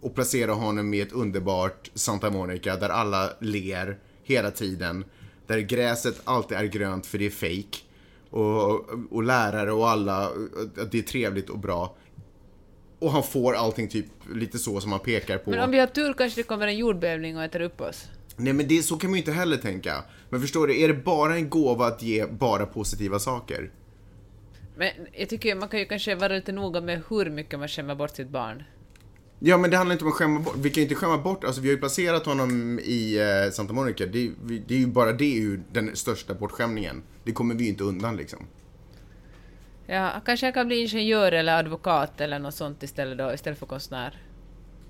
och 0.00 0.14
placera 0.14 0.52
honom 0.52 0.94
i 0.94 1.00
ett 1.00 1.12
underbart 1.12 1.90
Santa 1.94 2.30
Monica 2.30 2.76
där 2.76 2.88
alla 2.88 3.30
ler 3.40 3.98
hela 4.22 4.50
tiden. 4.50 5.04
Där 5.46 5.58
gräset 5.58 6.20
alltid 6.24 6.58
är 6.58 6.64
grönt 6.64 7.06
för 7.06 7.18
det 7.18 7.26
är 7.26 7.30
fake. 7.30 7.78
Och, 8.32 8.90
och 9.10 9.22
lärare 9.22 9.72
och 9.72 9.88
alla, 9.88 10.30
att 10.76 10.92
det 10.92 10.98
är 10.98 11.02
trevligt 11.02 11.50
och 11.50 11.58
bra. 11.58 11.96
Och 12.98 13.10
han 13.10 13.22
får 13.22 13.54
allting 13.54 13.88
typ 13.88 14.06
lite 14.34 14.58
så 14.58 14.80
som 14.80 14.92
han 14.92 15.00
pekar 15.00 15.38
på. 15.38 15.50
Men 15.50 15.60
om 15.60 15.70
vi 15.70 15.78
har 15.78 15.86
tur 15.86 16.12
kanske 16.12 16.40
det 16.40 16.46
kommer 16.46 16.66
en 16.66 16.76
jordbävning 16.76 17.36
och 17.36 17.44
äter 17.44 17.60
upp 17.60 17.80
oss. 17.80 18.08
Nej 18.36 18.52
men 18.52 18.68
det, 18.68 18.82
så 18.82 18.96
kan 18.96 19.10
man 19.10 19.16
ju 19.16 19.20
inte 19.20 19.32
heller 19.32 19.56
tänka. 19.56 20.04
Men 20.30 20.40
förstår 20.40 20.66
du, 20.66 20.80
är 20.80 20.88
det 20.88 20.94
bara 20.94 21.34
en 21.34 21.50
gåva 21.50 21.86
att 21.86 22.02
ge 22.02 22.26
bara 22.26 22.66
positiva 22.66 23.18
saker? 23.18 23.70
Men 24.76 24.90
jag 25.12 25.28
tycker 25.28 25.54
man 25.54 25.68
kan 25.68 25.80
ju 25.80 25.86
kanske 25.86 26.14
vara 26.14 26.32
lite 26.32 26.52
noga 26.52 26.80
med 26.80 27.02
hur 27.10 27.30
mycket 27.30 27.58
man 27.58 27.68
skämmer 27.68 27.94
bort 27.94 28.16
sitt 28.16 28.28
barn. 28.28 28.62
Ja 29.44 29.58
men 29.58 29.70
det 29.70 29.76
handlar 29.76 29.92
inte 29.92 30.04
om 30.04 30.10
att 30.10 30.16
skämma 30.16 30.40
bort, 30.40 30.54
vi 30.56 30.70
kan 30.70 30.74
ju 30.74 30.82
inte 30.82 30.94
skämma 30.94 31.18
bort, 31.18 31.44
alltså 31.44 31.60
vi 31.60 31.68
har 31.68 31.72
ju 31.72 31.78
placerat 31.78 32.26
honom 32.26 32.78
i 32.78 33.18
eh, 33.18 33.52
Santa 33.52 33.72
Monica, 33.72 34.06
det, 34.06 34.30
det 34.66 34.74
är 34.74 34.78
ju 34.78 34.86
bara 34.86 35.12
det 35.12 35.24
är 35.24 35.40
ju 35.40 35.60
den 35.72 35.96
största 35.96 36.34
bortskämningen. 36.34 37.02
Det 37.24 37.32
kommer 37.32 37.54
vi 37.54 37.64
ju 37.64 37.70
inte 37.70 37.84
undan 37.84 38.16
liksom. 38.16 38.38
Ja, 39.86 40.10
kanske 40.24 40.46
jag 40.46 40.54
kan 40.54 40.66
bli 40.66 40.80
ingenjör 40.80 41.32
eller 41.32 41.58
advokat 41.58 42.20
eller 42.20 42.38
något 42.38 42.54
sånt 42.54 42.82
istället 42.82 43.18
då, 43.18 43.34
istället 43.34 43.58
för 43.58 43.66
konstnär. 43.66 44.22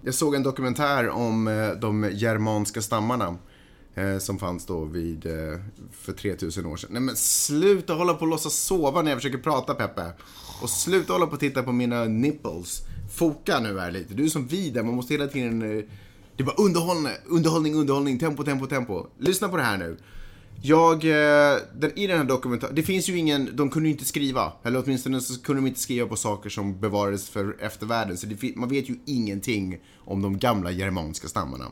Jag 0.02 0.14
såg 0.14 0.34
en 0.34 0.42
dokumentär 0.42 1.08
om 1.08 1.48
eh, 1.48 1.70
de 1.70 2.10
germanska 2.12 2.82
stammarna 2.82 3.36
eh, 3.94 4.18
som 4.18 4.38
fanns 4.38 4.66
då 4.66 4.84
vid, 4.84 5.26
eh, 5.26 5.60
för 5.92 6.12
3000 6.12 6.66
år 6.66 6.76
sedan. 6.76 6.90
Nej 6.92 7.02
men 7.02 7.16
sluta 7.16 7.94
hålla 7.94 8.14
på 8.14 8.20
och 8.20 8.28
låtsas 8.28 8.54
sova 8.54 9.02
när 9.02 9.10
jag 9.10 9.18
försöker 9.18 9.38
prata 9.38 9.74
Peppe. 9.74 10.12
Och 10.62 10.70
sluta 10.70 11.12
hålla 11.12 11.26
på 11.26 11.32
och 11.32 11.40
titta 11.40 11.62
på 11.62 11.72
mina 11.72 12.04
nipples. 12.04 12.82
Foka 13.14 13.60
nu 13.60 13.78
här 13.78 13.90
lite, 13.90 14.14
du 14.14 14.24
är 14.24 14.28
som 14.28 14.46
vi 14.46 14.70
där, 14.70 14.82
man 14.82 14.94
måste 14.94 15.14
hela 15.14 15.26
tiden... 15.26 15.62
Eh, 15.62 15.84
det 16.36 16.42
är 16.42 16.46
bara 16.46 16.56
underhållning, 16.56 17.12
underhållning, 17.26 17.74
underhållning, 17.74 18.18
tempo, 18.18 18.44
tempo, 18.44 18.66
tempo. 18.66 19.06
Lyssna 19.18 19.48
på 19.48 19.56
det 19.56 19.62
här 19.62 19.78
nu. 19.78 19.96
Jag, 20.62 21.04
eh, 21.04 21.58
den, 21.74 21.98
i 21.98 22.06
den 22.06 22.18
här 22.18 22.24
dokumentären, 22.24 22.74
det 22.74 22.82
finns 22.82 23.08
ju 23.08 23.18
ingen, 23.18 23.56
de 23.56 23.70
kunde 23.70 23.88
ju 23.88 23.92
inte 23.92 24.04
skriva. 24.04 24.52
Eller 24.62 24.82
åtminstone 24.84 25.20
så 25.20 25.42
kunde 25.42 25.62
de 25.62 25.66
inte 25.68 25.80
skriva 25.80 26.06
på 26.06 26.16
saker 26.16 26.50
som 26.50 26.80
bevarades 26.80 27.28
för 27.28 27.56
eftervärlden. 27.60 28.16
Så 28.16 28.26
det, 28.26 28.56
man 28.56 28.68
vet 28.68 28.90
ju 28.90 28.96
ingenting 29.04 29.78
om 29.98 30.22
de 30.22 30.38
gamla 30.38 30.70
germanska 30.70 31.28
stammarna. 31.28 31.64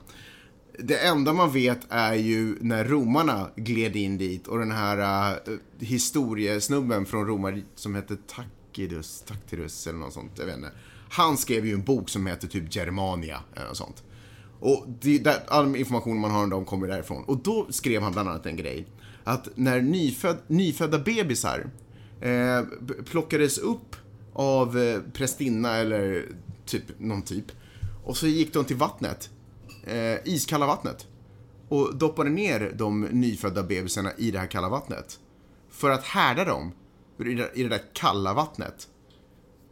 Det 0.79 0.99
enda 0.99 1.33
man 1.33 1.53
vet 1.53 1.81
är 1.89 2.15
ju 2.15 2.57
när 2.61 2.85
romarna 2.85 3.51
gled 3.57 3.97
in 3.97 4.19
dit 4.19 4.47
och 4.47 4.59
den 4.59 4.71
här 4.73 5.31
uh, 5.33 5.57
historiesnubben 5.79 7.07
från 7.07 7.27
romar 7.27 7.63
som 7.75 7.95
hette 7.95 8.17
Tacitus, 8.17 9.25
Tacitus 9.27 9.87
eller 9.87 9.99
något 9.99 10.13
sånt, 10.13 10.33
jag 10.39 10.47
vet 10.47 10.57
inte. 10.57 10.71
Han 11.11 11.37
skrev 11.37 11.67
ju 11.67 11.75
en 11.75 11.83
bok 11.83 12.09
som 12.09 12.27
heter 12.27 12.49
typ 12.49 12.77
Germania 12.77 13.35
eh, 13.35 13.59
eller 13.59 13.69
något 13.69 13.77
sånt. 13.77 14.03
Och 14.61 14.87
det, 15.01 15.19
där, 15.19 15.43
all 15.49 15.77
information 15.77 16.21
man 16.21 16.31
har 16.31 16.43
om 16.43 16.51
dem 16.51 16.65
kommer 16.65 16.89
därifrån. 16.89 17.25
Och 17.25 17.39
då 17.39 17.67
skrev 17.71 18.03
han 18.03 18.13
bland 18.13 18.29
annat 18.29 18.47
en 18.47 18.57
grej. 18.57 18.87
Att 19.25 19.49
när 19.55 19.81
nyföd, 19.81 20.39
nyfödda 20.47 20.99
bebisar 20.99 21.71
eh, 22.21 22.63
plockades 23.05 23.59
upp 23.59 23.97
av 24.33 24.79
eh, 24.79 25.01
prästinna 25.13 25.77
eller 25.77 26.27
typ 26.67 26.85
någon 26.99 27.23
typ. 27.23 27.45
Och 28.05 28.17
så 28.17 28.27
gick 28.27 28.53
de 28.53 28.65
till 28.65 28.77
vattnet. 28.77 29.31
Eh, 29.85 30.17
iskalla 30.25 30.67
vattnet. 30.67 31.07
Och 31.69 31.97
doppade 31.97 32.31
ner 32.31 32.73
de 32.77 33.01
nyfödda 33.01 33.63
bebisarna 33.63 34.13
i 34.17 34.31
det 34.31 34.39
här 34.39 34.47
kalla 34.47 34.69
vattnet. 34.69 35.19
För 35.71 35.91
att 35.91 36.05
härda 36.05 36.45
dem 36.45 36.73
i 37.19 37.35
det, 37.35 37.51
i 37.55 37.63
det 37.63 37.69
där 37.69 37.83
kalla 37.93 38.35
vattnet. 38.35 38.89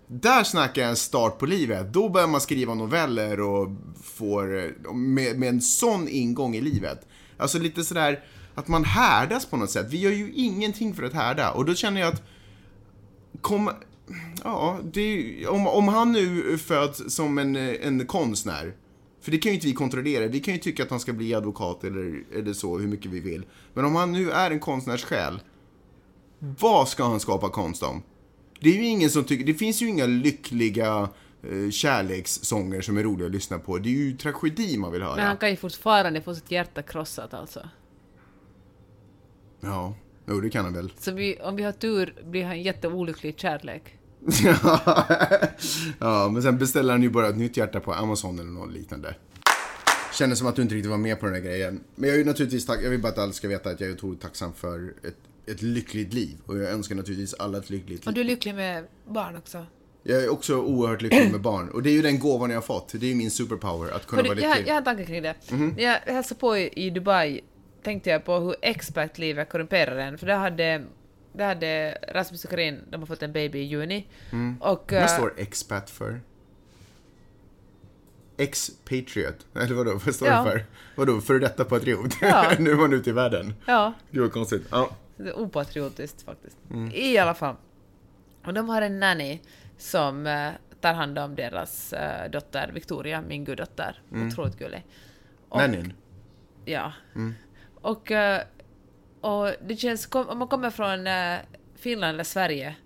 Där 0.09 0.45
snackar 0.45 0.83
jag 0.83 0.91
en 0.91 0.97
start 0.97 1.39
på 1.39 1.47
livet. 1.47 1.93
Då 1.93 2.09
börjar 2.09 2.29
man 2.29 2.41
skriva 2.41 2.75
noveller 2.75 3.41
och 3.41 3.69
får, 4.03 4.75
med, 4.95 5.39
med 5.39 5.49
en 5.49 5.61
sån 5.61 6.09
ingång 6.09 6.55
i 6.57 6.61
livet. 6.61 7.07
Alltså 7.37 7.59
lite 7.59 7.85
sådär 7.85 8.25
att 8.55 8.69
man 8.69 8.85
härdas 8.85 9.47
på 9.47 9.57
något 9.57 9.71
sätt. 9.71 9.87
Vi 9.91 9.99
gör 9.99 10.11
ju 10.11 10.33
ingenting 10.33 10.95
för 10.95 11.03
att 11.03 11.13
härda. 11.13 11.53
Och 11.53 11.65
då 11.65 11.75
känner 11.75 12.01
jag 12.01 12.13
att, 12.13 12.23
kom, 13.41 13.71
ja, 14.45 14.79
det, 14.93 15.47
om, 15.47 15.67
om 15.67 15.89
han 15.89 16.13
nu 16.13 16.59
föds 16.59 17.15
som 17.15 17.39
en, 17.39 17.57
en 17.57 18.07
konstnär, 18.07 18.75
för 19.21 19.31
det 19.31 19.39
kan 19.39 19.53
ju 19.53 19.55
inte 19.55 19.67
vi 19.67 19.73
kontrollera. 19.73 20.27
Vi 20.27 20.41
kan 20.41 20.55
ju 20.55 20.61
tycka 20.61 20.83
att 20.83 20.91
han 20.91 21.01
ska 21.01 21.13
bli 21.13 21.35
advokat 21.35 21.85
eller, 21.85 22.25
eller 22.37 22.53
så, 22.53 22.79
hur 22.79 22.89
mycket 22.89 23.11
vi 23.11 23.21
vill. 23.21 23.47
Men 23.75 23.85
om 23.85 23.95
han 23.95 24.13
nu 24.13 24.31
är 24.31 24.51
en 24.51 24.61
konstnärssjäl, 24.61 25.41
vad 26.39 26.89
ska 26.89 27.05
han 27.05 27.21
skapa 27.21 27.49
konst 27.49 27.83
om? 27.83 28.03
Det 28.61 28.69
är 28.69 28.75
ju 28.75 28.85
ingen 28.85 29.11
som 29.11 29.25
tycker, 29.25 29.45
det 29.45 29.55
finns 29.55 29.83
ju 29.83 29.89
inga 29.89 30.07
lyckliga 30.07 31.09
eh, 31.43 31.71
kärlekssånger 31.71 32.81
som 32.81 32.99
är 32.99 33.03
roliga 33.03 33.27
att 33.27 33.33
lyssna 33.33 33.59
på. 33.59 33.79
Det 33.79 33.89
är 33.89 33.93
ju 33.93 34.17
tragedi 34.17 34.79
man 34.79 34.93
vill 34.93 35.03
höra. 35.03 35.17
Men 35.17 35.27
han 35.27 35.37
kan 35.37 35.51
ju 35.51 35.57
fortfarande 35.57 36.23
få 36.23 36.35
sitt 36.35 36.51
hjärta 36.51 36.83
krossat 36.83 37.35
alltså. 37.35 37.69
Ja, 39.61 39.95
jo 40.27 40.41
det 40.41 40.51
kan 40.51 40.65
han 40.65 40.75
väl. 40.75 40.93
Så 40.99 41.13
vi, 41.13 41.41
om 41.41 41.57
vi 41.57 41.63
har 41.63 41.73
tur 41.73 42.15
blir 42.25 42.45
han 42.45 42.63
jätteolycklig 42.63 43.39
kärlek. 43.39 43.95
ja, 45.99 46.29
men 46.33 46.43
sen 46.43 46.59
beställer 46.59 46.93
han 46.93 47.03
ju 47.03 47.11
bara 47.11 47.29
ett 47.29 47.37
nytt 47.37 47.57
hjärta 47.57 47.81
på 47.81 47.93
Amazon 47.93 48.39
eller 48.39 48.51
något 48.51 48.73
liknande. 48.73 49.15
Kändes 50.13 50.39
som 50.39 50.49
att 50.49 50.57
du 50.57 50.63
inte 50.63 50.75
riktigt 50.75 50.91
var 50.91 50.99
med 50.99 51.21
på 51.21 51.27
den 51.27 51.35
här 51.35 51.43
grejen. 51.43 51.81
Men 51.95 52.09
jag 52.09 52.15
är 52.15 52.19
ju 52.19 52.25
naturligtvis 52.25 52.67
tack, 52.67 52.79
jag 52.83 52.91
vill 52.91 53.03
bara 53.03 53.13
att 53.13 53.19
alla 53.19 53.33
ska 53.33 53.49
veta 53.49 53.71
att 53.71 53.81
jag 53.81 53.91
är 53.91 53.95
otroligt 53.95 54.21
tacksam 54.21 54.53
för 54.53 54.95
ett, 55.03 55.17
ett 55.51 55.63
lyckligt 55.63 56.13
liv. 56.15 56.37
Och 56.47 56.59
jag 56.59 56.71
önskar 56.71 56.95
naturligtvis 56.95 57.35
alla 57.35 57.59
ett 57.59 57.71
lyckligt 57.71 58.01
Och 58.07 58.13
liv. 58.13 58.15
du 58.15 58.21
är 58.21 58.25
lycklig 58.25 58.55
med 58.55 58.85
barn 59.09 59.37
också? 59.37 59.67
Jag 60.03 60.25
är 60.25 60.29
också 60.29 60.57
oerhört 60.57 61.03
lycklig 61.03 61.33
med 61.33 61.41
barn. 61.41 61.69
Och 61.69 61.83
det 61.83 61.91
är 61.91 61.95
ju 61.95 62.03
den 62.03 62.19
gåvan 62.19 62.51
jag 62.51 62.57
har 62.57 62.63
fått. 62.63 62.93
Det 62.93 63.07
är 63.07 63.11
ju 63.11 63.15
min 63.15 63.31
superpower, 63.31 63.91
att 63.91 64.07
kunna 64.07 64.23
Hörru, 64.23 64.29
vara 64.29 64.41
jag, 64.41 64.51
lycklig. 64.51 64.69
jag 64.69 64.75
har 64.75 64.79
en 64.79 64.85
tanke 64.85 65.05
kring 65.05 65.23
det. 65.23 65.35
Jag 65.83 66.15
hälsade 66.15 66.41
på 66.41 66.57
i, 66.59 66.91
Dubai, 66.91 67.41
tänkte 67.83 68.11
jag 68.11 68.25
på 68.25 68.39
hur 68.39 68.57
expertlivet 68.63 69.49
korrumperar 69.51 69.97
en. 69.97 70.19
För 70.19 70.27
där 70.27 70.37
hade, 70.37 70.85
där 71.33 71.47
hade 71.47 71.99
Rasmus 72.09 72.45
och 72.45 72.51
Karin, 72.51 72.81
de 72.91 73.01
har 73.01 73.07
fått 73.07 73.23
en 73.23 73.33
baby 73.33 73.59
i 73.59 73.63
juni. 73.65 74.07
Och, 74.61 74.85
Vad 74.93 75.03
eh, 75.03 75.07
står 75.07 75.35
expat 75.37 75.91
för? 75.91 76.21
Ex-patriot? 78.37 79.47
Eller 79.55 79.75
vadå, 79.75 80.01
vad 80.05 80.15
står 80.15 80.29
Ja. 80.29 80.45
det 80.45 80.51
för? 80.51 80.65
Vadå, 80.97 81.21
före 81.21 81.39
detta 81.39 81.65
patriot? 81.65 82.15
Ja. 82.21 82.53
nu 82.59 82.71
är 82.71 82.77
man 82.77 82.93
ute 82.93 83.11
i 83.11 83.13
världen. 83.13 83.55
Ja, 83.67 83.93
Gud 84.11 84.23
vad 84.23 84.33
konstigt. 84.33 84.63
Ja. 84.71 84.91
Det 85.19 85.29
är 85.29 85.39
opatriotiskt 85.39 86.23
faktiskt. 86.23 86.57
Mm. 86.71 86.91
I 86.95 87.19
alla 87.19 87.35
fall. 87.35 87.57
Och 88.45 88.55
de 88.55 88.69
har 88.69 88.83
en 88.83 89.01
nanny 89.01 89.41
som 89.79 90.27
eh, 90.27 90.51
tar 90.81 90.95
hand 90.95 91.19
om 91.19 91.35
deras 91.35 91.93
eh, 91.93 92.31
dotter 92.31 92.71
Victoria, 92.75 93.23
min 93.29 93.45
guddotter. 93.45 94.03
Mm. 94.13 94.29
Otroligt 94.29 94.59
gullig. 94.59 94.85
Och- 95.49 95.59
Nannyn? 95.61 95.93
Ja. 96.65 96.93
Mm. 97.15 97.35
Och, 97.75 98.11
eh, 98.11 98.43
och 99.21 99.53
det 99.67 99.77
känns, 99.77 100.07
kom, 100.07 100.29
om 100.29 100.39
man 100.39 100.49
kommer 100.49 100.71
från 100.71 101.07
eh, 101.07 101.37
Finland 101.77 102.15
eller 102.15 102.25
Sverige 102.25 102.77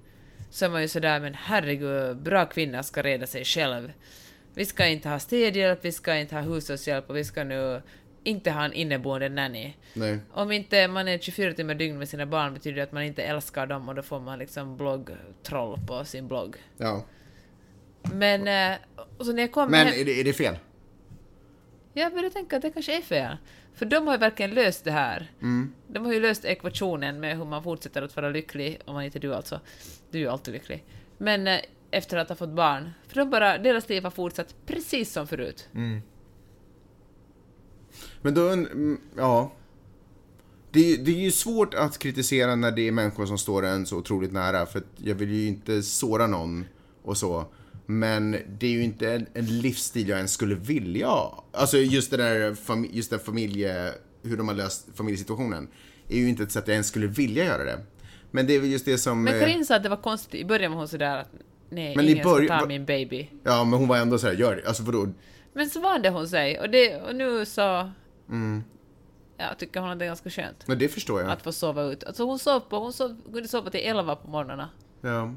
så 0.51 0.64
är 0.64 0.68
man 0.71 0.83
ju 0.83 0.88
sådär, 0.88 1.21
men 1.21 1.35
herregud, 1.35 2.16
bra 2.16 2.47
kvinna 2.47 2.83
ska 2.83 3.03
reda 3.03 3.27
sig 3.27 3.45
själv. 3.45 3.92
Vi 4.55 4.64
ska 4.66 4.87
inte 4.87 5.09
ha 5.09 5.18
städhjälp, 5.18 5.79
vi 5.85 5.92
ska 5.92 6.16
inte 6.16 6.35
ha 6.35 6.42
hushållshjälp 6.42 7.11
och 7.11 7.16
vi 7.16 7.25
ska 7.25 7.45
nu 7.45 7.83
inte 8.24 8.50
ha 8.50 8.64
en 8.64 8.72
inneboende 8.72 9.28
nanny. 9.28 9.74
Nej. 9.94 10.18
Om 10.32 10.52
inte 10.52 10.88
man 10.88 11.08
är 11.08 11.18
24 11.18 11.52
timmar 11.52 11.74
dygn 11.74 11.98
med 11.98 12.08
sina 12.08 12.26
barn 12.26 12.54
betyder 12.54 12.76
det 12.76 12.82
att 12.82 12.92
man 12.92 13.02
inte 13.02 13.22
älskar 13.22 13.66
dem 13.66 13.88
och 13.88 13.94
då 13.94 14.02
får 14.02 14.20
man 14.20 14.38
liksom 14.38 14.76
bloggtroll 14.76 15.78
på 15.87 16.04
sin 16.04 16.28
blogg. 16.28 16.56
Ja. 16.76 17.04
Men, 18.02 18.48
eh, 18.72 18.78
så 19.18 19.32
när 19.32 19.42
jag 19.42 19.52
kom 19.52 19.70
Men 19.70 19.87
hem... 19.87 20.00
är 20.00 20.04
det, 20.04 20.20
är 20.20 20.24
det 20.24 20.32
fel? 20.32 20.58
Jag 21.92 22.12
började 22.12 22.30
tänka 22.30 22.56
att 22.56 22.62
det 22.62 22.70
kanske 22.70 22.96
är 22.96 23.02
fel. 23.02 23.37
För 23.74 23.87
de 23.87 24.06
har 24.06 24.14
ju 24.14 24.18
verkligen 24.18 24.50
löst 24.50 24.85
det 24.85 24.90
här. 24.90 25.30
Mm. 25.42 25.74
De 25.87 26.04
har 26.04 26.12
ju 26.12 26.20
löst 26.20 26.44
ekvationen 26.44 27.20
med 27.20 27.37
hur 27.38 27.44
man 27.44 27.62
fortsätter 27.62 28.02
att 28.02 28.16
vara 28.16 28.28
lycklig, 28.28 28.78
om 28.85 28.94
man 28.94 29.04
inte 29.04 29.18
du 29.18 29.35
alltså. 29.35 29.61
Du 30.11 30.18
är 30.18 30.22
ju 30.22 30.28
alltid 30.28 30.54
lycklig. 30.54 30.85
Men 31.18 31.46
eh, 31.46 31.61
efter 31.90 32.16
att 32.16 32.28
ha 32.28 32.37
fått 32.37 32.48
barn. 32.48 32.90
För 33.06 33.16
de 33.16 33.30
bara, 33.30 33.58
deras 33.58 33.88
liv 33.88 34.02
har 34.04 34.11
fortsatt 34.11 34.54
precis 34.66 35.12
som 35.12 35.26
förut. 35.26 35.68
Men 38.23 38.35
då, 38.35 38.49
mm, 38.49 38.99
ja. 39.17 39.53
Det, 40.71 40.93
är- 40.93 40.97
det 40.99 41.11
är 41.11 41.21
ju 41.21 41.31
svårt 41.31 41.75
att 41.75 41.99
kritisera 41.99 42.57
när 42.57 42.71
det 42.71 42.88
är 42.88 42.93
människor 42.93 43.27
som 43.27 43.38
står 43.38 43.65
en 43.67 43.87
så 43.87 43.97
otroligt 43.97 44.33
nära. 44.33 44.67
För 44.67 44.83
jag 44.97 45.15
vill 45.15 45.31
ju 45.33 45.47
inte 45.49 45.83
såra 45.83 46.27
någon 46.27 46.65
och 47.03 47.17
så. 47.17 47.45
Men 47.87 48.31
det 48.59 48.67
är 48.67 48.71
ju 48.71 48.83
inte 48.83 49.12
en, 49.12 49.27
en 49.35 49.61
livsstil 49.61 50.09
jag 50.09 50.17
ens 50.17 50.33
skulle 50.33 50.55
vilja 50.55 51.07
ha. 51.07 51.45
Alltså 51.53 51.79
just 51.79 52.11
det 52.11 52.17
där 52.17 52.57
just 52.93 53.11
den 53.11 53.21
familje... 53.21 53.93
Hur 54.25 54.37
de 54.37 54.49
har 54.49 54.55
löst 54.55 54.87
familjesituationen. 54.95 55.69
Är 56.09 56.19
ju 56.19 56.29
inte 56.29 56.43
ett 56.43 56.53
sätt 56.53 56.65
jag 56.67 56.73
ens 56.75 56.87
skulle 56.87 57.07
vilja 57.07 57.45
göra 57.45 57.65
det. 57.65 57.79
Men 58.31 58.47
det 58.47 58.55
är 58.55 58.61
väl 58.61 58.71
just 58.71 58.85
det 58.85 58.99
som... 58.99 59.23
Men 59.25 59.35
eh, 59.35 59.41
Karin 59.41 59.67
sa 59.67 59.77
att 59.77 59.83
det 59.83 59.88
var 59.88 59.97
konstigt, 60.03 60.35
i 60.41 60.45
början 60.45 60.73
var 60.73 60.79
hon 60.79 60.88
sådär 60.88 61.17
att 61.17 61.29
nej, 61.71 61.97
Men 61.97 62.05
i 62.05 62.11
ingen 62.11 62.25
början- 62.25 62.47
ska 62.47 62.61
ta 62.61 62.67
min 62.67 62.85
baby. 62.85 63.31
Ja, 63.45 63.65
men 63.65 63.79
hon 63.79 63.88
var 63.88 63.97
ändå 63.97 64.19
så 64.19 64.27
här, 64.27 64.35
gör 64.35 64.57
det. 64.57 64.69
Alltså 64.69 64.83
vadå? 64.83 65.09
Men 65.53 65.71
så 65.71 65.81
vande 65.81 66.09
hon 66.11 66.29
sig, 66.29 66.61
och, 66.61 66.71
det, 66.71 66.97
och 67.03 67.15
nu 67.17 67.47
så... 67.47 67.91
Mm. 68.29 68.65
Jag 69.37 69.59
tycker 69.59 69.81
hon 69.81 69.91
att 69.91 69.99
det 69.99 70.05
är 70.05 70.07
ganska 70.07 70.31
skönt 70.31 70.67
Men 70.69 70.79
det 70.79 70.88
förstår 70.88 71.21
jag. 71.21 71.31
att 71.31 71.43
få 71.43 71.53
sova 71.53 71.83
ut. 71.83 72.05
Alltså 72.05 72.25
hon 72.25 72.38
sov 72.38 72.61
på, 72.61 72.79
hon 72.79 72.93
sov, 72.93 73.17
kunde 73.33 73.49
sova 73.49 73.71
till 73.71 73.81
11 73.81 74.17
på 74.17 74.29
morgnarna. 74.31 74.69
Ja. 75.01 75.35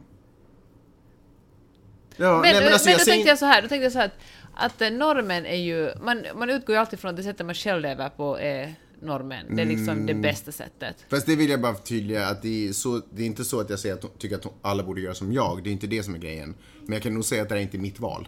Ja, 2.18 2.32
Men, 2.32 2.42
nej, 2.42 2.54
men 2.54 2.64
men, 2.64 2.74
alltså 2.74 2.90
då 2.90 2.92
jag 2.92 3.06
tänkte 3.06 3.30
jag 3.30 3.40
så 3.40 3.46
här, 3.46 3.62
då 3.62 3.68
tänkte 3.68 3.84
jag 3.84 3.92
så 3.92 4.00
här 4.00 4.06
att, 4.06 4.14
att 4.54 4.82
eh, 4.82 4.90
normen 4.92 5.46
är 5.46 5.56
ju, 5.56 5.92
man, 6.02 6.24
man 6.36 6.50
utgår 6.50 6.76
ju 6.76 6.80
alltid 6.80 7.00
från 7.00 7.10
att 7.10 7.18
det 7.18 7.24
sättet 7.24 7.46
man 7.46 7.56
själv 7.56 7.82
lever 7.82 8.10
på 8.10 8.40
är 8.40 8.76
normen. 9.02 9.56
Det 9.56 9.62
är 9.62 9.66
liksom 9.66 9.90
Mm. 9.90 10.06
det 10.06 10.14
bästa 10.14 10.52
sättet. 10.52 11.06
Fast 11.10 11.26
det 11.26 11.36
vill 11.36 11.50
jag 11.50 11.62
bara 11.62 11.74
förtydliga 11.76 12.28
att 12.28 12.42
det 12.42 12.68
är, 12.68 12.74
så, 12.74 13.02
det 13.10 13.22
är 13.22 13.26
inte 13.28 13.44
så 13.46 13.60
att 13.60 13.70
jag 13.70 13.80
säger 13.80 13.96
att 13.96 14.20
tycker 14.20 14.36
att 14.36 14.46
alla 14.62 14.84
borde 14.84 15.02
göra 15.02 15.14
som 15.14 15.34
jag. 15.34 15.64
Det 15.64 15.70
är 15.70 15.72
inte 15.72 15.88
det 15.88 16.04
som 16.04 16.16
är 16.16 16.20
grejen. 16.20 16.56
Men 16.82 16.94
jag 16.94 17.02
kan 17.04 17.14
nog 17.14 17.26
säga 17.26 17.42
att 17.42 17.50
det 17.50 17.56
här 17.56 17.60
är 17.60 17.64
inte 17.64 17.78
mitt 17.78 18.00
val. 18.00 18.28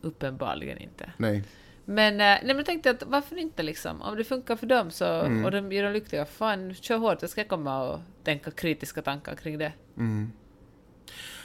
Uppenbarligen 0.00 0.78
inte. 0.78 1.10
Nej. 1.16 1.44
Men, 1.84 2.12
eh, 2.14 2.18
nej, 2.18 2.40
men 2.44 2.56
jag 2.56 2.66
tänkte 2.66 2.90
att 2.90 3.02
varför 3.06 3.36
inte 3.36 3.62
liksom? 3.62 4.02
Om 4.02 4.16
det 4.16 4.24
funkar 4.24 4.56
för 4.56 4.66
dem 4.66 4.90
så, 4.90 5.04
Mm. 5.04 5.44
och 5.44 5.50
de 5.50 5.72
gör 5.72 5.84
dem 5.84 5.92
lyckliga, 5.92 6.24
fan 6.24 6.74
kör 6.74 6.96
hårt, 6.98 7.18
jag 7.22 7.30
ska 7.30 7.44
komma 7.44 7.82
och 7.88 8.00
tänka 8.24 8.50
kritiska 8.50 9.02
tankar 9.02 9.34
kring 9.34 9.58
det. 9.58 9.72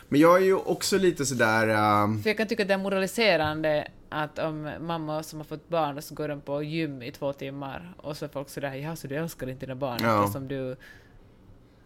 Men 0.09 0.19
jag 0.19 0.37
är 0.41 0.45
ju 0.45 0.55
också 0.55 0.97
lite 0.97 1.25
sådär... 1.25 1.67
Uh, 1.67 2.21
För 2.21 2.29
jag 2.29 2.37
kan 2.37 2.47
tycka 2.47 2.63
att 2.63 2.67
det 2.67 2.73
är 2.73 2.77
moraliserande 2.77 3.87
att 4.09 4.39
om 4.39 4.71
mamma 4.79 5.23
som 5.23 5.39
har 5.39 5.43
fått 5.45 5.69
barn 5.69 5.97
och 5.97 6.03
så 6.03 6.15
går 6.15 6.27
de 6.27 6.41
på 6.41 6.63
gym 6.63 7.01
i 7.01 7.11
två 7.11 7.33
timmar 7.33 7.93
och 7.97 8.17
så 8.17 8.25
är 8.25 8.29
folk 8.29 8.49
sådär 8.49 8.73
ja 8.73 8.95
så 8.95 9.07
du 9.07 9.15
älskar 9.15 9.49
inte 9.49 9.65
dina 9.65 9.75
barn 9.75 9.99
Ja. 10.01 10.19
eftersom 10.23 10.47
du 10.47 10.75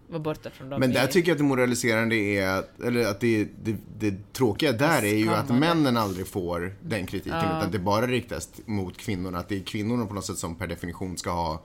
var 0.10 0.20
borta 0.20 0.50
från 0.50 0.70
dem 0.70 0.80
men 0.80 0.94
där 0.94 1.08
i- 1.08 1.12
tycker 1.12 1.30
jag 1.30 1.36
att 1.36 1.40
det 1.40 1.44
moraliserande 1.44 2.16
är, 2.16 2.64
eller 2.86 3.08
att 3.08 3.20
det, 3.20 3.48
det, 3.64 3.76
det 4.00 4.34
tråkiga 4.34 4.72
där 4.72 5.04
är 5.06 5.16
ju 5.18 5.30
att 5.30 5.50
männen 5.50 5.98
aldrig 5.98 6.28
får 6.28 6.76
den 6.82 7.06
kritiken. 7.06 7.38
Ja. 7.40 7.58
Utan 7.60 7.72
det 7.72 7.80
bara 7.80 8.08
riktas 8.08 8.50
mot 8.66 8.98
kvinnorna. 8.98 9.38
Att 9.40 9.50
det 9.50 9.56
är 9.58 9.64
kvinnorna 9.64 10.06
på 10.06 10.14
något 10.14 10.26
sätt 10.26 10.38
som 10.38 10.56
per 10.56 10.68
definition 10.68 11.18
ska 11.18 11.32
ha 11.32 11.64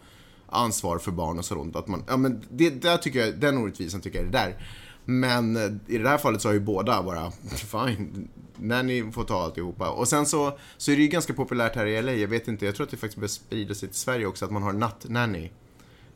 ansvar 0.48 0.98
för 0.98 1.10
barn 1.10 1.38
och 1.38 1.44
sådant. 1.44 1.76
Att 1.76 1.88
man, 1.88 2.04
ja, 2.08 2.16
men 2.16 2.40
det, 2.50 2.70
där 2.70 2.96
tycker 2.96 3.20
jag, 3.20 3.38
den 3.40 3.58
orättvisan 3.58 4.00
tycker 4.00 4.18
jag 4.18 4.26
är 4.28 4.32
det 4.32 4.38
där. 4.38 4.66
Men 5.04 5.56
eh, 5.56 5.94
i 5.94 5.98
det 5.98 6.08
här 6.08 6.18
fallet 6.18 6.42
så 6.42 6.48
har 6.48 6.52
ju 6.54 6.60
båda 6.60 7.02
bara, 7.02 7.30
fine, 7.56 8.28
när 8.56 8.82
ni 8.82 9.12
får 9.12 9.24
ta 9.24 9.42
alltihopa. 9.44 9.90
Och 9.90 10.08
sen 10.08 10.26
så, 10.26 10.58
så 10.76 10.92
är 10.92 10.96
det 10.96 11.02
ju 11.02 11.08
ganska 11.08 11.32
populärt 11.34 11.76
här 11.76 11.86
i 11.86 12.02
LA, 12.02 12.12
jag 12.12 12.28
vet 12.28 12.48
inte, 12.48 12.64
jag 12.66 12.74
tror 12.74 12.84
att 12.84 12.90
det 12.90 12.96
faktiskt 12.96 13.16
börjar 13.18 13.28
sprida 13.28 13.74
sig 13.74 13.88
till 13.88 13.98
Sverige 13.98 14.26
också, 14.26 14.44
att 14.44 14.50
man 14.50 14.62
har 14.62 14.72
nattnanny. 14.72 15.50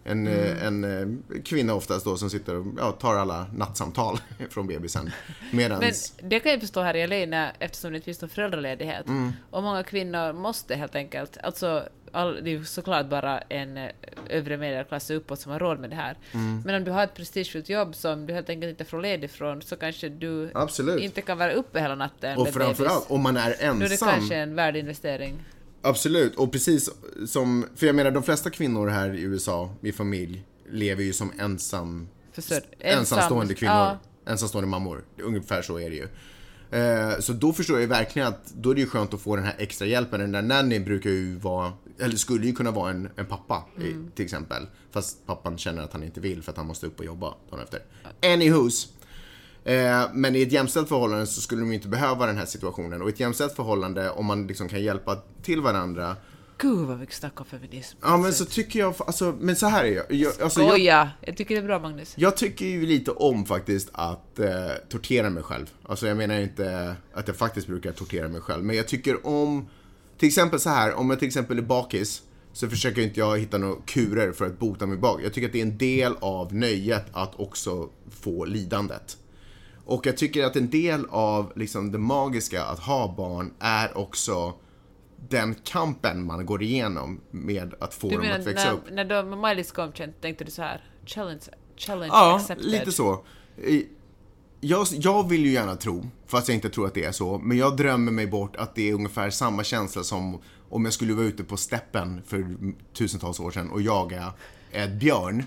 En, 0.06 0.26
eh, 0.26 0.66
en 0.66 0.84
eh, 0.84 1.42
kvinna 1.42 1.74
oftast 1.74 2.04
då 2.04 2.16
som 2.16 2.30
sitter 2.30 2.54
och 2.56 2.66
ja, 2.78 2.92
tar 2.92 3.14
alla 3.14 3.46
nattsamtal 3.54 4.18
från 4.50 4.66
bebisen. 4.66 5.10
Men 5.50 5.56
Medans, 5.56 6.14
det 6.22 6.40
kan 6.40 6.52
jag 6.52 6.60
förstå 6.60 6.82
här 6.82 7.12
i 7.12 7.26
när, 7.26 7.52
eftersom 7.58 7.90
det 7.90 7.96
inte 7.96 8.04
finns 8.04 8.20
någon 8.20 8.30
föräldraledighet. 8.30 9.06
Mm. 9.06 9.32
Och 9.50 9.62
många 9.62 9.82
kvinnor 9.82 10.32
måste 10.32 10.74
helt 10.74 10.94
enkelt, 10.94 11.38
alltså 11.42 11.88
all, 12.16 12.44
det 12.44 12.50
är 12.50 12.52
ju 12.52 12.64
såklart 12.64 13.06
bara 13.06 13.38
en 13.38 13.76
eh, 13.76 13.90
övre 14.28 14.56
medelklass 14.56 15.10
uppåt 15.10 15.40
som 15.40 15.52
har 15.52 15.58
råd 15.58 15.78
med 15.78 15.90
det 15.90 15.96
här. 15.96 16.16
Mm. 16.32 16.62
Men 16.64 16.74
om 16.74 16.84
du 16.84 16.90
har 16.90 17.04
ett 17.04 17.14
prestigefullt 17.14 17.68
jobb 17.68 17.94
som 17.94 18.26
du 18.26 18.34
helt 18.34 18.50
enkelt 18.50 18.70
inte 18.70 18.84
får 18.84 19.00
ledig 19.00 19.30
från 19.30 19.62
så 19.62 19.76
kanske 19.76 20.08
du 20.08 20.50
Absolut. 20.54 21.02
inte 21.02 21.22
kan 21.22 21.38
vara 21.38 21.52
uppe 21.52 21.80
hela 21.80 21.94
natten 21.94 22.38
och 22.38 22.48
framförallt 22.48 23.10
om 23.10 23.22
man 23.22 23.36
är 23.36 23.56
Då 23.60 23.66
är 23.66 23.78
det 23.78 23.84
ensam. 23.84 24.08
kanske 24.08 24.36
en 24.36 24.54
värdeinvestering. 24.54 25.44
Absolut, 25.82 26.34
och 26.36 26.52
precis 26.52 26.90
som, 27.26 27.66
för 27.76 27.86
jag 27.86 27.94
menar 27.96 28.10
de 28.10 28.22
flesta 28.22 28.50
kvinnor 28.50 28.88
här 28.88 29.14
i 29.14 29.20
USA 29.22 29.70
i 29.82 29.92
familj 29.92 30.44
lever 30.70 31.02
ju 31.02 31.12
som 31.12 31.32
ensam, 31.38 32.08
Försörj- 32.34 32.62
ensamstående 32.78 33.42
ensam, 33.42 33.56
kvinnor. 33.56 33.74
ja. 33.74 33.98
Ensamstående 34.26 34.68
mammor. 34.70 35.04
Ungefär 35.22 35.62
så 35.62 35.78
är 35.80 35.90
det 35.90 35.96
ju. 35.96 36.08
Eh, 36.70 37.18
så 37.20 37.32
då 37.32 37.52
förstår 37.52 37.80
jag 37.80 37.88
verkligen 37.88 38.28
att 38.28 38.46
då 38.54 38.70
är 38.70 38.74
det 38.74 38.80
ju 38.80 38.86
skönt 38.86 39.14
att 39.14 39.20
få 39.20 39.36
den 39.36 39.44
här 39.44 39.54
extra 39.58 39.86
hjälpen. 39.86 40.20
Den 40.20 40.32
där 40.32 40.42
nannyn 40.42 40.84
brukar 40.84 41.10
ju 41.10 41.34
vara, 41.36 41.72
eller 41.98 42.16
skulle 42.16 42.46
ju 42.46 42.52
kunna 42.52 42.70
vara 42.70 42.90
en, 42.90 43.08
en 43.16 43.26
pappa 43.26 43.64
Mm. 43.76 44.10
till 44.14 44.24
exempel. 44.24 44.66
Fast 44.90 45.26
pappan 45.26 45.58
känner 45.58 45.82
att 45.82 45.92
han 45.92 46.02
inte 46.02 46.20
vill 46.20 46.42
för 46.42 46.50
att 46.52 46.56
han 46.58 46.66
måste 46.66 46.86
upp 46.86 46.98
och 46.98 47.04
jobba 47.04 47.34
dagen 47.50 47.60
efter. 47.62 47.82
Anywho's. 48.20 48.88
Eh, 49.66 50.10
men 50.12 50.36
i 50.36 50.42
ett 50.42 50.52
jämställt 50.52 50.88
förhållande 50.88 51.26
så 51.26 51.40
skulle 51.40 51.60
de 51.60 51.72
inte 51.72 51.88
behöva 51.88 52.26
den 52.26 52.38
här 52.38 52.46
situationen. 52.46 53.02
Och 53.02 53.08
i 53.08 53.12
ett 53.12 53.20
jämställt 53.20 53.52
förhållande, 53.52 54.10
om 54.10 54.26
man 54.26 54.46
liksom 54.46 54.68
kan 54.68 54.82
hjälpa 54.82 55.16
till 55.42 55.60
varandra. 55.60 56.16
Gud 56.58 56.86
vad 56.86 56.98
mycket 57.00 57.14
snack 57.14 57.40
om 57.40 57.46
feminism. 57.46 57.98
Ja 58.02 58.16
men 58.16 58.32
så 58.32 58.44
tycker 58.44 58.78
jag, 58.78 58.94
alltså, 58.98 59.36
men 59.40 59.56
så 59.56 59.66
här 59.66 59.84
är 59.84 59.88
jag. 59.88 60.12
jag, 60.12 60.42
alltså, 60.42 60.60
jag 60.60 60.70
Skoja! 60.70 61.10
Jag 61.20 61.36
tycker 61.36 61.54
det 61.54 61.60
är 61.60 61.66
bra 61.66 61.78
Magnus. 61.78 62.14
jag 62.16 62.36
tycker 62.36 62.66
ju 62.66 62.86
lite 62.86 63.10
om 63.10 63.46
faktiskt 63.46 63.88
att 63.92 64.38
eh, 64.38 64.48
tortera 64.88 65.30
mig 65.30 65.42
själv. 65.42 65.66
Alltså 65.82 66.06
jag 66.06 66.16
menar 66.16 66.38
inte 66.40 66.96
att 67.12 67.28
jag 67.28 67.36
faktiskt 67.36 67.66
brukar 67.66 67.92
tortera 67.92 68.28
mig 68.28 68.40
själv. 68.40 68.64
Men 68.64 68.76
jag 68.76 68.88
tycker 68.88 69.26
om, 69.26 69.68
till 70.18 70.26
exempel 70.26 70.60
så 70.60 70.70
här, 70.70 70.94
om 70.94 71.10
jag 71.10 71.18
till 71.18 71.28
exempel 71.28 71.58
är 71.58 71.62
bakis 71.62 72.22
så 72.52 72.68
försöker 72.68 73.02
inte 73.02 73.20
jag 73.20 73.38
hitta 73.38 73.58
några 73.58 73.76
kurer 73.86 74.32
för 74.32 74.46
att 74.46 74.58
bota 74.58 74.86
mig 74.86 74.98
bak. 74.98 75.20
Jag 75.24 75.32
tycker 75.32 75.46
att 75.46 75.52
det 75.52 75.60
är 75.60 75.66
en 75.66 75.78
del 75.78 76.14
av 76.20 76.54
nöjet 76.54 77.04
att 77.12 77.40
också 77.40 77.88
få 78.20 78.44
lidandet. 78.44 79.16
Och 79.86 80.06
jag 80.06 80.16
tycker 80.16 80.44
att 80.44 80.56
en 80.56 80.70
del 80.70 81.06
av 81.10 81.52
liksom, 81.56 81.92
det 81.92 81.98
magiska 81.98 82.64
att 82.64 82.78
ha 82.78 83.14
barn 83.16 83.54
är 83.58 83.98
också 83.98 84.54
den 85.28 85.54
kampen 85.54 86.24
man 86.26 86.46
går 86.46 86.62
igenom 86.62 87.20
med 87.30 87.74
att 87.80 87.94
få 87.94 88.08
Du 88.08 88.14
dem 88.14 88.22
menar 88.24 88.38
att 88.38 88.46
växa 88.46 88.64
när, 88.64 88.72
upp. 88.72 88.82
när 88.90 89.04
de 89.04 89.34
Miley's 89.34 89.74
kom 89.74 89.92
tänkte 90.20 90.44
du 90.44 90.50
så 90.50 90.62
här 90.62 90.84
challenge, 91.06 91.42
challenge 91.76 92.10
Ja, 92.12 92.36
accepted? 92.36 92.66
lite 92.66 92.92
så. 92.92 93.24
Jag, 94.60 94.86
jag 94.90 95.28
vill 95.28 95.44
ju 95.46 95.52
gärna 95.52 95.76
tro, 95.76 96.06
fast 96.26 96.48
jag 96.48 96.54
inte 96.54 96.68
tror 96.70 96.86
att 96.86 96.94
det 96.94 97.04
är 97.04 97.12
så, 97.12 97.38
men 97.38 97.56
jag 97.58 97.76
drömmer 97.76 98.12
mig 98.12 98.26
bort 98.26 98.56
att 98.56 98.74
det 98.74 98.90
är 98.90 98.94
ungefär 98.94 99.30
samma 99.30 99.64
känsla 99.64 100.02
som 100.02 100.38
om 100.68 100.84
jag 100.84 100.94
skulle 100.94 101.14
vara 101.14 101.26
ute 101.26 101.44
på 101.44 101.56
steppen 101.56 102.22
för 102.26 102.56
tusentals 102.92 103.40
år 103.40 103.50
sedan 103.50 103.70
och 103.70 103.82
jaga 103.82 104.32
ett 104.72 104.92
björn. 104.92 105.44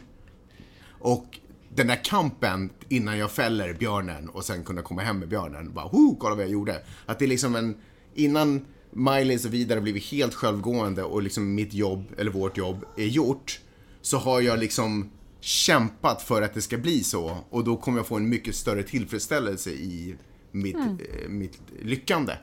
Och 0.99 1.39
den 1.75 1.87
där 1.87 2.03
kampen 2.03 2.69
innan 2.89 3.17
jag 3.17 3.31
fäller 3.31 3.73
björnen 3.73 4.29
och 4.29 4.45
sen 4.45 4.63
kunna 4.63 4.81
komma 4.81 5.01
hem 5.01 5.19
med 5.19 5.27
björnen. 5.29 5.73
Bara, 5.73 5.85
Ho, 5.85 6.15
kolla 6.19 6.35
vad 6.35 6.43
jag 6.43 6.51
gjorde. 6.51 6.81
Att 7.05 7.19
det 7.19 7.25
är 7.25 7.29
liksom 7.29 7.55
en, 7.55 7.77
innan 8.15 8.65
Miley 8.91 9.35
och 9.35 9.41
så 9.41 9.49
vidare 9.49 9.81
blivit 9.81 10.03
helt 10.03 10.33
självgående 10.33 11.03
och 11.03 11.21
liksom 11.23 11.55
mitt 11.55 11.73
jobb, 11.73 12.05
eller 12.17 12.31
vårt 12.31 12.57
jobb, 12.57 12.85
är 12.97 13.05
gjort. 13.05 13.59
Så 14.01 14.17
har 14.17 14.41
jag 14.41 14.59
liksom 14.59 15.09
kämpat 15.41 16.21
för 16.21 16.41
att 16.41 16.53
det 16.53 16.61
ska 16.61 16.77
bli 16.77 17.03
så. 17.03 17.37
Och 17.49 17.63
då 17.63 17.77
kommer 17.77 17.99
jag 17.99 18.07
få 18.07 18.15
en 18.15 18.29
mycket 18.29 18.55
större 18.55 18.83
tillfredsställelse 18.83 19.69
i 19.69 20.15
mitt, 20.51 20.75
Mm. 20.75 20.97
eh, 21.23 21.29
mitt 21.29 21.59
lyckande. 21.81 22.33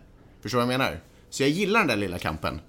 Förstår 0.40 0.58
du 0.58 0.64
vad 0.64 0.74
jag 0.74 0.78
menar? 0.78 1.00
Så 1.30 1.42
jag 1.42 1.50
gillar 1.50 1.80
den 1.80 1.88
där 1.88 1.96
lilla 1.96 2.18
kampen. 2.18 2.60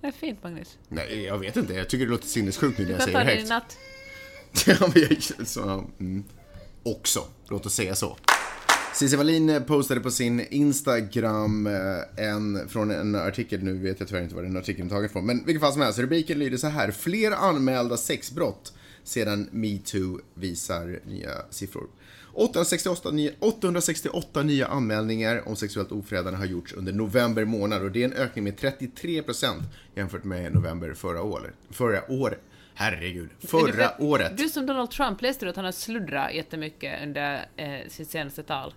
Det 0.00 0.06
är 0.06 0.12
fint 0.12 0.42
Magnus. 0.42 0.78
Nej, 0.88 1.22
jag 1.22 1.38
vet 1.38 1.56
inte. 1.56 1.74
Jag 1.74 1.88
tycker 1.88 2.04
det 2.06 2.10
låter 2.10 2.28
sinnessjukt 2.28 2.78
nu 2.78 2.84
när 2.84 2.92
jag 2.92 3.02
säger 3.02 3.18
det 3.18 3.24
högt. 3.24 3.48
Ja, 4.66 4.92
men 4.94 5.46
så, 5.46 5.84
mm. 6.00 6.24
Också, 6.82 7.24
låt 7.48 7.66
oss 7.66 7.74
säga 7.74 7.94
så. 7.94 8.16
Cissi 8.94 9.16
Wallin 9.16 9.50
eh, 9.50 9.62
postade 9.62 10.00
på 10.00 10.10
sin 10.10 10.40
Instagram 10.40 11.66
eh, 11.66 12.26
en, 12.28 12.68
från 12.68 12.90
en 12.90 13.14
artikel, 13.14 13.62
nu 13.62 13.78
vet 13.78 14.00
jag 14.00 14.08
tyvärr 14.08 14.22
inte 14.22 14.34
var 14.34 14.42
den 14.42 14.56
artikeln 14.56 14.88
är 14.88 14.90
tagen 14.90 15.10
från, 15.10 15.26
men 15.26 15.44
vilken 15.44 15.60
fall 15.60 15.72
som 15.72 15.82
helst, 15.82 15.98
rubriken 15.98 16.38
lyder 16.38 16.56
så 16.56 16.66
här. 16.66 16.90
Fler 16.90 17.30
anmälda 17.30 17.96
sexbrott 17.96 18.72
sedan 19.04 19.48
metoo 19.52 20.20
visar 20.34 21.00
nya 21.06 21.30
siffror. 21.50 21.86
868 22.32 23.10
nya, 23.10 23.30
868 23.38 24.42
nya 24.42 24.66
anmälningar 24.66 25.48
om 25.48 25.56
sexuellt 25.56 25.92
ofredande 25.92 26.38
har 26.38 26.46
gjorts 26.46 26.72
under 26.72 26.92
november 26.92 27.44
månad 27.44 27.82
och 27.82 27.90
det 27.90 28.02
är 28.02 28.04
en 28.04 28.12
ökning 28.12 28.44
med 28.44 28.58
33% 28.58 29.62
jämfört 29.94 30.24
med 30.24 30.54
november 30.54 30.94
förra 30.94 31.22
året. 31.22 31.54
Förra 31.70 32.10
året. 32.10 32.40
Herregud. 32.80 33.28
Förra 33.38 33.92
du, 33.98 34.04
året. 34.04 34.36
Du 34.36 34.48
som 34.48 34.66
Donald 34.66 34.90
Trump, 34.90 35.22
läste 35.22 35.44
du 35.44 35.50
att 35.50 35.56
han 35.56 35.64
har 35.64 35.72
sluddrat 35.72 36.34
jättemycket 36.34 37.02
under 37.02 37.46
eh, 37.56 37.88
sitt 37.88 38.10
senaste 38.10 38.42
tal? 38.42 38.74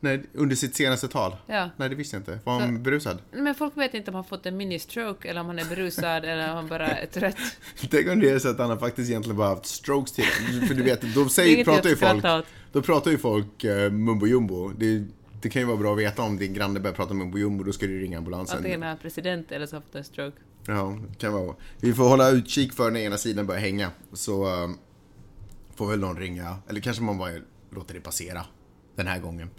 Nej, 0.00 0.22
under 0.32 0.56
sitt 0.56 0.76
senaste 0.76 1.08
tal? 1.08 1.36
Ja. 1.46 1.70
Nej, 1.76 1.88
det 1.88 1.94
visste 1.94 2.16
jag 2.16 2.20
inte. 2.20 2.38
Var 2.44 2.60
han 2.60 2.82
berusad? 2.82 3.18
Men 3.32 3.54
folk 3.54 3.76
vet 3.76 3.94
inte 3.94 4.10
om 4.10 4.14
han 4.14 4.24
fått 4.24 4.46
en 4.46 4.56
mini-stroke 4.56 5.28
eller 5.28 5.40
om 5.40 5.46
han 5.46 5.58
är 5.58 5.64
berusad 5.64 6.24
eller 6.24 6.50
om 6.50 6.56
han 6.56 6.68
bara 6.68 6.86
är 6.86 7.06
trött. 7.06 7.36
Tänk 7.90 8.08
om 8.08 8.20
det 8.20 8.30
är 8.30 8.38
så 8.38 8.48
att 8.48 8.58
han 8.58 8.70
har 8.70 8.76
faktiskt 8.76 9.10
egentligen 9.10 9.36
bara 9.36 9.48
haft 9.48 9.66
strokes 9.66 10.12
till 10.12 10.24
För 10.68 10.74
du 10.74 10.82
vet, 10.82 11.14
då 11.14 11.28
säger, 11.28 11.64
pratar 11.64 11.88
ju 11.88 11.96
folk, 11.96 12.24
åt. 12.24 12.46
då 12.72 12.82
pratar 12.82 13.10
ju 13.10 13.18
folk 13.18 13.64
uh, 13.64 13.90
mumbo 13.90 14.26
jumbo. 14.26 14.68
Det, 14.68 15.04
det 15.42 15.48
kan 15.48 15.62
ju 15.62 15.68
vara 15.68 15.76
bra 15.76 15.92
att 15.92 15.98
veta 15.98 16.22
om 16.22 16.36
din 16.36 16.54
granne 16.54 16.80
börjar 16.80 16.94
prata 16.96 17.14
mumbo 17.14 17.38
jumbo, 17.38 17.64
då 17.64 17.72
ska 17.72 17.86
du 17.86 18.00
ringa 18.00 18.18
ambulansen. 18.18 18.56
Antingen 18.56 18.82
är 18.82 18.86
han 18.86 18.98
president 18.98 19.52
eller 19.52 19.66
så 19.66 19.76
har 19.76 19.80
han 19.80 19.82
fått 19.82 19.94
en 19.94 20.04
stroke. 20.04 20.36
Ja, 20.66 20.98
kan 21.18 21.32
vara. 21.32 21.54
Vi 21.80 21.94
får 21.94 22.08
hålla 22.08 22.30
utkik 22.30 22.72
för 22.72 22.90
när 22.90 23.00
ena 23.00 23.18
sidan 23.18 23.46
börjar 23.46 23.60
hänga. 23.60 23.90
Så 24.12 24.46
eh, 24.46 24.70
får 25.74 25.90
väl 25.90 26.00
någon 26.00 26.18
ringa, 26.18 26.56
eller 26.68 26.80
kanske 26.80 27.02
man 27.02 27.18
bara 27.18 27.30
låter 27.70 27.94
det 27.94 28.00
passera 28.00 28.46
den 28.96 29.06
här 29.06 29.18
gången. 29.18 29.50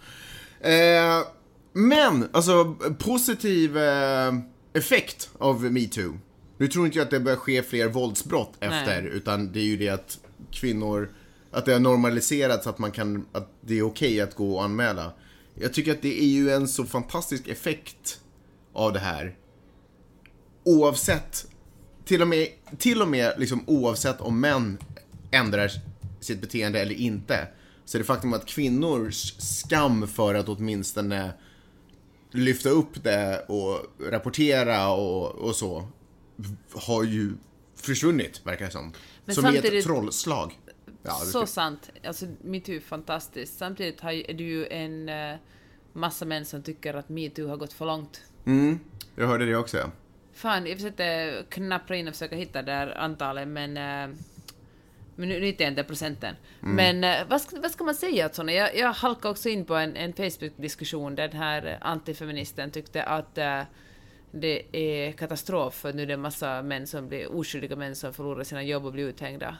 Eh, 0.59 1.27
men, 1.73 2.29
alltså 2.31 2.75
positiv 2.99 3.77
eh, 3.77 4.33
effekt 4.73 5.29
av 5.37 5.63
metoo. 5.63 6.19
Nu 6.57 6.67
tror 6.67 6.85
inte 6.85 6.97
jag 6.97 7.05
att 7.05 7.11
det 7.11 7.19
börjar 7.19 7.37
ske 7.37 7.63
fler 7.63 7.87
våldsbrott 7.87 8.53
efter, 8.59 9.01
Nej. 9.01 9.11
utan 9.11 9.51
det 9.51 9.59
är 9.59 9.63
ju 9.63 9.77
det 9.77 9.89
att 9.89 10.19
kvinnor, 10.51 11.09
att 11.51 11.65
det 11.65 11.73
har 11.73 11.79
normaliserats 11.79 12.67
att 12.67 12.79
man 12.79 12.91
kan, 12.91 13.25
att 13.31 13.51
det 13.61 13.79
är 13.79 13.83
okej 13.83 14.21
att 14.21 14.35
gå 14.35 14.55
och 14.55 14.63
anmäla. 14.63 15.11
Jag 15.55 15.73
tycker 15.73 15.91
att 15.91 16.01
det 16.01 16.21
är 16.21 16.27
ju 16.27 16.51
en 16.51 16.67
så 16.67 16.85
fantastisk 16.85 17.47
effekt 17.47 18.19
av 18.73 18.93
det 18.93 18.99
här 18.99 19.35
oavsett, 20.65 21.45
till 22.05 22.21
och 22.21 22.27
med, 22.27 22.47
till 22.77 23.01
och 23.01 23.07
med 23.07 23.33
liksom 23.37 23.63
oavsett 23.67 24.21
om 24.21 24.39
män 24.39 24.77
ändrar 25.31 25.71
sitt 26.19 26.41
beteende 26.41 26.79
eller 26.79 26.95
inte, 26.95 27.47
så 27.85 27.97
är 27.97 27.99
det 27.99 28.05
faktum 28.05 28.33
att 28.33 28.45
kvinnors 28.45 29.33
skam 29.39 30.07
för 30.07 30.35
att 30.35 30.49
åtminstone 30.49 31.31
lyfta 32.31 32.69
upp 32.69 33.03
det 33.03 33.45
och 33.47 33.79
rapportera 34.11 34.89
och, 34.89 35.25
och 35.35 35.55
så, 35.55 35.87
har 36.73 37.03
ju 37.03 37.31
försvunnit, 37.75 38.41
verkar 38.45 38.65
det 38.65 38.71
som. 38.71 38.93
Men 39.25 39.35
som 39.35 39.45
i 39.45 39.47
ett 39.47 39.53
samtidigt- 39.55 39.85
trollslag. 39.85 40.59
Ja, 41.03 41.11
Så 41.11 41.45
sant. 41.45 41.89
Alltså, 42.07 42.25
metoo 42.43 42.75
är 42.75 42.79
fantastiskt. 42.79 43.57
Samtidigt 43.57 44.03
är 44.03 44.33
det 44.33 44.43
ju 44.43 44.67
en 44.67 45.09
eh, 45.09 45.35
massa 45.93 46.25
män 46.25 46.45
som 46.45 46.63
tycker 46.63 46.93
att 46.93 47.09
metoo 47.09 47.47
har 47.47 47.57
gått 47.57 47.73
för 47.73 47.85
långt. 47.85 48.21
mm, 48.45 48.79
jag 49.15 49.27
hörde 49.27 49.45
det 49.45 49.55
också. 49.55 49.91
Fan, 50.35 50.67
jag 50.67 50.77
försökte 50.77 51.43
knappra 51.49 51.95
in 51.95 52.07
och 52.07 52.13
försöka 52.13 52.35
hitta 52.35 52.61
det 52.61 52.71
här 52.71 52.97
antalet, 52.97 53.47
men... 53.47 53.77
eh, 53.77 54.15
men 55.17 55.29
nu, 55.29 55.39
nu 55.39 55.45
hittar 55.45 55.65
jag 55.65 55.71
inte 55.71 55.83
procenten. 55.83 56.35
Mm. 56.63 56.75
Men 56.75 57.03
eh, 57.03 57.27
vad, 57.27 57.41
ska, 57.41 57.59
vad 57.59 57.71
ska 57.71 57.83
man 57.83 57.95
säga 57.95 58.25
åt 58.25 58.35
såna? 58.35 58.51
Jag, 58.51 58.77
jag 58.77 58.93
halkade 58.93 59.31
också 59.31 59.49
in 59.49 59.65
på 59.65 59.75
en, 59.75 59.95
en 59.95 60.13
Facebook-diskussion 60.13 61.15
där 61.15 61.27
den 61.27 61.37
här 61.37 61.65
eh, 61.65 61.87
antifeministen 61.87 62.71
tyckte 62.71 63.03
att 63.03 63.37
eh, 63.37 63.61
det 64.31 64.61
är 64.77 65.11
katastrof 65.11 65.73
för 65.73 65.93
nu 65.93 66.01
är 66.01 66.05
det 66.07 66.13
en 66.13 66.21
massa 66.21 66.61
män 66.61 66.87
som 66.87 67.07
blir 67.07 67.31
oskyldiga 67.35 67.75
män 67.75 67.95
som 67.95 68.13
förlorar 68.13 68.43
sina 68.43 68.63
jobb 68.63 68.85
och 68.85 68.91
blir 68.93 69.03
uthängda. 69.07 69.57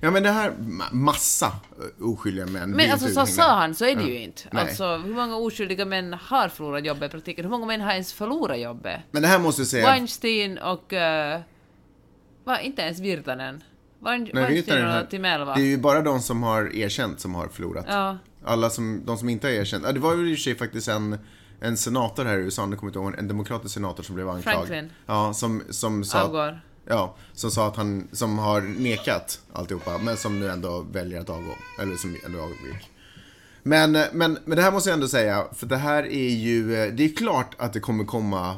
Ja 0.00 0.10
men 0.10 0.22
det 0.22 0.30
här, 0.30 0.50
ma- 0.50 0.92
massa 0.92 1.46
eh, 1.46 2.06
oskyldiga 2.06 2.46
män 2.46 2.70
Men 2.70 2.90
alltså 2.90 3.06
så 3.06 3.10
uthängda. 3.12 3.26
sa 3.42 3.54
han, 3.56 3.74
så 3.74 3.84
är 3.84 3.96
det 3.96 4.02
Ja. 4.02 4.08
ju 4.08 4.18
inte. 4.18 4.42
Nej. 4.52 4.62
Alltså 4.62 4.96
hur 4.96 5.14
många 5.14 5.36
oskyldiga 5.36 5.84
män 5.84 6.12
har 6.12 6.48
förlorat 6.48 6.84
jobbet 6.86 7.02
i 7.02 7.12
praktiken? 7.12 7.44
Hur 7.44 7.50
många 7.50 7.66
män 7.66 7.80
har 7.80 7.92
ens 7.92 8.12
förlorat 8.12 8.60
jobbet? 8.60 9.00
Men 9.10 9.22
det 9.22 9.28
här 9.28 9.38
måste 9.38 9.60
jag 9.62 9.66
säga, 9.68 9.86
Weinstein 9.86 10.58
och... 10.58 10.92
Uh, 10.92 10.98
va, 12.44 12.60
inte 12.60 12.82
ens 12.82 12.98
Virtanen. 13.00 13.62
Weinstein 14.00 14.86
och 14.86 15.10
Timelva. 15.10 15.54
Det 15.54 15.60
är 15.60 15.66
ju 15.66 15.78
bara 15.78 16.02
de 16.02 16.20
som 16.20 16.42
har 16.42 16.76
erkänt 16.76 17.20
som 17.20 17.34
har 17.34 17.48
förlorat. 17.48 17.84
Ja. 17.88 18.18
Alla 18.44 18.70
som, 18.70 19.02
de 19.04 19.18
som 19.18 19.28
inte 19.28 19.46
har 19.46 19.52
erkänt. 19.54 19.84
Ja, 19.86 19.92
det 19.92 20.00
var 20.00 20.14
ju 20.16 20.30
i 20.30 20.34
och 20.34 20.38
för 20.38 20.42
sig 20.42 20.54
faktiskt 20.54 20.88
en, 20.88 21.18
en 21.62 21.76
senator 21.76 22.24
här 22.24 22.38
i 22.38 22.40
USA, 22.40 22.66
nu 22.66 22.76
kommer 22.76 22.90
inte 22.90 22.98
ihåg, 22.98 23.14
en 23.18 23.28
demokratisk 23.28 23.74
senator 23.74 24.02
som 24.02 24.14
blev 24.14 24.28
anklagad. 24.28 24.58
Franklin. 24.58 24.90
Ja, 25.06 25.34
som, 25.34 25.62
som 25.70 26.04
sa... 26.04 26.22
Avgår. 26.22 26.60
Ja, 26.86 27.16
som 27.32 27.50
sa 27.50 27.68
att 27.68 27.76
han, 27.76 28.08
som 28.12 28.38
har 28.38 28.60
nekat 28.60 29.40
alltihopa, 29.52 29.98
men 29.98 30.16
som 30.16 30.40
nu 30.40 30.50
ändå 30.50 30.80
väljer 30.92 31.20
att 31.20 31.30
avgå. 31.30 31.52
Eller 31.80 31.96
som 31.96 32.16
ändå 32.26 32.42
avgick. 32.42 32.90
Men, 33.62 33.92
men, 33.92 34.38
men 34.44 34.56
det 34.56 34.62
här 34.62 34.72
måste 34.72 34.90
jag 34.90 34.94
ändå 34.94 35.08
säga, 35.08 35.46
för 35.54 35.66
det 35.66 35.76
här 35.76 36.02
är 36.02 36.28
ju, 36.28 36.90
det 36.90 37.04
är 37.04 37.16
klart 37.16 37.54
att 37.58 37.72
det 37.72 37.80
kommer 37.80 38.04
komma 38.04 38.56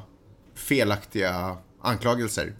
felaktiga 0.54 1.56
anklagelser. 1.80 2.52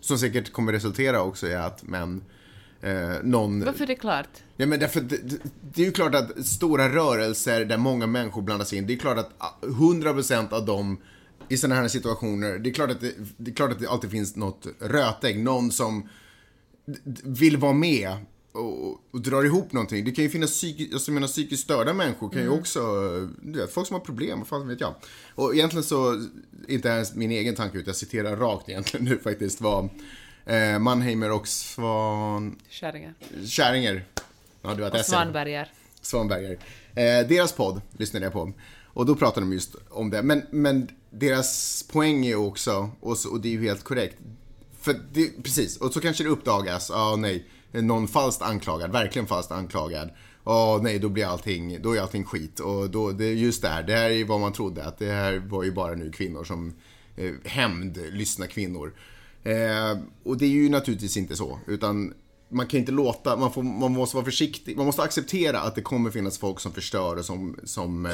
Som 0.00 0.18
säkert 0.18 0.52
kommer 0.52 0.72
resultera 0.72 1.22
också 1.22 1.48
i 1.48 1.54
att 1.54 1.82
män, 1.82 2.24
eh, 2.80 3.22
någon... 3.22 3.64
Varför 3.64 3.82
är 3.82 3.86
det 3.86 3.94
klart? 3.94 4.28
Ja, 4.56 4.66
men 4.66 4.80
därför, 4.80 5.00
det, 5.00 5.16
det- 5.72 5.82
är 5.82 5.86
ju 5.86 5.92
klart 5.92 6.14
att 6.14 6.46
stora 6.46 6.88
rörelser 6.94 7.64
där 7.64 7.76
många 7.76 8.06
människor 8.06 8.42
blandas 8.42 8.72
in, 8.72 8.86
det 8.86 8.92
är 8.92 8.98
klart 8.98 9.18
att 9.18 9.30
ah, 9.38 9.54
100% 9.62 10.52
av 10.52 10.66
dem 10.66 10.96
i 11.48 11.56
sådana 11.56 11.80
här 11.80 11.88
situationer, 11.88 12.58
det 12.58 12.70
är 12.70 12.74
klart 12.74 12.90
att 12.90 13.00
det, 13.00 13.12
det, 13.36 13.50
är 13.50 13.54
klart 13.54 13.72
att 13.72 13.78
det 13.78 13.88
alltid 13.88 14.10
finns 14.10 14.36
något 14.36 14.66
rötägg, 14.80 15.38
någon 15.38 15.70
som 15.72 16.08
vill 17.24 17.56
vara 17.56 17.72
med 17.72 18.16
och, 18.52 19.00
och 19.10 19.20
drar 19.20 19.44
ihop 19.44 19.72
någonting. 19.72 20.04
Det 20.04 20.10
kan 20.10 20.24
ju 20.24 20.30
finnas 20.30 20.50
psyki, 20.50 20.90
alltså, 20.92 21.10
menar, 21.10 21.26
psykiskt 21.28 21.62
störda 21.62 21.92
människor 21.94 22.30
kan 22.30 22.42
ju 22.42 22.48
också, 22.48 22.80
du 23.42 23.58
vet, 23.58 23.72
folk 23.72 23.86
som 23.86 23.94
har 23.94 24.00
problem, 24.00 24.38
vad 24.38 24.48
fan 24.48 24.68
vet 24.68 24.80
jag. 24.80 24.94
Och 25.34 25.54
egentligen 25.54 25.84
så, 25.84 26.24
inte 26.68 26.88
ens 26.88 27.14
min 27.14 27.30
egen 27.30 27.54
tanke, 27.54 27.78
utan 27.78 27.86
jag 27.86 27.96
citerar 27.96 28.36
rakt 28.36 28.68
egentligen 28.68 29.06
nu 29.06 29.18
faktiskt, 29.18 29.60
var 29.60 29.88
eh, 30.48 30.78
Mannheimer 30.78 31.32
och 31.32 31.48
Svan... 31.48 32.56
Kärringar. 32.68 33.14
Käringer. 33.46 34.04
Ja, 34.62 34.74
du 34.74 34.84
Och. 34.84 35.04
Svanberger. 35.04 35.72
Svanberger. 36.00 36.58
Eh, 36.94 37.26
deras 37.28 37.52
podd 37.52 37.80
lyssnade 37.96 38.26
jag 38.26 38.32
på. 38.32 38.52
Och 38.84 39.06
då 39.06 39.14
pratade 39.14 39.46
de 39.46 39.52
just 39.52 39.74
om 39.90 40.10
det. 40.10 40.22
Men, 40.22 40.42
men 40.50 40.88
deras 41.10 41.82
poäng 41.92 42.26
är 42.26 42.36
också, 42.36 42.90
och, 43.00 43.18
så, 43.18 43.30
och 43.30 43.40
det 43.40 43.48
är 43.48 43.52
ju 43.52 43.62
helt 43.62 43.84
korrekt. 43.84 44.16
För 44.80 45.00
det, 45.12 45.42
precis, 45.42 45.76
och 45.76 45.92
så 45.92 46.00
kanske 46.00 46.24
det 46.24 46.30
uppdagas, 46.30 46.90
ja 46.90 47.16
nej, 47.16 47.46
någon 47.72 48.08
falskt 48.08 48.42
anklagad, 48.42 48.92
verkligen 48.92 49.26
falskt 49.26 49.52
anklagad. 49.52 50.10
Ja 50.44 50.80
nej, 50.82 50.98
då 50.98 51.08
blir 51.08 51.26
allting, 51.26 51.82
då 51.82 51.96
är 51.96 52.00
allting 52.00 52.24
skit. 52.24 52.60
Och 52.60 52.90
då, 52.90 53.12
det 53.12 53.24
är 53.24 53.32
just 53.32 53.62
det 53.62 53.68
här, 53.68 53.82
det 53.82 53.94
här 53.94 54.10
är 54.10 54.24
vad 54.24 54.40
man 54.40 54.52
trodde, 54.52 54.84
att 54.84 54.98
det 54.98 55.12
här 55.12 55.38
var 55.38 55.64
ju 55.64 55.72
bara 55.72 55.94
nu 55.94 56.12
kvinnor 56.12 56.44
som 56.44 56.74
eh, 57.16 57.32
hämnd, 57.44 57.98
lyssna 58.10 58.46
kvinnor. 58.46 58.92
Eh, 59.48 59.98
och 60.22 60.38
det 60.38 60.44
är 60.44 60.48
ju 60.48 60.68
naturligtvis 60.68 61.16
inte 61.16 61.36
så, 61.36 61.58
utan 61.66 62.14
man 62.48 62.66
kan 62.66 62.80
inte 62.80 62.92
låta, 62.92 63.36
man, 63.36 63.52
får, 63.52 63.62
man 63.62 63.92
måste 63.92 64.16
vara 64.16 64.24
försiktig, 64.24 64.76
man 64.76 64.86
måste 64.86 65.02
acceptera 65.02 65.60
att 65.60 65.74
det 65.74 65.82
kommer 65.82 66.10
finnas 66.10 66.38
folk 66.38 66.60
som 66.60 66.72
förstör 66.72 67.16
och 67.16 67.24
som, 67.24 67.56
som, 67.64 68.06
eh, 68.06 68.12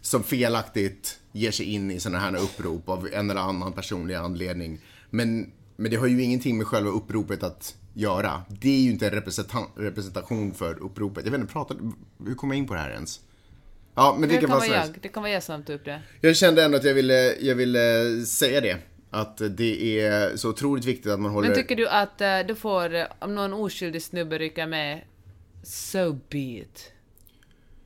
som 0.00 0.22
felaktigt 0.22 1.18
ger 1.32 1.50
sig 1.50 1.66
in 1.66 1.90
i 1.90 2.00
sådana 2.00 2.18
här 2.18 2.36
upprop 2.36 2.88
av 2.88 3.08
en 3.12 3.30
eller 3.30 3.40
annan 3.40 3.72
personlig 3.72 4.14
anledning. 4.14 4.80
Men, 5.10 5.52
men 5.76 5.90
det 5.90 5.96
har 5.96 6.06
ju 6.06 6.22
ingenting 6.22 6.58
med 6.58 6.66
själva 6.66 6.90
uppropet 6.90 7.42
att 7.42 7.74
göra. 7.94 8.42
Det 8.48 8.68
är 8.68 8.80
ju 8.80 8.90
inte 8.90 9.06
en 9.06 9.12
representation, 9.76 10.54
för 10.54 10.82
uppropet. 10.82 11.24
Jag 11.24 11.32
vet 11.32 11.40
inte, 11.40 11.52
pratade, 11.52 11.80
hur 12.26 12.34
kom 12.34 12.50
jag 12.50 12.58
in 12.58 12.66
på 12.66 12.74
det 12.74 12.80
här 12.80 12.90
ens? 12.90 13.20
Ja, 13.94 14.16
men 14.18 14.28
Det 14.28 14.34
det 14.34 14.40
kan 14.40 14.50
vara 14.50 14.66
jag. 14.66 14.98
Det 15.02 15.08
kan 15.08 15.22
vara 15.22 15.32
jag 15.32 15.42
som 15.42 15.64
tog 15.64 15.76
upp 15.76 15.84
det. 15.84 16.02
Jag 16.20 16.36
kände 16.36 16.64
ändå 16.64 16.76
att 16.76 16.84
jag 16.84 16.94
ville, 16.94 17.34
jag 17.40 17.54
ville 17.54 18.24
säga 18.26 18.60
det. 18.60 18.78
Att 19.10 19.40
det 19.56 20.00
är 20.00 20.36
så 20.36 20.50
otroligt 20.50 20.84
viktigt 20.84 21.12
att 21.12 21.20
man 21.20 21.30
håller... 21.30 21.48
Men 21.48 21.56
tycker 21.56 21.76
du 21.76 21.88
att 21.88 22.20
eh, 22.20 22.38
du 22.48 22.54
får, 22.54 22.94
eh, 22.94 23.04
om 23.18 23.34
någon 23.34 23.52
oskyldig 23.52 24.02
snubbe 24.02 24.38
rycker 24.38 24.66
med, 24.66 25.02
so 25.62 26.18
be 26.30 26.38
it. 26.38 26.92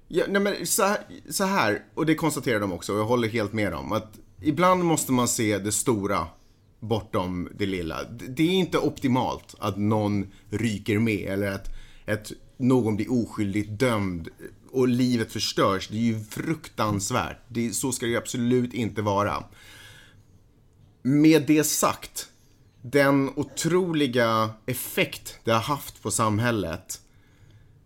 Ja, 0.09 0.25
nej 0.29 0.43
men 0.43 0.67
så 0.67 0.83
här, 0.83 0.99
så 1.31 1.45
här, 1.45 1.83
och 1.95 2.07
det 2.07 2.15
konstaterar 2.15 2.61
de 2.61 2.73
också, 2.73 2.93
och 2.93 2.99
jag 2.99 3.05
håller 3.05 3.29
helt 3.29 3.53
med 3.53 3.73
dem, 3.73 3.93
att 3.93 4.19
ibland 4.43 4.85
måste 4.85 5.13
man 5.13 5.29
se 5.29 5.59
det 5.59 5.73
stora 5.73 6.27
bortom 6.81 7.49
det 7.55 7.67
lilla. 7.67 8.05
Det 8.11 8.43
är 8.43 8.53
inte 8.53 8.79
optimalt 8.79 9.55
att 9.59 9.77
någon 9.77 10.27
ryker 10.51 10.99
med 10.99 11.29
eller 11.29 11.53
att, 11.53 11.69
att 12.07 12.33
någon 12.57 12.97
blir 12.97 13.13
oskyldigt 13.13 13.79
dömd 13.79 14.29
och 14.71 14.89
livet 14.89 15.33
förstörs. 15.33 15.89
Det 15.89 15.97
är 15.97 16.01
ju 16.01 16.21
fruktansvärt. 16.25 17.39
Det, 17.49 17.71
så 17.71 17.93
ska 17.93 18.07
det 18.07 18.13
ju 18.13 18.19
absolut 18.19 18.75
inte 18.75 19.03
vara. 19.03 19.45
Med 21.03 21.47
det 21.47 21.65
sagt, 21.65 22.29
den 22.83 23.29
otroliga 23.37 24.51
effekt 24.67 25.39
det 25.45 25.51
har 25.51 25.61
haft 25.61 26.03
på 26.03 26.11
samhället 26.11 27.01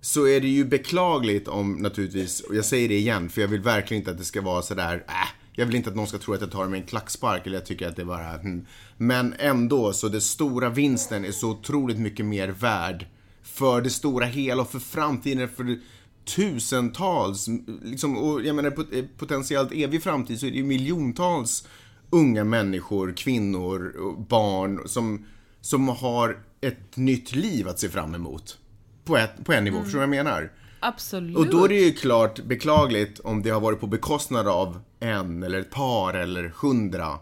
så 0.01 0.27
är 0.27 0.41
det 0.41 0.49
ju 0.49 0.65
beklagligt 0.65 1.49
om 1.49 1.73
naturligtvis, 1.73 2.41
och 2.41 2.55
jag 2.55 2.65
säger 2.65 2.89
det 2.89 2.97
igen 2.97 3.29
för 3.29 3.41
jag 3.41 3.49
vill 3.49 3.61
verkligen 3.61 4.01
inte 4.01 4.11
att 4.11 4.19
det 4.19 4.25
ska 4.25 4.43
vara 4.43 4.63
sådär, 4.63 5.05
äh, 5.09 5.29
jag 5.53 5.67
vill 5.67 5.75
inte 5.75 5.91
att 5.91 5.97
någon 5.97 6.07
ska 6.07 6.19
tro 6.19 6.35
att 6.35 6.41
jag 6.41 6.51
tar 6.51 6.65
det 6.65 6.71
med 6.71 6.81
en 6.81 6.87
klackspark 6.87 7.47
eller 7.47 7.57
jag 7.57 7.67
tycker 7.67 7.89
att 7.89 7.97
det 7.97 8.05
bara, 8.05 8.37
hmm. 8.37 8.67
Men 8.97 9.35
ändå, 9.39 9.93
så 9.93 10.09
den 10.09 10.21
stora 10.21 10.69
vinsten 10.69 11.25
är 11.25 11.33
så 11.33 11.51
otroligt 11.51 11.99
mycket 11.99 12.27
mer 12.27 12.49
värd 12.49 13.07
för 13.43 13.81
det 13.81 13.91
stora 13.91 14.27
hela 14.27 14.63
och 14.63 14.71
för 14.71 14.79
framtiden, 14.79 15.49
för 15.49 15.79
tusentals, 16.25 17.49
liksom, 17.83 18.17
och 18.17 18.43
jag 18.43 18.57
menar 18.57 18.97
eh, 18.97 19.05
potentiellt 19.19 19.73
evig 19.73 20.03
framtid 20.03 20.41
så 20.41 20.47
är 20.47 20.51
det 20.51 20.57
ju 20.57 20.65
miljontals 20.65 21.69
unga 22.15 22.45
människor, 22.45 23.13
kvinnor 23.17 23.95
barn 24.29 24.89
som, 24.89 25.27
som 25.61 25.89
har 25.89 26.39
ett 26.61 26.97
nytt 26.97 27.35
liv 27.35 27.69
att 27.69 27.79
se 27.79 27.89
fram 27.89 28.15
emot. 28.15 28.59
På, 29.05 29.17
ett, 29.17 29.45
på 29.45 29.53
en 29.53 29.65
nivå, 29.65 29.83
förstår 29.83 30.01
du 30.01 30.07
vad 30.07 30.17
jag 30.17 30.25
menar? 30.25 30.53
Absolut. 30.81 31.37
Och 31.37 31.47
då 31.47 31.65
är 31.65 31.69
det 31.69 31.75
ju 31.75 31.93
klart 31.93 32.45
beklagligt 32.45 33.21
om 33.21 33.43
det 33.43 33.51
har 33.51 33.61
varit 33.61 33.81
på 33.81 33.87
bekostnad 33.87 34.49
av 34.49 34.81
en 35.01 35.43
eller 35.43 35.59
ett 35.59 35.71
par 35.71 36.15
eller 36.15 36.53
hundra 36.57 37.19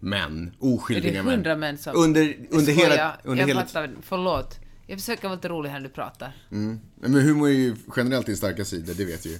män, 0.00 0.54
oskyldiga 0.58 1.22
det 1.22 1.30
hundra 1.30 1.56
män 1.56 1.78
som... 1.78 1.96
Under, 1.96 2.36
under 2.50 2.72
Skoja, 2.72 2.88
hela... 2.88 3.16
Under 3.24 3.42
jag 3.42 3.48
hela 3.48 3.64
fattar, 3.64 3.90
förlåt. 4.02 4.58
Jag 4.86 4.98
försöker 4.98 5.22
vara 5.22 5.34
lite 5.34 5.48
rolig 5.48 5.70
här 5.70 5.80
när 5.80 5.88
du 5.88 5.94
pratar. 5.94 6.32
men 6.48 7.14
humor 7.14 7.48
är 7.48 7.52
ju 7.52 7.76
generellt 7.96 8.26
din 8.26 8.36
starka 8.36 8.64
sida, 8.64 8.92
det 8.96 9.04
vet 9.04 9.26
vi 9.26 9.30
ju. 9.30 9.38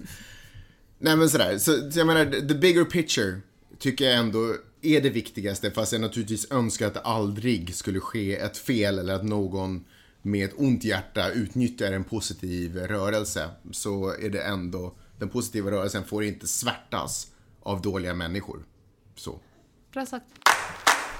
Nej 0.98 1.16
men 1.16 1.30
sådär, 1.30 1.58
så, 1.58 1.90
så 1.90 1.98
jag 1.98 2.06
menar, 2.06 2.48
the 2.48 2.54
bigger 2.54 2.84
picture 2.84 3.40
tycker 3.78 4.04
jag 4.04 4.14
ändå 4.14 4.54
är 4.82 5.00
det 5.00 5.10
viktigaste, 5.10 5.70
fast 5.70 5.92
jag 5.92 6.00
naturligtvis 6.00 6.50
önskar 6.50 6.86
att 6.86 6.94
det 6.94 7.00
aldrig 7.00 7.74
skulle 7.74 8.00
ske 8.00 8.36
ett 8.36 8.58
fel 8.58 8.98
eller 8.98 9.14
att 9.14 9.24
någon 9.24 9.84
med 10.22 10.44
ett 10.44 10.54
ont 10.56 10.84
hjärta 10.84 11.30
utnyttjar 11.30 11.92
en 11.92 12.04
positiv 12.04 12.76
rörelse, 12.76 13.50
så 13.70 14.10
är 14.10 14.30
det 14.30 14.42
ändå, 14.42 14.94
den 15.18 15.28
positiva 15.28 15.70
rörelsen 15.70 16.04
får 16.04 16.24
inte 16.24 16.46
svärtas 16.46 17.26
av 17.62 17.82
dåliga 17.82 18.14
människor. 18.14 18.64
Så. 19.16 19.40
Bra 19.92 20.06
sagt. 20.06 20.26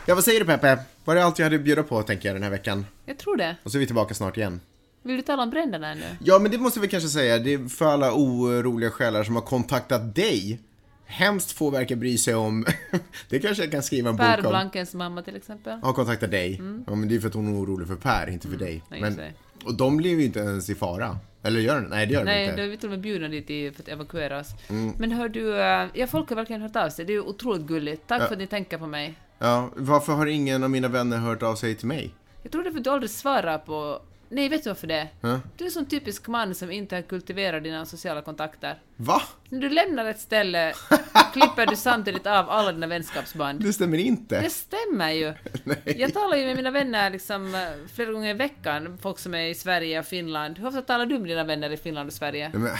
Ja, 0.07 0.15
vad 0.15 0.25
säger 0.25 0.41
du 0.41 0.47
Peppe? 0.47 0.79
Var 1.05 1.15
det 1.15 1.25
allt 1.25 1.39
jag 1.39 1.47
hade 1.47 1.57
att 1.57 1.63
bjuda 1.63 1.83
på, 1.83 2.03
tänker 2.03 2.29
jag, 2.29 2.37
den 2.37 2.43
här 2.43 2.51
veckan? 2.51 2.87
Jag 3.05 3.19
tror 3.19 3.37
det. 3.37 3.57
Och 3.63 3.71
så 3.71 3.79
är 3.79 3.81
vi 3.81 3.87
tillbaka 3.87 4.15
snart 4.15 4.37
igen. 4.37 4.61
Vill 5.03 5.17
du 5.17 5.23
tala 5.23 5.43
om 5.43 5.51
bränderna 5.51 5.89
ännu? 5.89 6.05
Ja, 6.25 6.39
men 6.39 6.51
det 6.51 6.59
måste 6.59 6.81
vi 6.81 6.89
kanske 6.89 7.09
säga. 7.09 7.39
Det 7.39 7.55
är 7.55 7.69
för 7.69 7.85
alla 7.85 8.13
oroliga 8.15 8.91
själar 8.91 9.25
som 9.25 9.35
har 9.35 9.43
kontaktat 9.43 10.15
dig. 10.15 10.61
Hemskt 11.07 11.53
få 11.53 11.71
verkar 11.71 11.97
bry 11.97 12.19
sig 12.19 12.35
om... 12.35 12.67
det 13.29 13.39
kanske 13.39 13.63
jag 13.63 13.73
kan 13.73 13.83
skriva 13.83 14.11
en 14.11 14.17
Per 14.17 14.37
bok 14.37 14.47
om. 14.47 14.51
Blankens 14.51 14.95
mamma 14.95 15.23
till 15.23 15.37
exempel. 15.37 15.79
Har 15.83 15.93
kontaktat 15.93 16.31
dig. 16.31 16.61
Ja, 16.87 16.95
men 16.95 17.09
det 17.09 17.17
är 17.17 17.21
för 17.21 17.29
att 17.29 17.35
hon 17.35 17.49
är 17.49 17.61
orolig 17.61 17.89
för 17.89 17.97
Per, 17.97 18.31
inte 18.31 18.49
för 18.49 18.57
dig. 18.57 18.83
Mm. 18.91 19.01
Nej, 19.01 19.11
Men, 19.11 19.33
och 19.65 19.75
de 19.75 19.97
blev 19.97 20.21
ju 20.21 20.27
inte 20.27 20.39
ens 20.39 20.71
i 20.71 20.75
fara. 20.75 21.19
Eller 21.43 21.61
gör 21.61 21.81
de 21.81 21.89
Nej, 21.89 22.07
det 22.07 22.13
gör 22.13 22.21
de 22.21 22.31
Nej, 22.31 22.45
inte. 22.45 22.57
då 22.57 22.63
är 22.63 22.69
vi 22.69 22.77
till 22.77 22.87
och 22.87 22.91
med 22.91 23.01
bjudna 23.01 23.29
dit 23.29 23.77
för 23.77 23.83
att 23.83 23.89
evakueras. 23.89 24.55
Mm. 24.69 24.95
Men 24.99 25.13
hör 25.13 25.29
du, 25.29 25.61
eh, 25.61 25.87
ja 25.95 26.07
folk 26.07 26.29
har 26.29 26.37
verkligen 26.37 26.63
hört 26.63 26.77
av 26.77 26.91
sig. 26.91 27.05
Det 27.05 27.13
är 27.13 27.15
ju 27.15 27.21
otroligt 27.21 27.63
gulligt. 27.63 28.03
Tack 28.07 28.23
för 28.23 28.33
att 28.33 28.39
ni 28.39 28.47
tänker 28.47 28.79
på 28.79 28.87
mig. 28.87 29.15
Ja, 29.39 29.71
varför 29.77 30.13
har 30.13 30.27
ingen 30.27 30.65
av 30.65 30.71
mina 30.71 30.89
vänner 30.89 31.17
hört 31.17 31.43
av 31.43 31.55
sig 31.55 31.75
till 31.75 31.87
mig? 31.87 32.15
Jag 32.43 32.53
tror 32.53 32.63
det 32.63 32.69
är 32.69 32.71
för 32.71 32.79
att 32.79 32.85
du 32.85 32.91
aldrig 32.91 33.11
svarar 33.11 33.59
på... 33.59 34.01
Nej, 34.29 34.49
vet 34.49 34.65
du 34.65 34.71
varför 34.71 34.87
det 34.87 34.95
är? 34.95 35.09
Du 35.57 35.65
är 35.65 35.69
en 35.69 35.71
sån 35.71 35.87
typisk 35.87 36.27
man 36.29 36.55
som 36.55 36.71
inte 36.71 36.95
har 36.95 37.03
kultiverat 37.03 37.63
dina 37.63 37.87
sociala 37.87 38.23
kontakter. 38.23 38.79
Va? 38.97 39.23
När 39.49 39.61
du 39.61 39.69
lämnar 39.69 40.05
ett 40.05 40.21
ställe 40.21 40.73
klipper 41.33 41.67
du 41.67 41.77
samtidigt 41.77 42.27
av 42.27 42.51
alla 42.51 42.73
dina 42.73 42.87
vänskapsband. 42.87 43.63
Det 43.63 43.73
stämmer 43.73 43.99
inte. 43.99 44.41
Det 44.41 44.51
stämmer 44.51 45.11
ju. 45.11 45.35
Nej. 45.65 45.79
Jag 45.99 46.13
talar 46.15 46.37
ju 46.37 46.47
med 46.47 46.57
mina 46.57 46.71
vänner 46.71 47.11
liksom 47.11 47.55
eh, 47.55 47.61
flera 47.95 48.13
gånger 48.13 48.31
i 48.31 48.39
veckan, 48.39 48.99
folk 49.03 49.19
som 49.19 49.35
är 49.35 49.47
i 49.49 49.55
Sverige 49.55 49.99
och 49.99 50.07
Finland. 50.07 50.59
Hur 50.59 50.67
ofta 50.67 50.83
talar 50.83 51.07
du 51.07 51.19
med 51.19 51.29
dina 51.29 51.45
vänner 51.45 51.71
i 51.71 51.77
Finland 51.77 52.07
och 52.07 52.13
Sverige? 52.13 52.51
Men, 52.55 52.71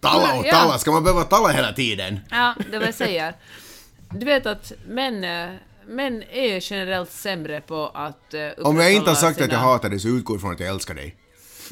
talla 0.00 0.38
och 0.38 0.46
Ja. 0.46 0.52
talla, 0.52 0.78
ska 0.78 0.90
man 0.92 1.04
behöva 1.04 1.24
talla 1.24 1.48
hela 1.48 1.72
tiden? 1.72 2.20
Ja, 2.30 2.54
det 2.70 2.76
är 2.76 2.78
vad 2.80 2.88
jag 2.88 2.94
säger. 2.94 3.34
Du 4.10 4.26
vet 4.26 4.46
att 4.46 4.72
män, 4.86 5.24
eh, 5.24 5.50
män 5.88 6.22
är 6.22 6.70
generellt 6.70 7.10
sämre 7.10 7.60
på 7.60 7.90
att 7.94 8.34
uh, 8.34 8.66
Om 8.66 8.76
jag 8.76 8.92
inte 8.94 9.10
har 9.10 9.14
sagt 9.14 9.34
sina... 9.34 9.46
att 9.46 9.52
jag 9.52 9.58
hatar 9.58 9.88
dig 9.88 9.98
så 9.98 10.08
utgår 10.08 10.36
ifrån 10.36 10.52
att 10.52 10.60
jag 10.60 10.68
älskar 10.68 10.94
dig. 10.94 11.16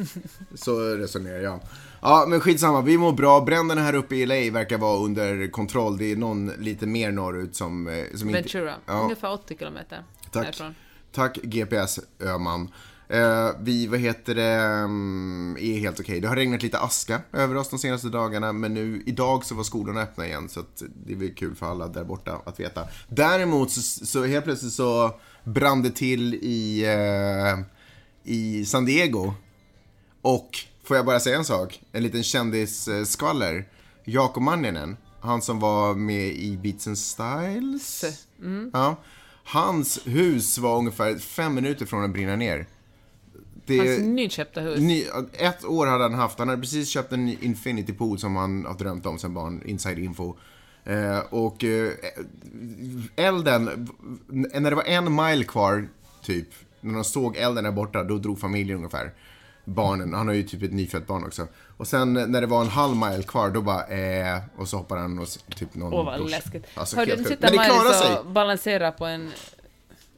så 0.55 0.81
resonerar 0.81 1.41
jag. 1.41 1.61
Ja, 2.03 2.25
men 2.29 2.41
skitsamma. 2.41 2.81
Vi 2.81 2.99
mår 2.99 3.13
bra. 3.13 3.41
Bränderna 3.41 3.81
här 3.81 3.95
uppe 3.95 4.17
i 4.17 4.27
LA 4.27 4.59
verkar 4.59 4.79
vara 4.79 4.99
under 4.99 5.51
kontroll. 5.51 5.99
Det 5.99 6.13
är 6.13 6.17
någon 6.17 6.47
lite 6.47 6.87
mer 6.87 7.13
norrut 7.13 7.57
som, 7.57 7.89
eh, 7.89 7.95
som 8.15 8.29
inte... 8.29 8.41
Ventura, 8.41 8.75
Ja, 8.87 8.93
ungefär 8.93 9.33
80 9.33 9.57
kilometer 9.59 10.05
tack. 10.33 10.45
härifrån. 10.45 10.75
Tack 11.13 11.39
GPS, 11.43 12.01
Öman. 12.21 12.69
Eh, 13.09 13.51
vi, 13.61 13.87
vad 13.87 14.01
heter 14.01 14.35
det, 14.35 14.53
mm, 14.53 15.57
är 15.61 15.79
helt 15.79 16.01
okej. 16.01 16.21
Det 16.21 16.29
har 16.29 16.37
regnat 16.37 16.63
lite 16.63 16.79
aska 16.79 17.21
över 17.33 17.55
oss 17.55 17.69
de 17.69 17.79
senaste 17.79 18.09
dagarna, 18.09 18.53
men 18.53 18.75
nu, 18.75 19.03
idag 19.07 19.45
så 19.45 19.55
var 19.55 19.63
skolorna 19.63 20.01
öppna 20.03 20.27
igen, 20.27 20.49
så 20.49 20.61
att 20.61 20.83
det 21.07 21.13
är 21.13 21.17
väl 21.17 21.35
kul 21.35 21.55
för 21.55 21.67
alla 21.67 21.89
där 21.89 22.05
borta 22.05 22.41
att 22.45 22.61
veta. 22.61 22.89
Däremot 23.09 23.71
så, 23.71 24.07
så 24.07 24.25
helt 24.25 24.45
plötsligt 24.45 24.73
så 24.73 25.21
brann 25.45 25.83
det 25.83 25.91
till 25.91 26.35
i, 26.35 26.85
eh, 26.85 27.59
i 28.25 28.65
San 28.65 28.85
Diego. 28.85 29.35
Och, 30.23 30.51
får 30.85 30.97
jag 30.97 31.07
bara 31.07 31.21
säga 31.21 31.37
en 31.37 31.45
sak? 31.45 31.81
En 31.93 32.03
liten 32.03 32.23
kändisskvaller. 32.23 33.69
Jakob 34.05 34.43
Manninen, 34.43 34.97
han 35.21 35.43
som 35.43 35.61
var 35.61 35.95
med 35.95 36.27
i 36.27 36.57
Beats 36.57 36.87
and 36.87 36.99
Styles. 36.99 38.05
Ja. 38.73 38.97
Hans 39.45 40.01
hus 40.05 40.59
var 40.59 40.79
ungefär 40.79 41.19
fem 41.19 41.55
minuter 41.55 41.87
från 41.87 42.05
att 42.05 42.11
brinna 42.11 42.37
ner. 42.37 42.67
Det, 43.67 43.79
Hans 43.79 43.99
nyköpta 43.99 44.61
hus. 44.61 44.79
ny, 44.81 45.05
ett 45.33 45.65
år 45.65 45.87
hade 45.87 46.03
han 46.05 46.15
haft, 46.15 46.39
han 46.39 46.49
hade 46.49 46.61
precis 46.61 46.89
köpt 46.89 47.13
en 47.13 47.27
ny 47.27 47.39
Infinity 47.41 47.93
Pool 47.93 48.19
som 48.19 48.37
han 48.37 48.65
har 48.67 48.75
drömt 48.75 49.07
om 49.07 49.19
sen 49.19 49.35
barn, 49.35 49.63
inside 49.67 49.99
info. 49.99 50.35
Eh, 50.85 51.19
och 51.31 51.65
eh, 51.65 51.93
elden, 53.17 53.89
när 54.29 54.71
det 54.71 54.77
var 54.77 54.85
en 54.85 55.15
mile 55.17 55.45
kvar, 55.45 55.89
typ, 56.23 56.49
när 56.81 56.95
de 56.95 57.05
såg 57.05 57.37
elden 57.37 57.65
där 57.65 57.71
borta, 57.71 58.03
då 58.05 58.19
drog 58.19 58.41
familjen 58.41 58.77
ungefär. 58.77 59.13
Barnen, 59.65 60.15
han 60.15 60.27
har 60.27 60.35
ju 60.35 60.43
typ 60.43 60.63
ett 60.63 60.73
nyfött 60.73 61.07
barn 61.07 61.25
också. 61.25 61.47
Och 61.77 61.87
sen 61.87 62.13
när 62.13 62.41
det 62.41 62.47
var 62.47 62.61
en 62.61 62.69
halv 62.69 62.97
mile 62.97 63.23
kvar, 63.23 63.51
då 63.51 63.63
bara 63.63 63.87
eh, 63.87 64.41
och 64.57 64.69
så 64.69 64.77
hoppar 64.77 64.97
han 64.97 65.19
och 65.19 65.29
typ 65.57 65.75
någon 65.75 65.93
Åh 65.93 66.05
vad 66.05 66.19
dusch. 66.21 66.31
läskigt. 66.31 66.67
Alltså, 66.75 66.97
Hörde 66.97 67.17
du 67.17 67.25
sig. 67.25 67.37
Maj 67.57 67.71
och 68.19 68.27
balanserar 68.27 68.91
på 68.91 69.07
en... 69.07 69.31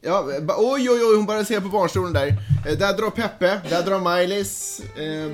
Ja, 0.01 0.25
oj, 0.57 0.91
oj, 0.91 1.05
oj, 1.05 1.17
hon 1.17 1.27
bara 1.27 1.45
ser 1.45 1.61
på 1.61 1.69
barnstolen 1.69 2.13
där. 2.13 2.27
Eh, 2.67 2.79
där 2.79 2.97
drar 2.97 3.11
Peppe, 3.11 3.61
där 3.71 3.83
drar 3.83 4.01
Maj-Lis. 4.01 4.81
Eh, 4.97 5.33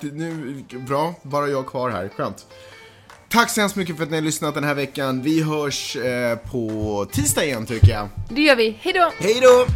nu, 0.00 0.64
bra, 0.88 1.14
bara 1.22 1.48
jag 1.48 1.66
kvar 1.66 1.90
här, 1.90 2.08
skönt. 2.16 2.46
Tack 3.28 3.50
så 3.50 3.60
hemskt 3.60 3.76
mycket 3.76 3.96
för 3.96 4.04
att 4.04 4.10
ni 4.10 4.16
har 4.16 4.22
lyssnat 4.22 4.54
den 4.54 4.64
här 4.64 4.74
veckan. 4.74 5.22
Vi 5.22 5.42
hörs 5.42 5.96
eh, 5.96 6.38
på 6.38 7.06
tisdag 7.12 7.44
igen 7.44 7.66
tycker 7.66 7.88
jag. 7.88 8.08
Det 8.28 8.42
gör 8.42 8.56
vi. 8.56 8.78
Hejdå! 8.80 9.12
Hej 9.18 9.40
då! 9.42 9.66